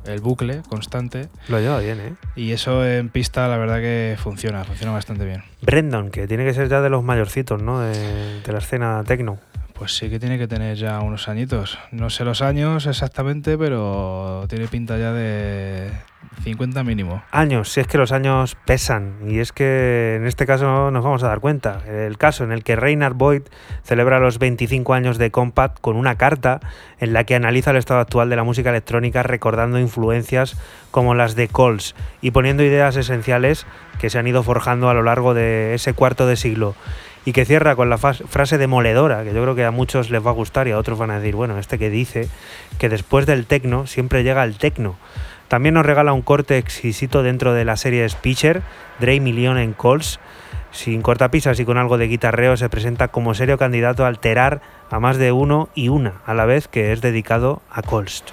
El 0.05 0.19
bucle 0.21 0.61
constante. 0.69 1.29
Lo 1.47 1.59
lleva 1.59 1.79
bien, 1.79 1.99
¿eh? 2.01 2.13
Y 2.35 2.51
eso 2.51 2.85
en 2.85 3.09
pista, 3.09 3.47
la 3.47 3.57
verdad 3.57 3.79
que 3.79 4.15
funciona, 4.21 4.63
funciona 4.65 4.91
bastante 4.93 5.23
bien. 5.25 5.43
Brendan, 5.61 6.11
que 6.11 6.27
tiene 6.27 6.43
que 6.45 6.53
ser 6.53 6.67
ya 6.69 6.81
de 6.81 6.89
los 6.89 7.03
mayorcitos, 7.03 7.61
¿no? 7.61 7.79
De, 7.79 8.41
de 8.41 8.51
la 8.51 8.59
escena 8.59 9.03
techno. 9.05 9.37
Pues 9.83 9.97
sí 9.97 10.09
que 10.09 10.17
tiene 10.17 10.37
que 10.37 10.47
tener 10.47 10.77
ya 10.77 11.01
unos 11.01 11.27
añitos. 11.27 11.77
No 11.91 12.09
sé 12.09 12.23
los 12.23 12.41
años 12.41 12.85
exactamente, 12.85 13.57
pero 13.57 14.45
tiene 14.47 14.69
pinta 14.69 14.97
ya 14.97 15.11
de 15.11 15.91
50 16.45 16.85
mínimo. 16.85 17.21
Años, 17.31 17.67
si 17.67 17.81
es 17.81 17.87
que 17.87 17.97
los 17.97 18.13
años 18.13 18.55
pesan, 18.65 19.17
y 19.27 19.39
es 19.39 19.51
que 19.51 20.15
en 20.15 20.25
este 20.25 20.45
caso 20.45 20.89
nos 20.89 21.03
vamos 21.03 21.21
a 21.23 21.27
dar 21.27 21.41
cuenta. 21.41 21.81
El 21.85 22.17
caso 22.17 22.45
en 22.45 22.53
el 22.53 22.63
que 22.63 22.77
Reinhard 22.77 23.15
Boyd 23.15 23.41
celebra 23.83 24.19
los 24.19 24.39
25 24.39 24.93
años 24.93 25.17
de 25.17 25.31
Compact 25.31 25.81
con 25.81 25.97
una 25.97 26.15
carta 26.15 26.61
en 27.01 27.11
la 27.11 27.25
que 27.25 27.35
analiza 27.35 27.71
el 27.71 27.77
estado 27.77 27.99
actual 27.99 28.29
de 28.29 28.37
la 28.37 28.45
música 28.45 28.69
electrónica 28.69 29.21
recordando 29.21 29.79
influencias 29.79 30.55
como 30.91 31.13
las 31.13 31.35
de 31.35 31.49
Coles 31.49 31.93
y 32.21 32.31
poniendo 32.31 32.63
ideas 32.63 32.95
esenciales 32.95 33.65
que 33.99 34.09
se 34.09 34.17
han 34.17 34.27
ido 34.27 34.43
forjando 34.43 34.89
a 34.89 34.93
lo 34.93 35.03
largo 35.03 35.33
de 35.33 35.73
ese 35.73 35.91
cuarto 35.91 36.25
de 36.25 36.37
siglo. 36.37 36.73
Y 37.25 37.31
que 37.31 37.45
cierra 37.45 37.75
con 37.75 37.89
la 37.89 37.97
frase 37.97 38.57
demoledora, 38.57 39.23
que 39.23 39.33
yo 39.33 39.41
creo 39.41 39.55
que 39.55 39.63
a 39.63 39.71
muchos 39.71 40.09
les 40.09 40.25
va 40.25 40.31
a 40.31 40.33
gustar 40.33 40.67
y 40.67 40.71
a 40.71 40.77
otros 40.77 40.99
van 40.99 41.11
a 41.11 41.19
decir, 41.19 41.35
bueno, 41.35 41.57
este 41.57 41.79
que 41.79 41.89
dice 41.89 42.27
que 42.79 42.89
después 42.89 43.25
del 43.25 43.45
tecno 43.45 43.87
siempre 43.87 44.23
llega 44.23 44.43
el 44.43 44.57
tecno. 44.57 44.97
También 45.47 45.75
nos 45.75 45.85
regala 45.85 46.13
un 46.13 46.21
corte 46.21 46.57
exquisito 46.57 47.23
dentro 47.23 47.53
de 47.53 47.63
la 47.63 47.77
serie 47.77 48.07
Speecher, 48.09 48.61
Dre 48.99 49.19
Million 49.19 49.57
en 49.57 49.73
Calls. 49.73 50.19
Sin 50.71 51.03
cortapisas 51.03 51.59
y 51.59 51.65
con 51.65 51.77
algo 51.77 51.99
de 51.99 52.07
guitarreo 52.07 52.57
se 52.57 52.67
presenta 52.67 53.09
como 53.09 53.35
serio 53.35 53.59
candidato 53.59 54.05
a 54.05 54.07
alterar 54.07 54.61
a 54.89 54.99
más 54.99 55.17
de 55.17 55.31
uno 55.31 55.69
y 55.75 55.89
una, 55.89 56.13
a 56.25 56.33
la 56.33 56.45
vez 56.45 56.67
que 56.67 56.91
es 56.91 57.01
dedicado 57.01 57.61
a 57.69 57.83
Calls. 57.83 58.23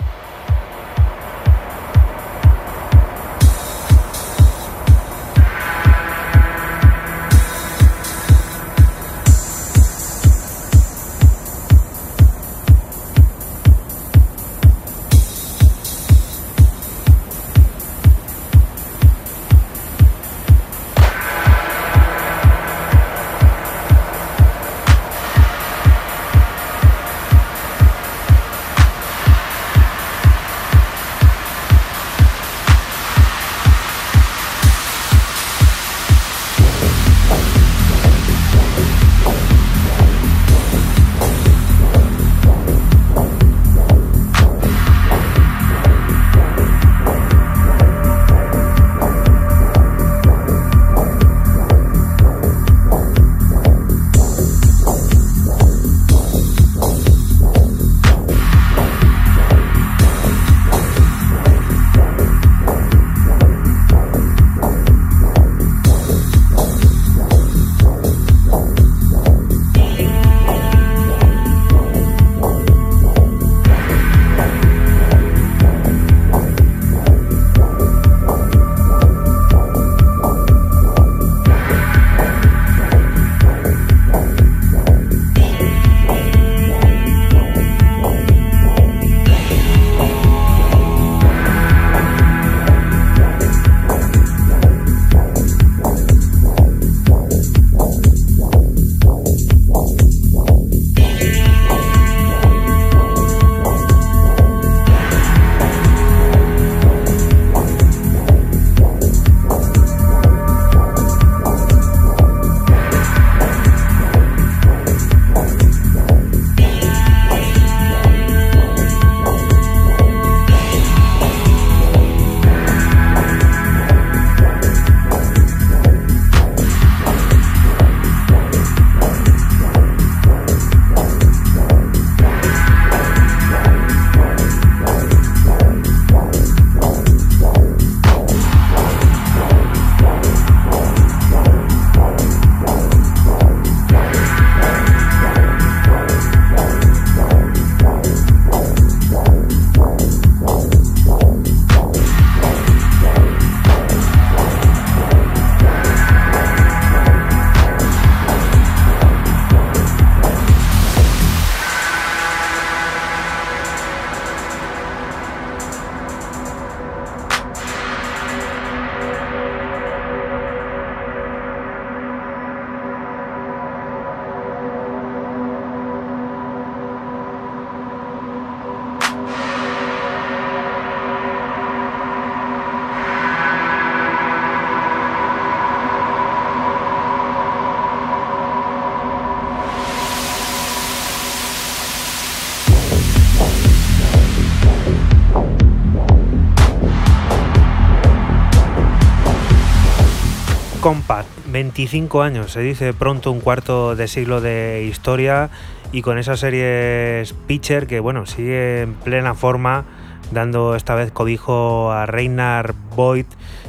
Compact, 200.91 201.29
25 201.47 202.21
años, 202.21 202.51
se 202.51 202.63
dice 202.63 202.93
pronto 202.93 203.31
un 203.31 203.39
cuarto 203.39 203.95
de 203.95 204.09
siglo 204.09 204.41
de 204.41 204.83
historia 204.91 205.49
y 205.93 206.03
con 206.03 206.19
esa 206.19 206.37
serie 206.37 207.23
Pitcher 207.47 207.87
que 207.87 208.01
bueno, 208.01 208.27
sigue 208.27 208.81
en 208.81 208.95
plena 208.95 209.35
forma, 209.35 209.85
dando 210.33 210.75
esta 210.75 210.97
vez 210.97 211.13
cobijo 211.13 211.93
a 211.93 212.07
Reinhard 212.07 212.75
Boyd, 212.97 213.27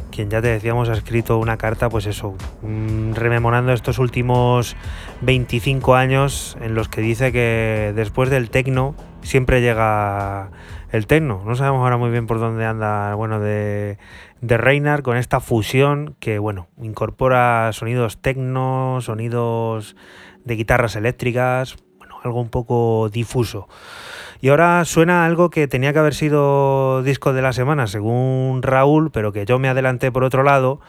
quien 0.09 0.31
ya 0.31 0.41
te 0.41 0.47
decíamos 0.47 0.89
ha 0.89 0.93
escrito 0.93 1.37
una 1.37 1.57
carta, 1.57 1.89
pues 1.89 2.07
eso, 2.07 2.33
mm, 2.63 3.13
rememorando 3.13 3.71
estos 3.71 3.99
últimos 3.99 4.75
25 5.21 5.93
años 5.93 6.57
en 6.59 6.73
los 6.73 6.89
que 6.89 7.01
dice 7.01 7.31
que 7.31 7.93
después 7.95 8.31
del 8.31 8.49
tecno 8.49 8.95
siempre 9.21 9.61
llega 9.61 10.49
el 10.91 11.05
tecno. 11.05 11.43
No 11.45 11.55
sabemos 11.55 11.83
ahora 11.83 11.97
muy 11.97 12.09
bien 12.09 12.25
por 12.25 12.39
dónde 12.39 12.65
anda, 12.65 13.13
bueno, 13.13 13.39
de, 13.39 13.97
de 14.41 14.57
Reynard 14.57 15.03
con 15.03 15.17
esta 15.17 15.39
fusión 15.39 16.15
que, 16.19 16.39
bueno, 16.39 16.67
incorpora 16.81 17.71
sonidos 17.73 18.21
tecno, 18.21 18.99
sonidos 19.01 19.95
de 20.43 20.55
guitarras 20.55 20.95
eléctricas, 20.95 21.77
bueno, 21.97 22.17
algo 22.23 22.41
un 22.41 22.49
poco 22.49 23.09
difuso. 23.09 23.67
Y 24.43 24.49
ahora 24.49 24.83
suena 24.85 25.23
algo 25.23 25.51
que 25.51 25.67
tenía 25.67 25.93
que 25.93 25.99
haber 25.99 26.15
sido 26.15 27.03
disco 27.03 27.31
de 27.31 27.43
la 27.43 27.53
semana, 27.53 27.85
según 27.85 28.63
Raúl, 28.63 29.11
pero 29.11 29.31
que 29.31 29.45
yo 29.45 29.59
me 29.59 29.69
adelanté 29.69 30.11
por 30.11 30.23
otro 30.23 30.41
lado, 30.41 30.81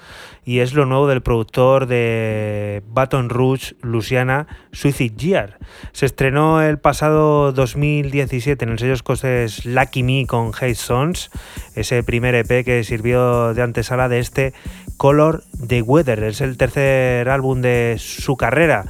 y 0.42 0.60
es 0.60 0.72
lo 0.72 0.86
nuevo 0.86 1.06
del 1.06 1.20
productor 1.20 1.86
de 1.86 2.82
Baton 2.88 3.28
Rouge, 3.28 3.76
Luciana, 3.82 4.46
Suicide 4.72 5.16
Gear. 5.18 5.58
Se 5.92 6.06
estrenó 6.06 6.62
el 6.62 6.78
pasado 6.78 7.52
2017 7.52 8.64
en 8.64 8.70
el 8.70 8.78
sello 8.78 8.94
escocés 8.94 9.66
Lucky 9.66 10.02
Me 10.02 10.26
con 10.26 10.52
Hate 10.58 10.74
Sons, 10.74 11.30
ese 11.74 12.02
primer 12.02 12.34
EP 12.34 12.64
que 12.64 12.82
sirvió 12.84 13.52
de 13.52 13.60
antesala 13.60 14.08
de 14.08 14.18
este 14.20 14.54
Color 14.96 15.42
the 15.66 15.82
Weather. 15.82 16.24
Es 16.24 16.40
el 16.40 16.56
tercer 16.56 17.28
álbum 17.28 17.60
de 17.60 17.96
su 17.98 18.36
carrera. 18.38 18.86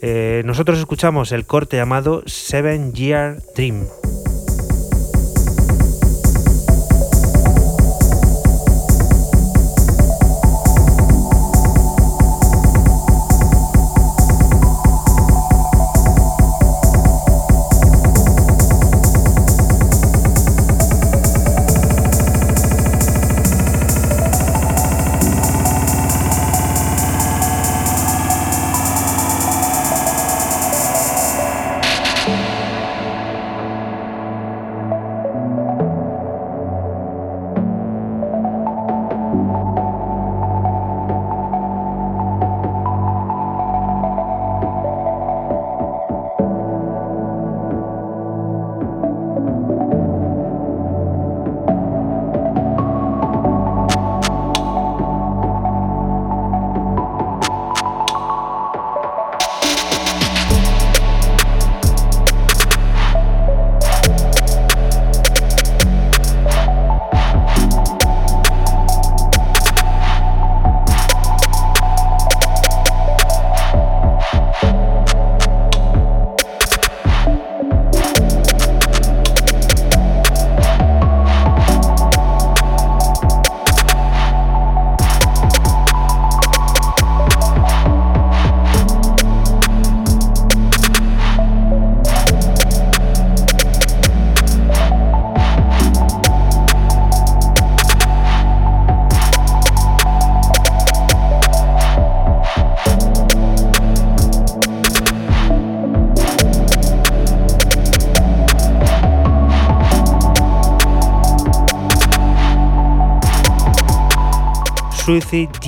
Eh, 0.00 0.42
nosotros 0.44 0.78
escuchamos 0.78 1.32
el 1.32 1.46
corte 1.46 1.76
llamado 1.76 2.22
Seven 2.26 2.92
Year 2.92 3.42
Dream. 3.56 3.86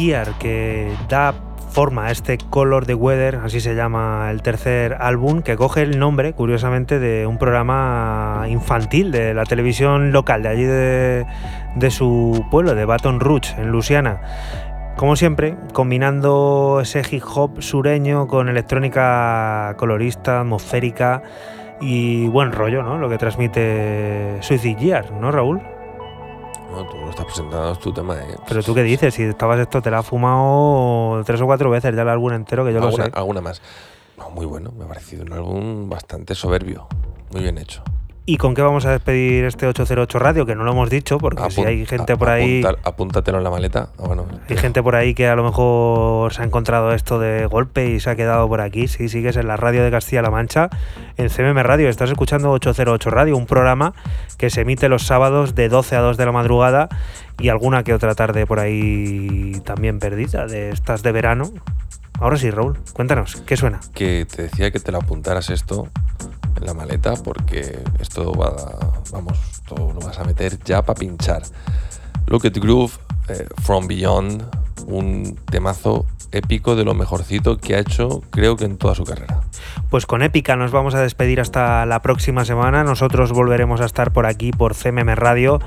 Year, 0.00 0.34
que 0.38 0.92
da 1.08 1.34
forma 1.70 2.06
a 2.06 2.10
este 2.10 2.38
Color 2.38 2.86
the 2.86 2.94
Weather, 2.94 3.36
así 3.36 3.60
se 3.60 3.74
llama 3.74 4.28
el 4.30 4.42
tercer 4.42 4.96
álbum, 4.98 5.42
que 5.42 5.56
coge 5.56 5.82
el 5.82 5.98
nombre, 5.98 6.32
curiosamente, 6.32 6.98
de 6.98 7.26
un 7.26 7.38
programa 7.38 8.46
infantil 8.48 9.12
de 9.12 9.34
la 9.34 9.44
televisión 9.44 10.10
local 10.10 10.42
de 10.42 10.48
allí 10.48 10.64
de, 10.64 11.26
de 11.76 11.90
su 11.90 12.44
pueblo, 12.50 12.74
de 12.74 12.84
Baton 12.84 13.20
Rouge, 13.20 13.54
en 13.58 13.70
Luisiana. 13.70 14.20
Como 14.96 15.16
siempre, 15.16 15.54
combinando 15.72 16.80
ese 16.82 17.02
hip 17.10 17.22
hop 17.34 17.62
sureño 17.62 18.26
con 18.26 18.48
electrónica 18.48 19.74
colorista, 19.76 20.40
atmosférica 20.40 21.22
y 21.80 22.26
buen 22.28 22.52
rollo, 22.52 22.82
¿no? 22.82 22.98
Lo 22.98 23.08
que 23.08 23.16
transmite 23.16 24.38
Suicide 24.40 24.80
Year, 24.80 25.12
¿no, 25.12 25.30
Raúl? 25.30 25.60
No, 26.70 26.84
tú 26.86 26.96
lo 26.98 27.10
estás 27.10 27.24
presentando, 27.26 27.72
es 27.72 27.78
tu 27.80 27.92
tema. 27.92 28.16
¿eh? 28.16 28.36
Pero 28.48 28.62
tú 28.62 28.74
qué 28.74 28.82
dices, 28.82 29.12
si 29.14 29.24
estabas 29.24 29.58
esto, 29.58 29.82
te 29.82 29.90
la 29.90 29.98
has 29.98 30.06
fumado 30.06 31.22
tres 31.24 31.40
o 31.40 31.46
cuatro 31.46 31.70
veces 31.70 31.94
ya 31.94 32.02
el 32.02 32.08
álbum 32.08 32.32
entero, 32.32 32.64
que 32.64 32.72
yo 32.72 32.78
lo 32.80 32.86
alguna, 32.86 33.04
sé. 33.06 33.10
alguna 33.14 33.40
más. 33.40 33.60
No, 34.16 34.30
muy 34.30 34.46
bueno, 34.46 34.70
me 34.76 34.84
ha 34.84 34.88
parecido 34.88 35.24
un 35.24 35.32
álbum 35.32 35.88
bastante 35.88 36.34
soberbio, 36.34 36.86
muy 37.32 37.42
bien 37.42 37.58
hecho. 37.58 37.82
¿Y 38.30 38.36
con 38.36 38.54
qué 38.54 38.62
vamos 38.62 38.86
a 38.86 38.92
despedir 38.92 39.44
este 39.44 39.66
808 39.66 40.20
Radio? 40.20 40.46
Que 40.46 40.54
no 40.54 40.62
lo 40.62 40.70
hemos 40.70 40.88
dicho, 40.88 41.18
porque 41.18 41.50
si 41.50 41.62
hay 41.62 41.84
gente 41.84 42.16
por 42.16 42.28
ahí. 42.28 42.62
apúntatelo 42.84 43.38
en 43.38 43.42
la 43.42 43.50
maleta. 43.50 43.88
Ah, 43.98 44.04
bueno, 44.06 44.24
Hay 44.48 44.56
gente 44.56 44.84
por 44.84 44.94
ahí 44.94 45.14
que 45.14 45.26
a 45.26 45.34
lo 45.34 45.42
mejor 45.42 46.32
se 46.32 46.42
ha 46.42 46.44
encontrado 46.44 46.92
esto 46.92 47.18
de 47.18 47.46
golpe 47.46 47.90
y 47.90 47.98
se 47.98 48.08
ha 48.08 48.14
quedado 48.14 48.46
por 48.46 48.60
aquí. 48.60 48.86
Sí, 48.86 49.08
sigues 49.08 49.36
en 49.36 49.48
la 49.48 49.56
radio 49.56 49.82
de 49.82 49.90
Castilla-La 49.90 50.30
Mancha, 50.30 50.70
en 51.16 51.28
CMM 51.28 51.58
Radio. 51.64 51.88
Estás 51.88 52.08
escuchando 52.08 52.52
808 52.52 53.10
Radio, 53.10 53.36
un 53.36 53.46
programa 53.46 53.94
que 54.38 54.48
se 54.48 54.60
emite 54.60 54.88
los 54.88 55.02
sábados 55.02 55.56
de 55.56 55.68
12 55.68 55.96
a 55.96 56.00
2 56.00 56.16
de 56.16 56.24
la 56.24 56.30
madrugada 56.30 56.88
y 57.40 57.48
alguna 57.48 57.82
que 57.82 57.94
otra 57.94 58.14
tarde 58.14 58.46
por 58.46 58.60
ahí 58.60 59.60
también 59.64 59.98
perdida, 59.98 60.46
de 60.46 60.70
estas 60.70 61.02
de 61.02 61.10
verano. 61.10 61.50
Ahora 62.20 62.36
sí, 62.36 62.48
Raúl, 62.52 62.78
cuéntanos, 62.92 63.42
¿qué 63.44 63.56
suena? 63.56 63.80
que 63.92 64.24
te 64.24 64.42
decía 64.42 64.70
que 64.70 64.78
te 64.78 64.92
lo 64.92 64.98
apuntaras 64.98 65.50
esto 65.50 65.88
en 66.56 66.66
la 66.66 66.74
maleta 66.74 67.14
porque 67.14 67.82
esto 67.98 68.32
va, 68.32 68.78
vamos, 69.10 69.38
esto 69.52 69.74
lo 69.76 70.00
vas 70.00 70.18
a 70.18 70.24
meter 70.24 70.58
ya 70.64 70.82
para 70.82 70.98
pinchar. 70.98 71.42
Look 72.26 72.46
at 72.46 72.56
Groove, 72.58 72.92
eh, 73.28 73.46
From 73.62 73.86
Beyond, 73.86 74.44
un 74.86 75.38
temazo 75.50 76.06
épico 76.32 76.76
de 76.76 76.84
lo 76.84 76.94
mejorcito 76.94 77.58
que 77.58 77.74
ha 77.74 77.78
hecho, 77.80 78.22
creo 78.30 78.56
que 78.56 78.64
en 78.64 78.76
toda 78.76 78.94
su 78.94 79.04
carrera. 79.04 79.40
Pues 79.88 80.06
con 80.06 80.22
Épica 80.22 80.56
nos 80.56 80.70
vamos 80.70 80.94
a 80.94 81.00
despedir 81.00 81.40
hasta 81.40 81.84
la 81.86 82.00
próxima 82.02 82.44
semana. 82.44 82.84
Nosotros 82.84 83.32
volveremos 83.32 83.80
a 83.80 83.84
estar 83.84 84.12
por 84.12 84.26
aquí, 84.26 84.52
por 84.52 84.74
CMM 84.74 85.14
Radio, 85.16 85.60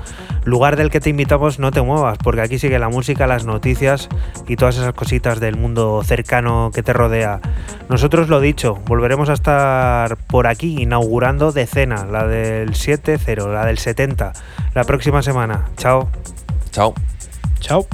lugar 0.44 0.76
del 0.76 0.90
que 0.90 1.00
te 1.00 1.10
invitamos 1.10 1.58
no 1.58 1.70
te 1.70 1.82
muevas, 1.82 2.18
porque 2.18 2.40
aquí 2.40 2.58
sigue 2.58 2.78
la 2.78 2.88
música, 2.88 3.26
las 3.26 3.44
noticias 3.44 4.08
y 4.48 4.56
todas 4.56 4.76
esas 4.76 4.94
cositas 4.94 5.40
del 5.40 5.56
mundo 5.56 6.02
cercano 6.04 6.70
que 6.72 6.82
te 6.82 6.92
rodea. 6.92 7.40
Nosotros 7.88 8.28
lo 8.28 8.40
dicho, 8.40 8.76
volveremos 8.86 9.28
a 9.28 9.34
estar 9.34 10.16
por 10.16 10.46
aquí 10.46 10.82
inaugurando 10.82 11.52
decena, 11.52 12.06
la 12.06 12.26
del 12.26 12.70
7-0, 12.70 13.52
la 13.52 13.66
del 13.66 13.78
70, 13.78 14.32
la 14.74 14.84
próxima 14.84 15.22
semana. 15.22 15.68
Chao. 15.76 16.08
Chao. 16.70 16.94
Chao. 17.60 17.86